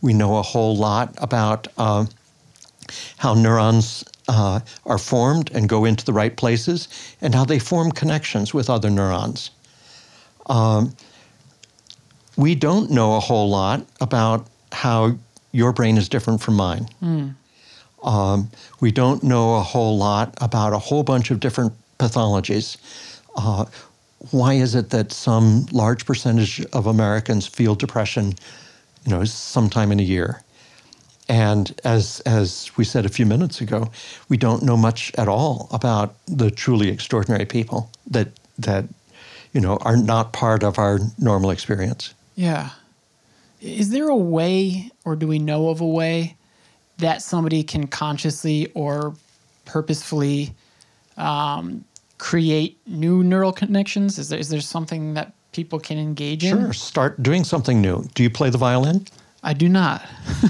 We 0.01 0.13
know 0.13 0.37
a 0.37 0.41
whole 0.41 0.75
lot 0.75 1.13
about 1.19 1.67
uh, 1.77 2.07
how 3.17 3.35
neurons 3.35 4.03
uh, 4.27 4.59
are 4.87 4.97
formed 4.97 5.51
and 5.51 5.69
go 5.69 5.85
into 5.85 6.03
the 6.03 6.13
right 6.13 6.35
places 6.35 6.87
and 7.21 7.35
how 7.35 7.45
they 7.45 7.59
form 7.59 7.91
connections 7.91 8.55
with 8.55 8.71
other 8.71 8.89
neurons 8.89 9.51
we 12.39 12.55
don't 12.55 12.89
know 12.89 13.17
a 13.17 13.19
whole 13.19 13.49
lot 13.49 13.85
about 13.99 14.47
how 14.71 15.17
your 15.51 15.73
brain 15.73 15.97
is 15.97 16.07
different 16.07 16.41
from 16.41 16.55
mine. 16.55 16.87
Um, 18.01 18.49
we 18.79 18.91
don't 18.91 19.21
know 19.23 19.55
a 19.55 19.61
whole 19.61 19.97
lot 19.97 20.33
about 20.39 20.71
a 20.71 20.79
whole 20.79 21.03
bunch 21.03 21.31
of 21.31 21.41
different 21.41 21.73
pathologies. 21.99 22.77
Uh, 23.35 23.65
why 24.31 24.53
is 24.53 24.73
it 24.73 24.89
that 24.91 25.11
some 25.11 25.65
large 25.73 26.05
percentage 26.05 26.65
of 26.71 26.87
Americans 26.87 27.45
feel 27.45 27.75
depression, 27.75 28.33
you 29.05 29.11
know, 29.11 29.25
sometime 29.25 29.91
in 29.91 29.99
a 29.99 30.03
year? 30.03 30.41
And 31.27 31.77
as 31.83 32.21
as 32.21 32.71
we 32.77 32.85
said 32.85 33.05
a 33.05 33.09
few 33.09 33.25
minutes 33.25 33.59
ago, 33.59 33.91
we 34.29 34.37
don't 34.37 34.63
know 34.63 34.77
much 34.77 35.11
at 35.17 35.27
all 35.27 35.67
about 35.71 36.15
the 36.25 36.49
truly 36.49 36.87
extraordinary 36.87 37.45
people 37.45 37.91
that 38.11 38.29
that 38.57 38.85
you 39.53 39.59
know 39.59 39.75
are 39.81 39.97
not 39.97 40.31
part 40.31 40.63
of 40.63 40.79
our 40.79 40.99
normal 41.17 41.51
experience. 41.51 42.13
Yeah. 42.39 42.69
Is 43.59 43.89
there 43.89 44.07
a 44.07 44.15
way, 44.15 44.91
or 45.03 45.17
do 45.17 45.27
we 45.27 45.39
know 45.39 45.67
of 45.67 45.81
a 45.81 45.85
way, 45.85 46.37
that 46.99 47.21
somebody 47.21 47.63
can 47.63 47.87
consciously 47.87 48.71
or 48.73 49.13
purposefully 49.65 50.55
um, 51.17 51.83
create 52.17 52.79
new 52.87 53.25
neural 53.25 53.51
connections? 53.51 54.17
Is 54.17 54.29
there, 54.29 54.39
is 54.39 54.47
there 54.47 54.61
something 54.61 55.15
that 55.15 55.33
people 55.51 55.81
can 55.81 55.97
engage 55.97 56.45
in? 56.45 56.57
Sure, 56.57 56.71
start 56.71 57.21
doing 57.21 57.43
something 57.43 57.81
new. 57.81 58.07
Do 58.13 58.23
you 58.23 58.29
play 58.29 58.49
the 58.49 58.57
violin? 58.57 59.05
I 59.43 59.51
do 59.51 59.67
not. 59.67 60.05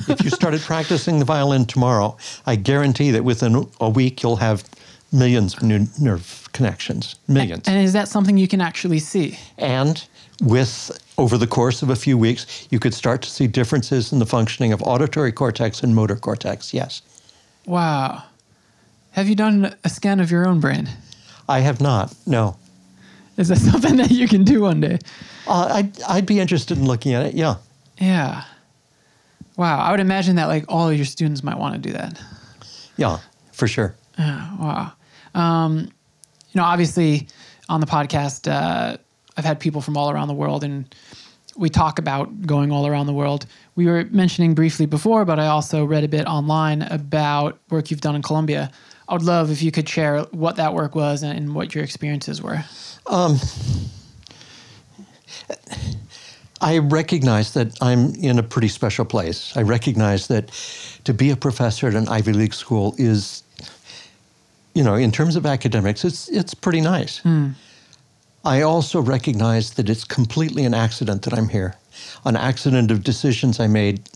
if 0.07 0.23
you 0.23 0.29
started 0.29 0.61
practicing 0.61 1.17
the 1.17 1.25
violin 1.25 1.65
tomorrow, 1.65 2.17
I 2.45 2.55
guarantee 2.55 3.09
that 3.11 3.23
within 3.23 3.67
a 3.79 3.89
week 3.89 4.21
you'll 4.21 4.35
have 4.35 4.63
millions 5.11 5.57
of 5.57 5.63
new 5.63 5.87
nerve 5.99 6.49
connections. 6.53 7.15
Millions. 7.27 7.67
And 7.67 7.83
is 7.83 7.93
that 7.93 8.07
something 8.09 8.37
you 8.37 8.47
can 8.47 8.61
actually 8.61 8.99
see? 8.99 9.39
And 9.57 10.07
with 10.41 10.91
over 11.17 11.37
the 11.37 11.47
course 11.47 11.81
of 11.81 11.89
a 11.89 11.95
few 11.95 12.17
weeks, 12.17 12.67
you 12.69 12.79
could 12.79 12.93
start 12.93 13.21
to 13.23 13.29
see 13.29 13.47
differences 13.47 14.11
in 14.11 14.19
the 14.19 14.25
functioning 14.25 14.71
of 14.71 14.81
auditory 14.83 15.31
cortex 15.31 15.83
and 15.83 15.93
motor 15.95 16.15
cortex. 16.15 16.73
Yes. 16.73 17.01
Wow. 17.65 18.23
Have 19.11 19.27
you 19.27 19.35
done 19.35 19.75
a 19.83 19.89
scan 19.89 20.19
of 20.19 20.31
your 20.31 20.47
own 20.47 20.59
brain? 20.59 20.89
I 21.47 21.59
have 21.59 21.81
not. 21.81 22.13
No. 22.25 22.57
Is 23.37 23.49
that 23.49 23.57
something 23.71 23.97
that 23.97 24.11
you 24.11 24.27
can 24.27 24.43
do 24.43 24.61
one 24.61 24.81
day? 24.81 24.99
Uh, 25.47 25.69
I'd, 25.73 26.01
I'd 26.03 26.25
be 26.25 26.39
interested 26.39 26.77
in 26.77 26.85
looking 26.85 27.13
at 27.13 27.25
it. 27.25 27.33
Yeah. 27.33 27.55
Yeah. 27.99 28.43
Wow. 29.57 29.79
I 29.79 29.91
would 29.91 29.99
imagine 29.99 30.37
that 30.37 30.45
like 30.45 30.65
all 30.69 30.89
of 30.89 30.95
your 30.95 31.05
students 31.05 31.43
might 31.43 31.57
want 31.57 31.73
to 31.75 31.79
do 31.79 31.91
that. 31.93 32.21
Yeah, 32.99 33.19
for 33.53 33.67
sure. 33.67 33.95
Yeah, 34.17 34.57
wow. 34.57 34.91
Um, 35.33 35.77
you 35.79 36.55
know, 36.55 36.63
obviously 36.63 37.27
on 37.69 37.79
the 37.79 37.87
podcast, 37.87 38.51
uh, 38.51 38.97
I've 39.39 39.45
had 39.45 39.61
people 39.61 39.79
from 39.79 39.95
all 39.95 40.11
around 40.11 40.27
the 40.27 40.33
world 40.33 40.65
and 40.65 40.93
we 41.55 41.69
talk 41.69 41.97
about 41.97 42.45
going 42.45 42.73
all 42.73 42.85
around 42.85 43.07
the 43.07 43.13
world. 43.13 43.45
We 43.75 43.85
were 43.85 44.03
mentioning 44.11 44.53
briefly 44.53 44.85
before, 44.85 45.23
but 45.23 45.39
I 45.39 45.47
also 45.47 45.85
read 45.85 46.03
a 46.03 46.09
bit 46.09 46.27
online 46.27 46.81
about 46.81 47.57
work 47.69 47.89
you've 47.89 48.01
done 48.01 48.17
in 48.17 48.21
Colombia. 48.21 48.69
I 49.07 49.13
would 49.13 49.23
love 49.23 49.49
if 49.49 49.61
you 49.61 49.71
could 49.71 49.87
share 49.87 50.23
what 50.31 50.57
that 50.57 50.73
work 50.73 50.93
was 50.93 51.23
and, 51.23 51.37
and 51.37 51.55
what 51.55 51.73
your 51.73 51.85
experiences 51.85 52.41
were. 52.41 52.65
Um, 53.07 53.39
I 56.59 56.79
recognize 56.79 57.53
that 57.53 57.77
I'm 57.81 58.13
in 58.15 58.39
a 58.39 58.43
pretty 58.43 58.67
special 58.67 59.05
place. 59.05 59.55
I 59.55 59.61
recognize 59.61 60.27
that 60.27 60.51
to 61.05 61.13
be 61.13 61.29
a 61.29 61.37
professor 61.37 61.87
at 61.87 61.95
an 61.95 62.09
Ivy 62.09 62.33
League 62.33 62.53
school 62.53 62.93
is, 62.97 63.43
you 64.75 64.83
know, 64.83 64.95
in 64.95 65.13
terms 65.13 65.37
of 65.37 65.45
academics, 65.45 66.03
it's 66.03 66.27
it's 66.27 66.53
pretty 66.53 66.81
nice. 66.81 67.21
I 68.45 68.61
also 68.61 69.01
recognize 69.01 69.71
that 69.71 69.89
it's 69.89 70.05
completely 70.05 70.65
an 70.65 70.73
accident 70.73 71.23
that 71.23 71.33
I'm 71.33 71.49
here, 71.49 71.75
an 72.25 72.35
accident 72.37 72.91
of 72.91 73.03
decisions 73.03 73.59
I 73.59 73.67
made 73.67 74.09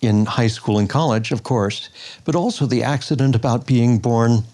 in 0.00 0.26
high 0.26 0.46
school 0.46 0.78
and 0.78 0.88
college, 0.88 1.32
of 1.32 1.42
course, 1.42 1.90
but 2.24 2.36
also 2.36 2.66
the 2.66 2.84
accident 2.84 3.34
about 3.34 3.66
being 3.66 3.98
born 3.98 4.44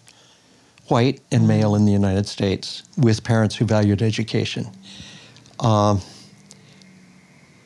white 0.88 1.20
and 1.30 1.46
male 1.46 1.74
in 1.74 1.84
the 1.84 1.92
United 1.92 2.26
States 2.26 2.82
with 2.96 3.22
parents 3.24 3.56
who 3.56 3.66
valued 3.66 4.02
education. 4.02 4.66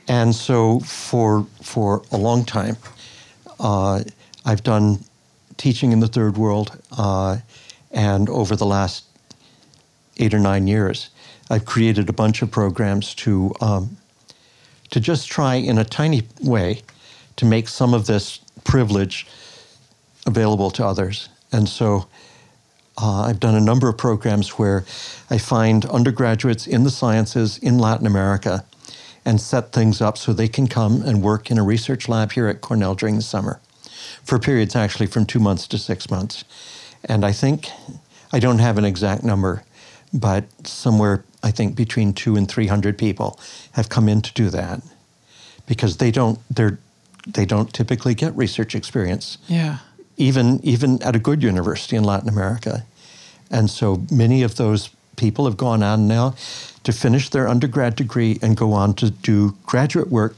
And 0.08 0.34
so 0.34 0.80
for 0.80 1.46
for 1.62 2.02
a 2.10 2.16
long 2.16 2.44
time, 2.44 2.76
uh, 3.60 4.02
I've 4.44 4.62
done 4.62 5.04
teaching 5.56 5.92
in 5.92 6.00
the 6.00 6.08
third 6.08 6.38
world, 6.38 6.78
uh, 6.96 7.38
and 7.92 8.28
over 8.28 8.56
the 8.56 8.66
last 8.66 9.07
eight 10.18 10.34
or 10.34 10.38
nine 10.38 10.66
years, 10.66 11.10
I've 11.50 11.64
created 11.64 12.08
a 12.08 12.12
bunch 12.12 12.42
of 12.42 12.50
programs 12.50 13.14
to 13.16 13.54
um, 13.60 13.96
to 14.90 15.00
just 15.00 15.28
try 15.28 15.56
in 15.56 15.78
a 15.78 15.84
tiny 15.84 16.22
way 16.42 16.82
to 17.36 17.44
make 17.44 17.68
some 17.68 17.94
of 17.94 18.06
this 18.06 18.40
privilege 18.64 19.26
available 20.26 20.70
to 20.70 20.84
others. 20.84 21.28
And 21.52 21.68
so 21.68 22.08
uh, 23.00 23.22
I've 23.22 23.40
done 23.40 23.54
a 23.54 23.60
number 23.60 23.88
of 23.88 23.96
programs 23.96 24.58
where 24.58 24.84
I 25.30 25.38
find 25.38 25.84
undergraduates 25.84 26.66
in 26.66 26.84
the 26.84 26.90
sciences 26.90 27.58
in 27.58 27.78
Latin 27.78 28.06
America 28.06 28.64
and 29.24 29.40
set 29.40 29.72
things 29.72 30.00
up 30.00 30.16
so 30.16 30.32
they 30.32 30.48
can 30.48 30.66
come 30.66 31.02
and 31.02 31.22
work 31.22 31.50
in 31.50 31.58
a 31.58 31.62
research 31.62 32.08
lab 32.08 32.32
here 32.32 32.48
at 32.48 32.60
Cornell 32.60 32.94
during 32.94 33.16
the 33.16 33.22
summer 33.22 33.60
for 34.24 34.38
periods 34.38 34.74
actually 34.74 35.06
from 35.06 35.26
two 35.26 35.38
months 35.38 35.68
to 35.68 35.78
six 35.78 36.10
months. 36.10 36.44
And 37.04 37.24
I 37.24 37.32
think, 37.32 37.68
I 38.32 38.40
don't 38.40 38.58
have 38.58 38.78
an 38.78 38.84
exact 38.84 39.22
number, 39.22 39.62
but 40.12 40.44
somewhere 40.66 41.24
I 41.42 41.50
think 41.50 41.76
between 41.76 42.12
two 42.12 42.36
and 42.36 42.48
300 42.48 42.96
people 42.98 43.38
have 43.72 43.88
come 43.88 44.08
in 44.08 44.20
to 44.22 44.32
do 44.32 44.50
that 44.50 44.80
because 45.66 45.98
they 45.98 46.10
don't, 46.10 46.38
they're, 46.50 46.78
they 47.26 47.44
don't 47.44 47.72
typically 47.72 48.14
get 48.14 48.34
research 48.36 48.74
experience 48.74 49.38
Yeah. 49.48 49.78
even 50.16 50.60
even 50.64 51.02
at 51.02 51.14
a 51.14 51.18
good 51.18 51.42
university 51.42 51.94
in 51.96 52.04
Latin 52.04 52.28
America. 52.28 52.84
And 53.50 53.70
so 53.70 54.02
many 54.10 54.42
of 54.42 54.56
those 54.56 54.90
people 55.16 55.44
have 55.44 55.56
gone 55.56 55.82
on 55.82 56.06
now 56.08 56.34
to 56.84 56.92
finish 56.92 57.28
their 57.30 57.46
undergrad 57.48 57.96
degree 57.96 58.38
and 58.42 58.56
go 58.56 58.72
on 58.72 58.94
to 58.94 59.10
do 59.10 59.54
graduate 59.66 60.08
work 60.08 60.34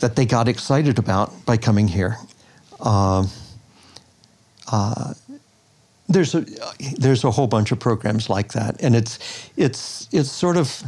that 0.00 0.14
they 0.16 0.24
got 0.26 0.48
excited 0.48 0.98
about 0.98 1.32
by 1.46 1.56
coming 1.56 1.88
here. 1.88 2.16
Um, 2.80 3.28
uh, 4.70 5.14
there's 6.08 6.34
a 6.34 6.44
there's 6.98 7.24
a 7.24 7.30
whole 7.30 7.46
bunch 7.46 7.72
of 7.72 7.78
programs 7.78 8.30
like 8.30 8.52
that, 8.52 8.82
and 8.82 8.96
it's 8.96 9.18
it's 9.56 10.08
it's 10.12 10.30
sort 10.30 10.56
of 10.56 10.82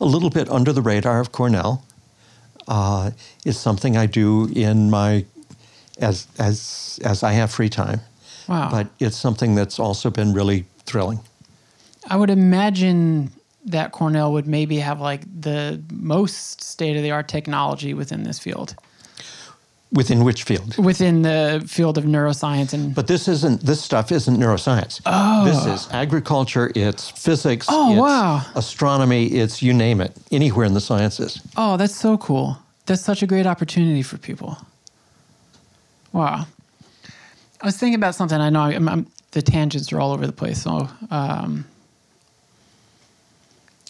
a 0.00 0.04
little 0.04 0.30
bit 0.30 0.48
under 0.50 0.72
the 0.72 0.82
radar 0.82 1.20
of 1.20 1.32
Cornell. 1.32 1.84
Uh, 2.68 3.12
it's 3.44 3.58
something 3.58 3.96
I 3.96 4.06
do 4.06 4.48
in 4.54 4.90
my 4.90 5.24
as 5.98 6.26
as 6.38 6.98
as 7.04 7.22
I 7.22 7.32
have 7.32 7.50
free 7.50 7.68
time. 7.68 8.00
Wow. 8.48 8.70
But 8.70 8.88
it's 9.00 9.16
something 9.16 9.54
that's 9.54 9.78
also 9.78 10.10
been 10.10 10.32
really 10.32 10.66
thrilling. 10.84 11.20
I 12.08 12.16
would 12.16 12.30
imagine 12.30 13.32
that 13.64 13.90
Cornell 13.90 14.32
would 14.32 14.46
maybe 14.46 14.78
have 14.78 15.00
like 15.00 15.22
the 15.40 15.82
most 15.92 16.60
state 16.62 16.96
of 16.96 17.02
the 17.02 17.10
art 17.10 17.26
technology 17.26 17.94
within 17.94 18.22
this 18.22 18.38
field, 18.38 18.76
Within 19.92 20.24
which 20.24 20.42
field? 20.42 20.76
within 20.78 21.22
the 21.22 21.62
field 21.66 21.96
of 21.96 22.04
neuroscience 22.04 22.72
and 22.74 22.92
But 22.94 23.06
this 23.06 23.28
isn't 23.28 23.62
this 23.62 23.80
stuff 23.80 24.10
isn't 24.10 24.36
neuroscience. 24.36 25.00
Oh. 25.06 25.44
This 25.44 25.64
is 25.64 25.88
agriculture, 25.92 26.72
it's 26.74 27.08
physics, 27.10 27.66
Oh, 27.70 27.92
it's 27.92 28.00
wow. 28.00 28.42
astronomy, 28.56 29.26
it's 29.28 29.62
you 29.62 29.72
name 29.72 30.00
it, 30.00 30.12
anywhere 30.32 30.66
in 30.66 30.74
the 30.74 30.80
sciences. 30.80 31.40
Oh, 31.56 31.76
that's 31.76 31.94
so 31.94 32.18
cool. 32.18 32.58
that's 32.86 33.00
such 33.02 33.22
a 33.22 33.26
great 33.26 33.46
opportunity 33.46 34.02
for 34.02 34.18
people. 34.18 34.58
Wow. 36.12 36.46
I 37.62 37.66
was 37.66 37.76
thinking 37.78 37.94
about 37.94 38.14
something. 38.16 38.40
I 38.40 38.50
know 38.50 38.62
I'm, 38.62 38.88
I'm, 38.88 39.06
the 39.30 39.40
tangents 39.42 39.92
are 39.92 40.00
all 40.00 40.12
over 40.12 40.26
the 40.26 40.32
place, 40.32 40.60
so 40.62 40.88
um, 41.10 41.64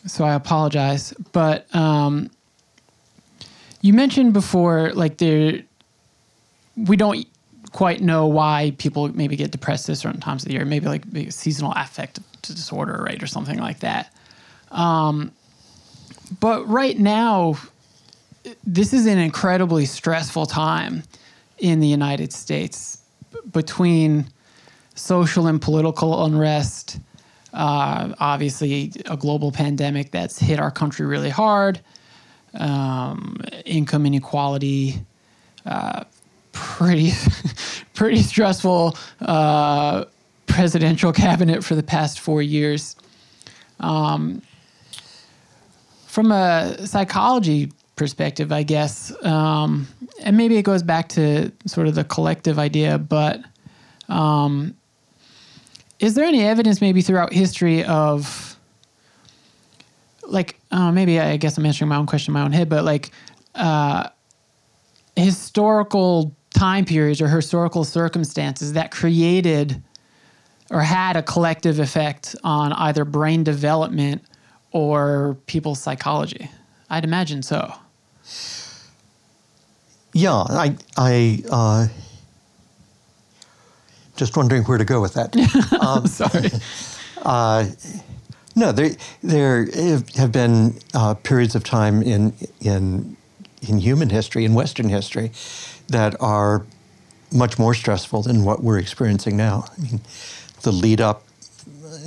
so 0.06 0.24
I 0.24 0.34
apologize. 0.34 1.12
But 1.32 1.74
um, 1.74 2.30
you 3.80 3.92
mentioned 3.92 4.32
before, 4.34 4.92
like 4.92 5.18
there, 5.18 5.62
we 6.76 6.96
don't 6.96 7.26
quite 7.72 8.00
know 8.00 8.26
why 8.26 8.74
people 8.78 9.08
maybe 9.08 9.36
get 9.36 9.50
depressed 9.50 9.88
at 9.88 9.96
certain 9.96 10.20
times 10.20 10.42
of 10.42 10.48
the 10.48 10.54
year. 10.54 10.64
Maybe 10.64 10.86
like 10.86 11.04
seasonal 11.30 11.72
affective 11.76 12.24
disorder, 12.42 13.02
right, 13.04 13.22
or 13.22 13.26
something 13.26 13.58
like 13.58 13.80
that. 13.80 14.14
Um, 14.70 15.32
but 16.40 16.66
right 16.68 16.98
now, 16.98 17.56
this 18.64 18.92
is 18.92 19.06
an 19.06 19.18
incredibly 19.18 19.86
stressful 19.86 20.46
time 20.46 21.02
in 21.58 21.80
the 21.80 21.86
United 21.86 22.32
States 22.32 23.02
between 23.52 24.26
social 24.94 25.46
and 25.46 25.60
political 25.60 26.24
unrest, 26.24 26.98
uh, 27.52 28.14
obviously 28.18 28.92
a 29.06 29.16
global 29.16 29.52
pandemic 29.52 30.10
that's 30.10 30.38
hit 30.38 30.58
our 30.58 30.70
country 30.70 31.06
really 31.06 31.30
hard, 31.30 31.80
um, 32.54 33.40
income 33.64 34.06
inequality, 34.06 35.00
uh, 35.64 36.04
pretty 36.56 37.12
pretty 37.94 38.22
stressful 38.22 38.96
uh, 39.20 40.04
presidential 40.46 41.12
cabinet 41.12 41.62
for 41.62 41.74
the 41.74 41.82
past 41.82 42.18
four 42.20 42.42
years. 42.42 42.96
Um, 43.78 44.42
from 46.06 46.32
a 46.32 46.86
psychology 46.86 47.72
perspective, 47.94 48.50
I 48.50 48.62
guess, 48.62 49.12
um, 49.22 49.86
and 50.22 50.36
maybe 50.36 50.56
it 50.56 50.62
goes 50.62 50.82
back 50.82 51.10
to 51.10 51.52
sort 51.66 51.88
of 51.88 51.94
the 51.94 52.04
collective 52.04 52.58
idea, 52.58 52.96
but 52.98 53.40
um, 54.08 54.74
is 55.98 56.14
there 56.14 56.24
any 56.24 56.42
evidence 56.42 56.80
maybe 56.80 57.02
throughout 57.02 57.32
history 57.32 57.84
of 57.84 58.56
like 60.26 60.58
uh, 60.70 60.90
maybe 60.90 61.20
I 61.20 61.36
guess 61.36 61.56
I'm 61.56 61.66
answering 61.66 61.88
my 61.88 61.96
own 61.96 62.06
question 62.06 62.32
in 62.32 62.34
my 62.34 62.44
own 62.44 62.52
head, 62.52 62.68
but 62.68 62.84
like 62.84 63.10
uh, 63.54 64.08
historical 65.16 66.35
time 66.56 66.84
periods 66.84 67.20
or 67.20 67.28
historical 67.28 67.84
circumstances 67.84 68.72
that 68.72 68.90
created 68.90 69.82
or 70.70 70.80
had 70.80 71.16
a 71.16 71.22
collective 71.22 71.78
effect 71.78 72.34
on 72.42 72.72
either 72.72 73.04
brain 73.04 73.44
development 73.44 74.24
or 74.72 75.36
people's 75.46 75.80
psychology? 75.80 76.50
I'd 76.90 77.04
imagine 77.04 77.42
so. 77.42 77.72
Yeah, 80.12 80.32
I, 80.32 80.76
I, 80.96 81.42
uh, 81.50 81.88
just 84.16 84.36
wondering 84.36 84.62
where 84.64 84.78
to 84.78 84.84
go 84.84 85.00
with 85.00 85.14
that. 85.14 85.36
Um, 85.80 86.06
Sorry. 86.06 86.50
Uh, 87.22 87.66
no, 88.54 88.70
there 88.70 88.90
there 89.22 89.66
have 90.16 90.30
been 90.30 90.78
uh, 90.94 91.14
periods 91.14 91.56
of 91.56 91.64
time 91.64 92.02
in 92.02 92.32
in 92.60 93.16
in 93.62 93.78
human 93.78 94.10
history, 94.10 94.44
in 94.44 94.54
Western 94.54 94.88
history, 94.88 95.32
that 95.88 96.16
are 96.20 96.64
much 97.32 97.58
more 97.58 97.74
stressful 97.74 98.22
than 98.22 98.44
what 98.44 98.62
we're 98.62 98.78
experiencing 98.78 99.36
now. 99.36 99.64
I 99.76 99.80
mean, 99.80 100.00
the 100.62 100.72
lead 100.72 101.00
up 101.00 101.24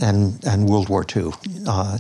and 0.02 0.44
and 0.46 0.68
World 0.68 0.90
War 0.90 1.06
II, 1.16 1.32
uh, 1.68 1.98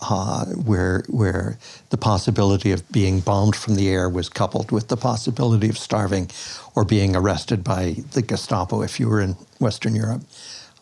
uh, 0.00 0.44
where 0.46 1.04
where 1.08 1.58
the 1.90 1.96
possibility 1.96 2.72
of 2.72 2.90
being 2.90 3.20
bombed 3.20 3.56
from 3.56 3.74
the 3.76 3.88
air 3.88 4.08
was 4.08 4.28
coupled 4.28 4.70
with 4.70 4.88
the 4.88 4.96
possibility 4.96 5.68
of 5.68 5.78
starving 5.78 6.30
or 6.74 6.84
being 6.84 7.14
arrested 7.16 7.62
by 7.62 7.96
the 8.12 8.22
Gestapo 8.22 8.82
if 8.82 8.98
you 9.00 9.08
were 9.08 9.20
in 9.20 9.36
Western 9.58 9.94
Europe, 9.94 10.22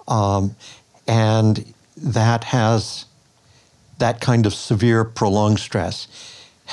um, 0.09 0.55
and 1.07 1.75
that 1.97 2.45
has 2.45 3.07
that 3.99 4.21
kind 4.21 4.47
of 4.47 4.55
severe 4.55 5.05
prolonged 5.05 5.61
stress 5.61 6.09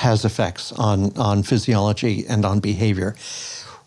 has 0.02 0.24
effects 0.24 0.72
on 0.72 1.16
on 1.16 1.42
physiology 1.42 2.24
and 2.28 2.44
on 2.44 2.60
behavior. 2.60 3.14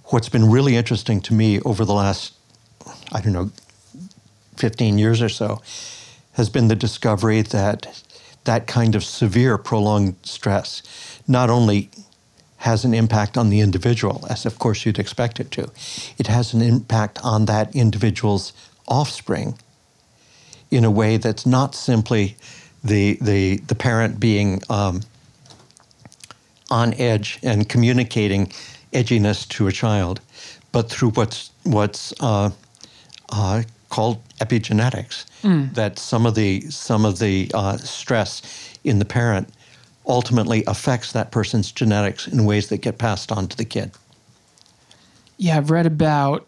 What's 0.06 0.30
been 0.30 0.50
really 0.50 0.76
interesting 0.76 1.22
to 1.22 1.34
me 1.34 1.60
over 1.62 1.86
the 1.86 1.94
last 1.94 2.34
I 3.12 3.22
don't 3.22 3.34
know 3.34 3.52
15 4.58 4.98
years 4.98 5.22
or 5.22 5.30
so 5.30 5.62
has 6.34 6.50
been 6.50 6.68
the 6.70 6.76
discovery 6.76 7.42
that 7.42 8.04
that 8.46 8.68
kind 8.68 8.96
of 8.96 9.04
severe 9.04 9.58
prolonged 9.58 10.16
stress 10.24 10.82
not 11.28 11.50
only 11.50 11.90
has 12.58 12.86
an 12.86 12.94
impact 12.94 13.38
on 13.38 13.50
the 13.50 13.60
individual, 13.60 14.26
as 14.30 14.46
of 14.46 14.58
course 14.58 14.86
you'd 14.86 15.00
expect 15.00 15.40
it 15.40 15.52
to, 15.52 15.70
it 16.18 16.28
has 16.28 16.54
an 16.54 16.62
impact 16.62 17.20
on 17.24 17.46
that 17.46 17.76
individual's 17.76 18.54
offspring 18.88 19.58
in 20.72 20.86
a 20.86 20.92
way 20.92 21.18
that's 21.18 21.46
not 21.46 21.76
simply 21.76 22.36
the, 22.84 23.18
the, 23.22 23.58
the 23.68 23.76
parent 23.76 24.20
being 24.20 24.62
um, 24.70 25.02
on 26.70 26.94
edge 26.96 27.40
and 27.44 27.68
communicating 27.70 28.52
edginess 28.94 29.48
to 29.50 29.68
a 29.68 29.72
child, 29.72 30.22
but 30.72 30.90
through 30.90 31.12
what's, 31.12 31.52
what's 31.64 32.14
uh, 32.22 32.50
uh, 33.30 33.64
called 33.90 34.22
epigenetics. 34.40 35.26
That 35.74 36.00
some 36.00 36.26
of 36.26 36.36
the 36.36 36.62
some 36.62 37.06
of 37.06 37.20
the 37.20 37.52
uh, 37.54 37.78
stress 37.78 38.42
in 38.84 39.00
the 39.00 39.06
parent 39.06 39.50
ultimately 40.08 40.64
affects 40.66 41.12
that 41.14 41.32
person's 41.32 41.72
genetics 41.72 42.28
in 42.28 42.46
ways 42.46 42.70
that 42.70 42.80
get 42.80 42.98
passed 42.98 43.32
on 43.32 43.48
to 43.48 43.58
the 43.58 43.66
kid. 43.66 43.92
Yeah, 45.38 45.58
I've 45.58 45.72
read 45.72 45.86
about, 45.86 46.48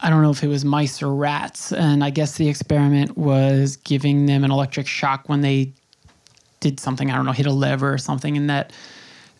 I 0.00 0.10
don't 0.10 0.22
know 0.22 0.30
if 0.30 0.42
it 0.42 0.48
was 0.48 0.64
mice 0.64 1.02
or 1.02 1.14
rats, 1.14 1.72
and 1.72 2.04
I 2.04 2.10
guess 2.10 2.36
the 2.36 2.48
experiment 2.48 3.16
was 3.16 3.76
giving 3.76 4.26
them 4.26 4.44
an 4.44 4.50
electric 4.50 4.86
shock 4.86 5.28
when 5.28 5.40
they 5.40 5.72
did 6.60 6.78
something, 6.80 7.10
I 7.10 7.16
don't 7.16 7.24
know, 7.24 7.32
hit 7.32 7.46
a 7.46 7.52
lever 7.52 7.92
or 7.92 7.98
something, 7.98 8.36
and 8.36 8.50
that 8.50 8.72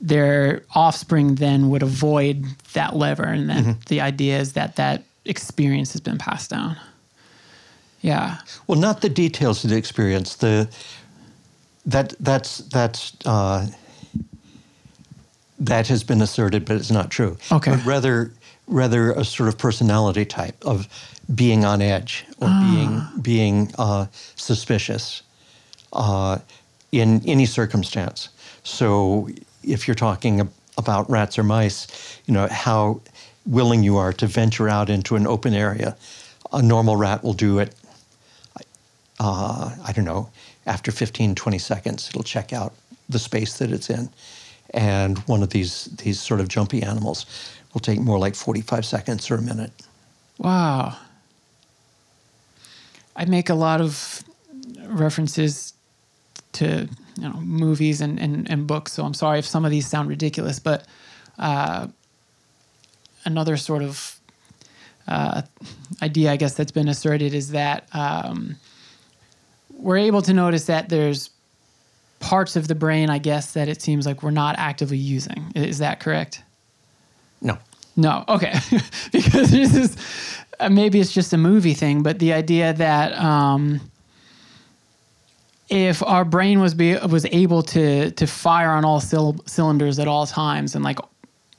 their 0.00 0.62
offspring 0.74 1.36
then 1.36 1.70
would 1.70 1.82
avoid 1.82 2.44
that 2.74 2.96
lever. 2.96 3.24
And 3.24 3.50
then 3.50 3.76
the 3.88 4.00
idea 4.00 4.38
is 4.38 4.52
that 4.52 4.76
that 4.76 5.02
experience 5.24 5.92
has 5.92 6.00
been 6.00 6.18
passed 6.18 6.50
down. 6.50 6.76
Yeah. 8.00 8.38
Well, 8.66 8.78
not 8.78 9.00
the 9.00 9.08
details 9.08 9.64
of 9.64 9.70
the 9.70 9.76
experience. 9.76 10.36
The 10.36 10.68
that 11.86 12.14
that's 12.20 12.58
that's 12.58 13.16
uh, 13.24 13.66
that 15.58 15.88
has 15.88 16.04
been 16.04 16.22
asserted, 16.22 16.64
but 16.64 16.76
it's 16.76 16.90
not 16.90 17.10
true. 17.10 17.36
Okay. 17.50 17.72
But 17.72 17.84
rather, 17.84 18.32
rather 18.66 19.12
a 19.12 19.24
sort 19.24 19.48
of 19.48 19.58
personality 19.58 20.24
type 20.24 20.64
of 20.64 20.88
being 21.34 21.64
on 21.64 21.82
edge 21.82 22.24
or 22.40 22.48
being 22.48 23.02
being 23.20 23.72
uh, 23.78 24.06
suspicious 24.36 25.22
uh, 25.92 26.38
in 26.92 27.22
any 27.26 27.46
circumstance. 27.46 28.28
So, 28.62 29.28
if 29.72 29.86
you're 29.86 29.94
talking 29.94 30.48
about 30.76 31.08
rats 31.10 31.38
or 31.38 31.42
mice, 31.42 32.20
you 32.26 32.34
know 32.34 32.46
how 32.48 33.00
willing 33.46 33.82
you 33.82 33.96
are 33.96 34.12
to 34.12 34.26
venture 34.26 34.68
out 34.68 34.90
into 34.90 35.16
an 35.16 35.26
open 35.26 35.54
area. 35.54 35.96
A 36.52 36.62
normal 36.62 36.96
rat 36.96 37.22
will 37.22 37.34
do 37.34 37.58
it 37.58 37.74
uh, 39.20 39.74
I 39.84 39.92
don't 39.92 40.04
know, 40.04 40.30
after 40.66 40.90
15, 40.92 41.34
20 41.34 41.58
seconds, 41.58 42.08
it'll 42.08 42.22
check 42.22 42.52
out 42.52 42.74
the 43.08 43.18
space 43.18 43.58
that 43.58 43.72
it's 43.72 43.90
in. 43.90 44.08
And 44.74 45.18
one 45.20 45.42
of 45.42 45.50
these, 45.50 45.86
these 45.86 46.20
sort 46.20 46.40
of 46.40 46.48
jumpy 46.48 46.82
animals 46.82 47.26
will 47.72 47.80
take 47.80 48.00
more 48.00 48.18
like 48.18 48.34
45 48.34 48.84
seconds 48.84 49.30
or 49.30 49.36
a 49.36 49.42
minute. 49.42 49.72
Wow. 50.38 50.96
I 53.16 53.24
make 53.24 53.48
a 53.48 53.54
lot 53.54 53.80
of 53.80 54.22
references 54.86 55.74
to 56.52 56.88
you 57.20 57.28
know 57.28 57.40
movies 57.40 58.00
and, 58.00 58.18
and, 58.18 58.50
and 58.50 58.66
books, 58.66 58.92
so 58.92 59.04
I'm 59.04 59.14
sorry 59.14 59.38
if 59.38 59.46
some 59.46 59.64
of 59.64 59.70
these 59.70 59.86
sound 59.86 60.08
ridiculous, 60.08 60.58
but 60.58 60.86
uh, 61.38 61.88
another 63.24 63.56
sort 63.56 63.82
of 63.82 64.18
uh, 65.06 65.42
idea 66.02 66.30
I 66.30 66.36
guess 66.36 66.54
that's 66.54 66.72
been 66.72 66.88
asserted 66.88 67.34
is 67.34 67.50
that 67.50 67.88
um, 67.92 68.56
we're 69.72 69.96
able 69.98 70.22
to 70.22 70.34
notice 70.34 70.66
that 70.66 70.88
there's 70.88 71.30
parts 72.20 72.56
of 72.56 72.68
the 72.68 72.74
brain, 72.74 73.10
I 73.10 73.18
guess, 73.18 73.52
that 73.52 73.68
it 73.68 73.80
seems 73.80 74.06
like 74.06 74.22
we're 74.22 74.30
not 74.30 74.56
actively 74.58 74.98
using. 74.98 75.52
Is 75.54 75.78
that 75.78 76.00
correct? 76.00 76.42
No. 77.40 77.58
No, 77.96 78.24
okay, 78.28 78.52
because 79.12 79.50
this 79.50 79.74
is 79.74 79.96
uh, 80.60 80.68
maybe 80.68 81.00
it's 81.00 81.12
just 81.12 81.32
a 81.32 81.36
movie 81.36 81.74
thing, 81.74 82.04
but 82.04 82.20
the 82.20 82.32
idea 82.32 82.72
that 82.74 83.12
um, 83.14 83.80
if 85.68 86.02
our 86.02 86.24
brain 86.24 86.60
was 86.60 86.74
be, 86.74 86.96
was 86.96 87.26
able 87.26 87.62
to 87.62 88.10
to 88.12 88.26
fire 88.26 88.70
on 88.70 88.84
all 88.84 89.00
cyl- 89.00 89.36
cylinders 89.46 89.98
at 89.98 90.08
all 90.08 90.26
times, 90.26 90.74
and 90.74 90.84
like 90.84 90.98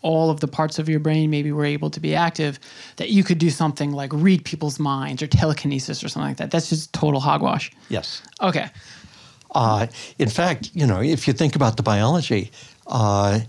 all 0.01 0.30
of 0.30 0.39
the 0.39 0.47
parts 0.47 0.80
of 0.80 0.88
your 0.88 0.99
brain 0.99 1.30
maybe 1.30 1.51
were 1.51 1.66
able 1.66 1.89
to 1.89 1.99
be 1.99 2.16
active, 2.16 2.60
that 2.95 3.10
you 3.10 3.24
could 3.24 3.38
do 3.38 3.49
something 3.49 3.91
like 3.91 4.12
read 4.14 4.45
people's 4.45 4.80
minds 4.80 5.22
or 5.22 5.28
telekinesis 5.28 6.03
or 6.03 6.10
something 6.10 6.30
like 6.30 6.38
that. 6.38 6.51
That's 6.51 6.70
just 6.70 6.93
total 6.93 7.20
hogwash. 7.20 7.72
Yes. 7.89 8.22
Okay. 8.41 8.70
Uh, 9.53 9.88
in 10.18 10.30
fact, 10.30 10.72
you 10.74 10.88
know, 10.88 11.01
if 11.01 11.28
you 11.28 11.34
think 11.34 11.55
about 11.55 11.76
the 11.76 11.84
biology, 11.84 12.51
uh, 12.88 13.39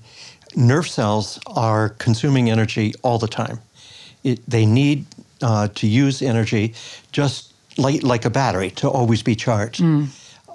nerve 0.56 0.88
cells 0.88 1.38
are 1.46 1.90
consuming 1.90 2.50
energy 2.50 2.94
all 3.02 3.18
the 3.18 3.28
time. 3.28 3.60
It, 4.24 4.40
they 4.50 4.66
need 4.66 5.06
uh, 5.42 5.68
to 5.74 5.86
use 5.86 6.20
energy 6.20 6.74
just 7.12 7.52
like, 7.78 8.02
like 8.02 8.24
a 8.24 8.30
battery 8.30 8.70
to 8.72 8.88
always 8.88 9.22
be 9.22 9.36
charged. 9.36 9.82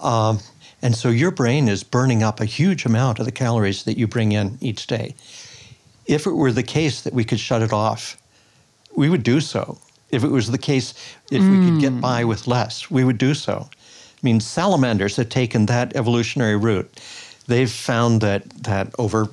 Um, 0.05 0.39
and 0.81 0.95
so 0.95 1.09
your 1.09 1.31
brain 1.31 1.67
is 1.67 1.83
burning 1.83 2.21
up 2.21 2.39
a 2.39 2.45
huge 2.45 2.85
amount 2.85 3.17
of 3.19 3.25
the 3.25 3.31
calories 3.31 3.83
that 3.83 3.97
you 3.97 4.07
bring 4.07 4.33
in 4.33 4.57
each 4.61 4.85
day. 4.85 5.15
If 6.05 6.27
it 6.27 6.31
were 6.31 6.51
the 6.51 6.63
case 6.63 7.01
that 7.01 7.13
we 7.13 7.23
could 7.23 7.39
shut 7.39 7.63
it 7.63 7.73
off, 7.73 8.15
we 8.95 9.09
would 9.09 9.23
do 9.23 9.41
so. 9.41 9.79
If 10.11 10.23
it 10.23 10.29
was 10.29 10.51
the 10.51 10.59
case, 10.59 10.93
if 11.31 11.41
we 11.41 11.65
could 11.65 11.79
get 11.81 11.99
by 11.99 12.23
with 12.23 12.45
less, 12.45 12.91
we 12.91 13.03
would 13.03 13.17
do 13.17 13.33
so. 13.33 13.67
I 13.71 14.19
mean, 14.21 14.39
salamanders 14.39 15.15
have 15.15 15.29
taken 15.29 15.65
that 15.65 15.95
evolutionary 15.95 16.55
route. 16.55 17.01
They've 17.47 17.69
found 17.69 18.21
that 18.21 18.47
that 18.63 18.93
over 18.99 19.29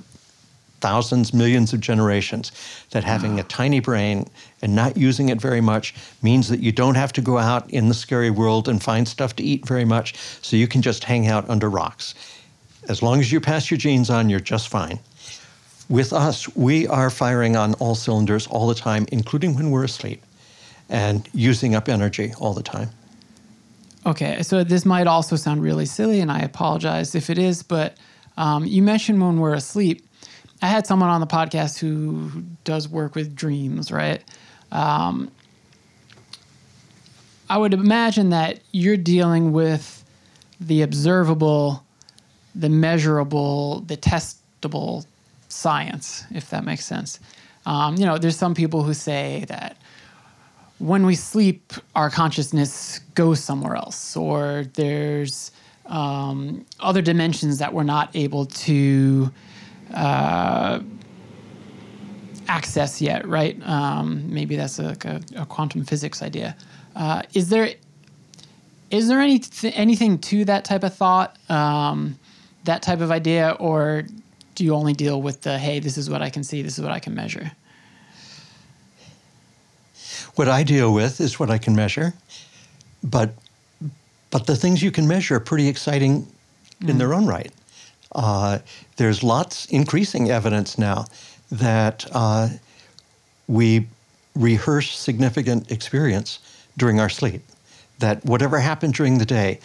thousands, 0.82 1.32
millions 1.32 1.72
of 1.72 1.80
generations, 1.80 2.52
that 2.90 3.04
having 3.04 3.40
a 3.40 3.44
tiny 3.44 3.80
brain 3.80 4.28
and 4.60 4.74
not 4.74 4.96
using 4.96 5.30
it 5.30 5.40
very 5.40 5.60
much 5.62 5.94
means 6.20 6.48
that 6.48 6.60
you 6.60 6.72
don't 6.72 6.96
have 6.96 7.12
to 7.14 7.22
go 7.22 7.38
out 7.38 7.70
in 7.70 7.88
the 7.88 7.94
scary 7.94 8.30
world 8.30 8.68
and 8.68 8.82
find 8.82 9.08
stuff 9.08 9.34
to 9.36 9.42
eat 9.42 9.66
very 9.66 9.84
much, 9.86 10.14
so 10.42 10.56
you 10.56 10.68
can 10.68 10.82
just 10.82 11.04
hang 11.04 11.28
out 11.28 11.48
under 11.48 11.70
rocks. 11.70 12.14
As 12.88 13.02
long 13.02 13.20
as 13.20 13.32
you 13.32 13.40
pass 13.40 13.70
your 13.70 13.78
genes 13.78 14.10
on, 14.10 14.28
you're 14.28 14.40
just 14.40 14.68
fine. 14.68 14.98
With 15.88 16.12
us, 16.12 16.54
we 16.56 16.86
are 16.88 17.10
firing 17.10 17.56
on 17.56 17.74
all 17.74 17.94
cylinders 17.94 18.46
all 18.48 18.66
the 18.66 18.74
time, 18.74 19.06
including 19.12 19.54
when 19.54 19.70
we're 19.70 19.84
asleep, 19.84 20.22
and 20.88 21.28
using 21.32 21.74
up 21.74 21.88
energy 21.88 22.34
all 22.38 22.54
the 22.54 22.62
time. 22.62 22.90
Okay, 24.04 24.42
so 24.42 24.64
this 24.64 24.84
might 24.84 25.06
also 25.06 25.36
sound 25.36 25.62
really 25.62 25.86
silly, 25.86 26.20
and 26.20 26.30
I 26.30 26.40
apologize 26.40 27.14
if 27.14 27.30
it 27.30 27.38
is, 27.38 27.62
but 27.62 27.96
um, 28.36 28.64
you 28.64 28.82
mentioned 28.82 29.20
when 29.20 29.38
we're 29.38 29.54
asleep. 29.54 30.04
I 30.62 30.68
had 30.68 30.86
someone 30.86 31.10
on 31.10 31.20
the 31.20 31.26
podcast 31.26 31.80
who 31.80 32.30
does 32.62 32.88
work 32.88 33.16
with 33.16 33.34
dreams, 33.34 33.90
right? 33.90 34.22
Um, 34.70 35.30
I 37.50 37.58
would 37.58 37.74
imagine 37.74 38.30
that 38.30 38.60
you're 38.70 38.96
dealing 38.96 39.52
with 39.52 40.04
the 40.60 40.82
observable, 40.82 41.84
the 42.54 42.68
measurable, 42.68 43.80
the 43.80 43.96
testable 43.96 45.04
science, 45.48 46.24
if 46.30 46.48
that 46.50 46.64
makes 46.64 46.84
sense. 46.86 47.18
Um, 47.66 47.96
you 47.96 48.06
know, 48.06 48.16
there's 48.16 48.36
some 48.36 48.54
people 48.54 48.84
who 48.84 48.94
say 48.94 49.44
that 49.48 49.76
when 50.78 51.04
we 51.04 51.16
sleep, 51.16 51.72
our 51.96 52.08
consciousness 52.08 53.00
goes 53.16 53.42
somewhere 53.42 53.74
else, 53.74 54.16
or 54.16 54.66
there's 54.74 55.50
um, 55.86 56.64
other 56.78 57.02
dimensions 57.02 57.58
that 57.58 57.74
we're 57.74 57.82
not 57.82 58.10
able 58.14 58.46
to 58.46 59.30
uh, 59.94 60.80
access 62.48 63.00
yet, 63.00 63.26
right? 63.26 63.56
Um, 63.66 64.32
maybe 64.32 64.56
that's 64.56 64.78
a, 64.78 64.82
like 64.82 65.04
a, 65.04 65.20
a 65.36 65.46
quantum 65.46 65.84
physics 65.84 66.22
idea. 66.22 66.56
Uh, 66.94 67.22
is 67.34 67.48
there 67.48 67.74
is 68.90 69.08
there 69.08 69.20
any 69.20 69.42
anything 69.62 70.18
to 70.18 70.44
that 70.44 70.64
type 70.64 70.84
of 70.84 70.94
thought, 70.94 71.38
um, 71.50 72.18
that 72.64 72.82
type 72.82 73.00
of 73.00 73.10
idea, 73.10 73.56
or 73.58 74.04
do 74.54 74.64
you 74.64 74.74
only 74.74 74.92
deal 74.92 75.22
with 75.22 75.40
the 75.42 75.58
hey, 75.58 75.78
this 75.78 75.96
is 75.96 76.10
what 76.10 76.20
I 76.20 76.30
can 76.30 76.44
see, 76.44 76.62
this 76.62 76.78
is 76.78 76.84
what 76.84 76.92
I 76.92 76.98
can 76.98 77.14
measure? 77.14 77.52
What 80.34 80.48
I 80.48 80.62
deal 80.62 80.92
with 80.92 81.20
is 81.20 81.40
what 81.40 81.50
I 81.50 81.58
can 81.58 81.74
measure, 81.74 82.14
but 83.02 83.34
but 84.30 84.46
the 84.46 84.56
things 84.56 84.82
you 84.82 84.90
can 84.90 85.06
measure 85.06 85.36
are 85.36 85.40
pretty 85.40 85.68
exciting 85.68 86.26
in 86.86 86.98
their 86.98 87.14
own 87.14 87.26
right. 87.26 87.52
Uh, 88.14 88.58
there's 88.96 89.22
lots 89.22 89.66
increasing 89.66 90.30
evidence 90.30 90.78
now 90.78 91.06
that 91.50 92.06
uh, 92.12 92.48
we 93.48 93.86
rehearse 94.34 94.96
significant 94.96 95.70
experience 95.70 96.38
during 96.76 97.00
our 97.00 97.08
sleep. 97.08 97.42
That 97.98 98.24
whatever 98.24 98.58
happened 98.58 98.94
during 98.94 99.18
the 99.18 99.26
day, 99.26 99.60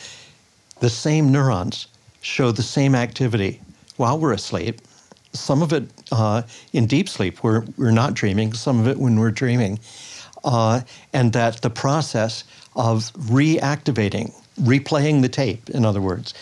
the 0.79 0.89
same 0.89 1.31
neurons 1.31 1.87
show 2.21 2.51
the 2.51 2.63
same 2.63 2.95
activity 2.95 3.61
while 3.95 4.19
we're 4.19 4.33
asleep. 4.33 4.81
Some 5.33 5.61
of 5.61 5.73
it 5.73 5.89
uh, 6.11 6.43
in 6.73 6.85
deep 6.87 7.09
sleep, 7.09 7.43
where 7.43 7.65
we're 7.77 7.91
not 7.91 8.13
dreaming, 8.13 8.53
some 8.53 8.79
of 8.79 8.87
it 8.87 8.97
when 8.97 9.19
we're 9.19 9.31
dreaming. 9.31 9.79
Uh, 10.43 10.81
and 11.13 11.33
that 11.33 11.61
the 11.61 11.69
process 11.69 12.43
of 12.75 13.11
reactivating, 13.13 14.33
replaying 14.61 15.21
the 15.21 15.29
tape, 15.29 15.69
in 15.71 15.83
other 15.83 16.01
words, 16.01 16.33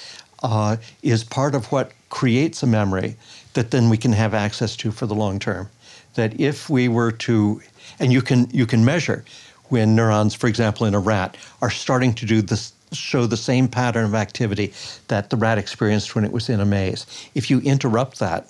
uh, 0.45 0.77
is 1.01 1.23
part 1.23 1.55
of 1.55 1.71
what 1.71 1.91
creates 2.09 2.63
a 2.63 2.67
memory 2.67 3.15
that 3.53 3.71
then 3.71 3.89
we 3.89 3.97
can 3.97 4.13
have 4.13 4.33
access 4.33 4.75
to 4.77 4.91
for 4.91 5.05
the 5.07 5.15
long 5.15 5.39
term. 5.39 5.69
That 6.13 6.39
if 6.39 6.69
we 6.69 6.87
were 6.87 7.11
to, 7.11 7.61
and 7.99 8.13
you 8.13 8.21
can 8.21 8.47
you 8.51 8.65
can 8.65 8.85
measure 8.85 9.25
when 9.69 9.95
neurons, 9.95 10.35
for 10.35 10.47
example, 10.47 10.85
in 10.85 10.93
a 10.93 10.99
rat, 10.99 11.35
are 11.61 11.71
starting 11.71 12.13
to 12.15 12.25
do 12.25 12.41
this 12.41 12.71
show 12.93 13.25
the 13.25 13.35
same 13.37 13.67
pattern 13.67 14.05
of 14.05 14.15
activity 14.15 14.71
that 15.07 15.29
the 15.29 15.35
rat 15.35 15.57
experienced 15.57 16.15
when 16.15 16.23
it 16.23 16.31
was 16.31 16.49
in 16.49 16.59
a 16.61 16.65
maze. 16.65 17.05
If 17.33 17.49
you 17.49 17.59
interrupt 17.61 18.19
that 18.19 18.47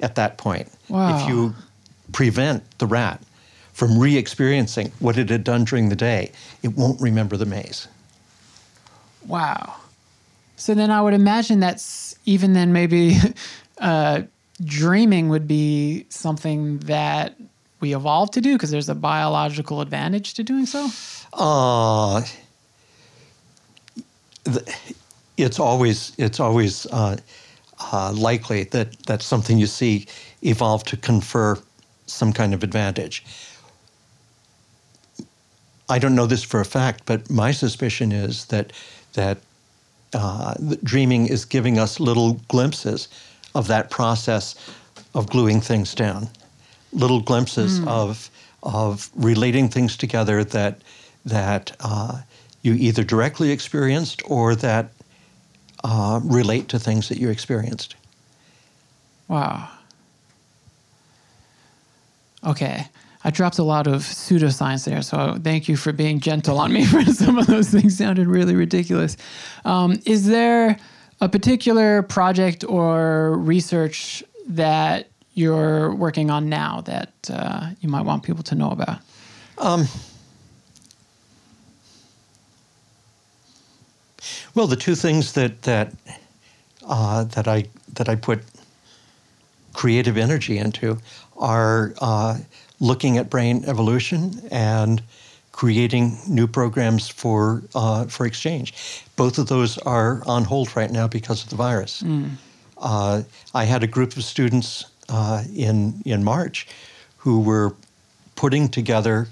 at 0.00 0.14
that 0.14 0.38
point, 0.38 0.70
Wow. 0.88 1.18
if 1.18 1.28
you 1.28 1.54
prevent 2.12 2.62
the 2.78 2.86
rat 2.86 3.20
from 3.72 3.98
re-experiencing 3.98 4.92
what 5.00 5.18
it 5.18 5.28
had 5.28 5.44
done 5.44 5.64
during 5.64 5.90
the 5.90 5.96
day, 5.96 6.30
it 6.62 6.68
won't 6.68 6.98
remember 7.00 7.36
the 7.36 7.44
maze. 7.44 7.88
Wow. 9.26 9.74
So 10.56 10.74
then 10.74 10.90
I 10.90 11.00
would 11.02 11.14
imagine 11.14 11.60
that's 11.60 12.16
even 12.24 12.54
then 12.54 12.72
maybe 12.72 13.16
uh, 13.78 14.22
dreaming 14.64 15.28
would 15.28 15.46
be 15.46 16.06
something 16.08 16.78
that 16.80 17.34
we 17.80 17.94
evolved 17.94 18.32
to 18.34 18.40
do 18.40 18.54
because 18.54 18.70
there's 18.70 18.88
a 18.88 18.94
biological 18.94 19.80
advantage 19.80 20.34
to 20.34 20.42
doing 20.42 20.66
so. 20.66 20.88
Uh, 21.34 22.22
it's 25.36 25.58
always 25.58 26.12
it's 26.16 26.40
always 26.40 26.86
uh, 26.86 27.16
uh, 27.92 28.12
likely 28.12 28.64
that 28.64 28.98
that's 29.00 29.24
something 29.24 29.58
you 29.58 29.66
see 29.66 30.06
evolve 30.42 30.84
to 30.84 30.96
confer 30.96 31.58
some 32.06 32.32
kind 32.32 32.54
of 32.54 32.62
advantage. 32.62 33.24
I 35.88 35.98
don't 35.98 36.14
know 36.14 36.26
this 36.26 36.42
for 36.42 36.60
a 36.60 36.64
fact, 36.64 37.02
but 37.06 37.30
my 37.30 37.52
suspicion 37.52 38.10
is 38.10 38.46
that 38.46 38.72
that 39.12 39.38
uh, 40.16 40.54
dreaming 40.82 41.26
is 41.26 41.44
giving 41.44 41.78
us 41.78 42.00
little 42.00 42.34
glimpses 42.48 43.08
of 43.54 43.68
that 43.68 43.90
process 43.90 44.54
of 45.14 45.28
gluing 45.28 45.60
things 45.60 45.94
down, 45.94 46.28
little 46.92 47.20
glimpses 47.20 47.80
of 47.86 48.30
of 48.62 49.10
relating 49.14 49.68
things 49.68 49.96
together 49.96 50.42
that 50.42 50.80
that 51.24 51.76
uh, 51.80 52.22
you 52.62 52.74
either 52.74 53.04
directly 53.04 53.50
experienced 53.50 54.22
or 54.24 54.54
that 54.56 54.90
uh, 55.84 56.20
relate 56.24 56.68
to 56.68 56.78
things 56.78 57.08
that 57.08 57.18
you 57.18 57.28
experienced. 57.28 57.94
Wow. 59.28 59.68
Okay. 62.42 62.86
I 63.26 63.30
dropped 63.30 63.58
a 63.58 63.64
lot 63.64 63.88
of 63.88 64.02
pseudoscience 64.02 64.84
there, 64.84 65.02
so 65.02 65.36
thank 65.42 65.68
you 65.68 65.76
for 65.76 65.92
being 65.92 66.20
gentle 66.20 66.60
on 66.60 66.72
me 66.72 66.86
for 66.86 67.02
some 67.06 67.38
of 67.38 67.48
those 67.48 67.68
things 67.68 67.98
sounded 67.98 68.28
really 68.28 68.54
ridiculous. 68.54 69.16
Um, 69.64 70.00
is 70.06 70.26
there 70.26 70.76
a 71.20 71.28
particular 71.28 72.02
project 72.02 72.62
or 72.62 73.36
research 73.38 74.22
that 74.46 75.08
you're 75.34 75.92
working 75.96 76.30
on 76.30 76.48
now 76.48 76.82
that 76.82 77.12
uh, 77.28 77.70
you 77.80 77.88
might 77.88 78.02
want 78.02 78.22
people 78.22 78.44
to 78.44 78.54
know 78.54 78.70
about? 78.70 79.00
Well, 84.54 84.68
the 84.68 84.76
two 84.76 84.94
things 84.94 85.32
that 85.32 85.62
that 85.62 85.92
uh, 86.86 87.24
that 87.24 87.48
I 87.48 87.64
that 87.94 88.08
I 88.08 88.14
put 88.14 88.44
creative 89.72 90.16
energy 90.16 90.58
into 90.58 90.98
are 91.36 91.92
uh, 92.00 92.38
looking 92.80 93.18
at 93.18 93.30
brain 93.30 93.64
evolution 93.66 94.40
and 94.50 95.02
creating 95.52 96.18
new 96.28 96.46
programs 96.46 97.08
for 97.08 97.62
uh, 97.74 98.04
for 98.06 98.26
exchange. 98.26 98.74
Both 99.16 99.38
of 99.38 99.46
those 99.46 99.78
are 99.78 100.22
on 100.26 100.44
hold 100.44 100.76
right 100.76 100.90
now 100.90 101.08
because 101.08 101.42
of 101.44 101.48
the 101.50 101.56
virus. 101.56 102.02
Uh, 102.78 103.22
I 103.54 103.64
had 103.64 103.82
a 103.82 103.86
group 103.86 104.16
of 104.16 104.24
students 104.24 104.84
uh, 105.08 105.42
in 105.54 106.02
in 106.04 106.22
March 106.24 106.66
who 107.18 107.40
were 107.40 107.74
putting 108.34 108.68
together 108.68 109.28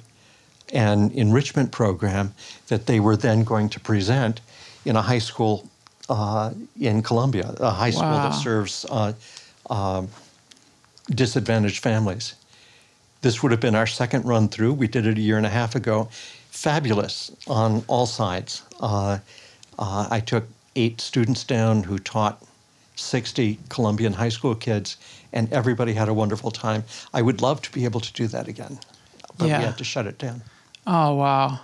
an 0.72 1.11
enrichment 1.12 1.70
program 1.70 2.32
that 2.68 2.86
they 2.86 2.99
were 3.01 3.16
then 3.16 3.45
going 3.45 3.68
to 3.68 3.78
present 3.80 4.40
in 4.84 4.97
a 4.97 5.03
high 5.03 5.20
school 5.20 5.68
uh, 6.09 6.51
in 6.80 7.03
Colombia, 7.03 7.55
a 7.61 7.70
high 7.70 7.90
school 7.92 8.11
Wow. 8.16 8.28
that 8.30 8.34
serves 8.42 8.86
uh, 8.90 9.12
um, 9.70 10.09
disadvantaged 11.11 11.82
families. 11.82 12.34
This 13.24 13.42
would 13.42 13.52
have 13.52 13.60
been 13.60 13.74
our 13.74 13.86
second 13.86 14.26
run 14.26 14.48
through. 14.48 14.74
We 14.74 14.86
did 14.86 15.06
it 15.06 15.16
a 15.16 15.20
year 15.22 15.38
and 15.38 15.46
a 15.46 15.48
half 15.48 15.74
ago. 15.74 16.10
Fabulous 16.50 17.32
on 17.48 17.82
all 17.88 18.04
sides. 18.04 18.60
Uh, 18.80 19.16
uh, 19.78 20.08
I 20.10 20.20
took 20.20 20.44
eight 20.76 21.00
students 21.00 21.42
down 21.42 21.84
who 21.84 21.98
taught 21.98 22.42
60 22.96 23.58
Colombian 23.70 24.12
high 24.12 24.28
school 24.28 24.54
kids, 24.54 24.98
and 25.32 25.50
everybody 25.54 25.94
had 25.94 26.10
a 26.10 26.12
wonderful 26.12 26.50
time. 26.50 26.84
I 27.14 27.22
would 27.22 27.40
love 27.40 27.62
to 27.62 27.72
be 27.72 27.86
able 27.86 28.00
to 28.00 28.12
do 28.12 28.26
that 28.26 28.46
again, 28.46 28.78
but 29.38 29.48
Yeah. 29.48 29.58
we 29.60 29.64
had 29.64 29.78
to 29.78 29.84
shut 29.84 30.06
it 30.06 30.18
down. 30.18 30.42
Oh 30.86 31.14
wow. 31.14 31.60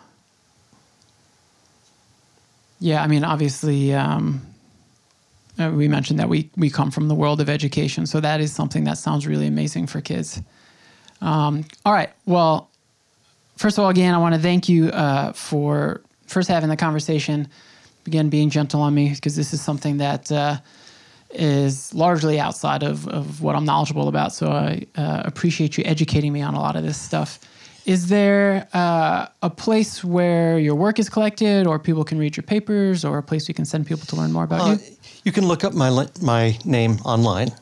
Yeah, 2.79 3.03
I 3.03 3.07
mean, 3.07 3.23
obviously, 3.23 3.93
um, 3.93 4.41
uh, 5.59 5.71
we 5.75 5.89
mentioned 5.89 6.21
that 6.21 6.31
we 6.31 6.49
we 6.57 6.71
come 6.71 6.91
from 6.91 7.09
the 7.09 7.15
world 7.15 7.39
of 7.39 7.51
education, 7.51 8.07
so 8.07 8.19
that 8.21 8.41
is 8.41 8.51
something 8.51 8.85
that 8.85 8.97
sounds 8.97 9.27
really 9.27 9.47
amazing 9.47 9.89
for 9.89 10.01
kids. 10.01 10.41
Um, 11.21 11.65
all 11.85 11.93
right, 11.93 12.11
well, 12.27 12.71
first 13.57 13.79
of 13.79 13.85
all, 13.85 13.91
again, 13.91 14.15
I 14.15 14.19
want 14.19 14.35
to 14.35 14.41
thank 14.41 14.69
you 14.69 14.89
uh, 14.89 15.33
for 15.33 16.01
first 16.27 16.49
having 16.49 16.71
the 16.71 16.77
conversation, 16.77 17.49
again, 18.07 18.29
being 18.29 18.51
gentle 18.51 18.81
on 18.81 18.95
me 18.95 19.11
because 19.11 19.37
this 19.37 19.53
is 19.53 19.61
something 19.61 19.99
that. 19.99 20.31
Uh, 20.33 20.57
is 21.33 21.95
largely 21.95 22.41
outside 22.41 22.83
of, 22.83 23.07
of 23.07 23.41
what 23.41 23.55
I'm 23.55 23.65
knowledgeable 23.65 24.09
about. 24.09 24.33
So 24.33 24.51
I 24.51 24.85
uh, 24.97 25.23
appreciate 25.25 25.79
you 25.79 25.85
educating 25.87 26.33
me 26.33 26.43
on 26.43 26.55
a 26.55 26.59
lot 26.61 26.75
of 26.75 26.83
this 26.83 27.01
stuff. 27.01 27.39
Is 27.87 28.09
there 28.09 28.67
uh, 28.75 29.29
a 29.41 29.49
place 29.49 30.03
where 30.03 30.59
your 30.59 30.75
work 30.75 30.99
is 30.99 31.09
collected, 31.09 31.69
or 31.69 31.79
people 31.79 32.03
can 32.03 32.19
read 32.19 32.37
your 32.37 32.43
papers, 32.43 33.05
or 33.05 33.19
a 33.19 33.23
place 33.23 33.47
you 33.47 33.55
can 33.55 33.65
send 33.65 33.87
people 33.87 34.07
to 34.07 34.17
learn 34.17 34.33
more 34.33 34.43
about 34.43 34.61
Uh, 34.61 34.73
you? 34.73 34.79
you 35.23 35.33
can 35.33 35.47
look 35.47 35.63
up 35.63 35.73
my 35.73 36.09
my 36.21 36.59
name 36.65 36.99
online, 37.05 37.53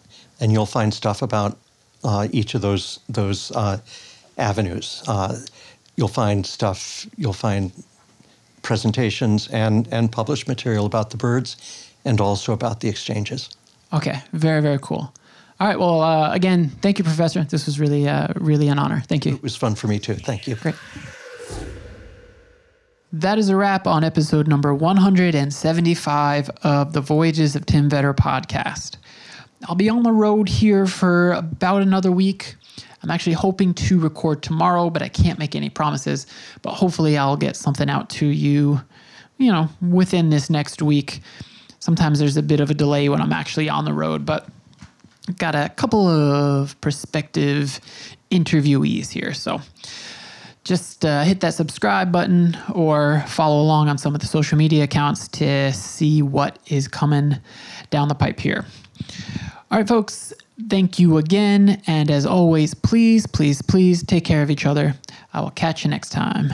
and 0.41 0.51
you'll 0.51 0.65
find 0.65 0.93
stuff 0.95 1.21
about 1.21 1.59
uh, 2.05 2.29
each 2.33 2.55
of 2.55 2.61
those 2.61 3.01
those 3.09 3.51
uh, 3.53 3.79
avenues. 4.37 5.03
Uh, 5.07 5.37
you'll 5.97 6.09
find 6.09 6.47
stuff. 6.47 7.07
You'll 7.17 7.33
find 7.33 7.73
presentations 8.63 9.49
and 9.49 9.89
and 9.93 10.11
published 10.11 10.49
material 10.49 10.87
about 10.87 11.11
the 11.11 11.17
birds, 11.17 11.57
and 12.05 12.21
also 12.21 12.53
about 12.53 12.81
the 12.81 12.89
exchanges. 12.89 13.51
Okay, 13.93 14.21
very 14.33 14.63
very 14.63 14.79
cool. 14.81 15.13
All 15.61 15.67
right, 15.67 15.79
well, 15.79 16.03
uh, 16.03 16.33
again, 16.33 16.69
thank 16.83 16.99
you, 16.99 17.05
Professor. 17.05 17.43
This 17.43 17.67
was 17.67 17.81
really 17.81 18.09
uh, 18.09 18.29
really 18.37 18.69
an 18.69 18.79
honor. 18.79 19.03
Thank 19.09 19.27
you. 19.27 19.35
It 19.35 19.43
was 19.43 19.57
fun 19.57 19.75
for 19.75 19.89
me 19.89 19.99
too. 19.99 20.15
Thank 20.15 20.47
you. 20.47 20.55
Great. 20.55 20.77
That 23.11 23.39
is 23.39 23.49
a 23.49 23.57
wrap 23.57 23.87
on 23.87 24.05
episode 24.05 24.47
number 24.47 24.75
175 24.75 26.51
of 26.63 26.93
the 26.93 27.01
Voyages 27.01 27.57
of 27.57 27.65
Tim 27.65 27.89
Vetter 27.89 28.15
podcast. 28.15 28.99
I'll 29.67 29.75
be 29.75 29.89
on 29.89 30.03
the 30.03 30.13
road 30.13 30.49
here 30.49 30.87
for 30.87 31.33
about 31.33 31.83
another 31.83 32.13
week. 32.13 32.55
I'm 33.03 33.11
actually 33.11 33.35
hoping 33.35 33.75
to 33.75 33.99
record 33.99 34.43
tomorrow, 34.43 34.91
but 34.91 35.03
I 35.03 35.09
can't 35.09 35.39
make 35.39 35.55
any 35.55 35.69
promises. 35.69 36.27
But 36.63 36.75
hopefully, 36.75 37.17
I'll 37.17 37.37
get 37.37 37.57
something 37.57 37.89
out 37.89 38.09
to 38.11 38.27
you, 38.27 38.81
you 39.37 39.53
know, 39.53 39.69
within 39.81 40.31
this 40.31 40.51
next 40.51 40.83
week. 40.83 41.21
Sometimes 41.81 42.19
there's 42.19 42.37
a 42.37 42.43
bit 42.43 42.61
of 42.61 42.71
a 42.71 42.75
delay 42.75 43.09
when 43.09 43.21
I'm 43.21 43.33
actually 43.33 43.69
on 43.69 43.85
the 43.85 43.93
road, 43.93 44.27
but 44.27 44.49
got 45.39 45.55
a 45.55 45.69
couple 45.77 46.09
of 46.09 46.81
prospective 46.81 47.81
interviewees 48.31 49.11
here. 49.11 49.33
So 49.33 49.61
just 50.65 51.05
uh, 51.05 51.23
hit 51.23 51.41
that 51.41 51.55
subscribe 51.55 52.13
button 52.13 52.57
or 52.75 53.25
follow 53.27 53.61
along 53.63 53.89
on 53.89 53.97
some 53.97 54.15
of 54.15 54.21
the 54.21 54.27
social 54.27 54.59
media 54.59 54.85
accounts 54.85 55.29
to 55.29 55.73
see 55.73 56.21
what 56.21 56.59
is 56.67 56.89
coming 56.89 57.37
down 57.91 58.09
the 58.09 58.15
pipe 58.15 58.39
here. 58.39 58.67
All 59.71 59.79
right, 59.79 59.87
folks, 59.87 60.33
thank 60.69 60.99
you 60.99 61.19
again. 61.19 61.83
And 61.87 62.11
as 62.11 62.25
always, 62.25 62.75
please, 62.75 63.27
please, 63.27 63.61
please 63.61 64.03
take 64.03 64.25
care 64.25 64.43
of 64.43 64.51
each 64.51 64.67
other. 64.67 64.95
I 65.33 65.41
will 65.41 65.51
catch 65.51 65.85
you 65.85 65.91
next 65.91 66.11
time. 66.11 66.53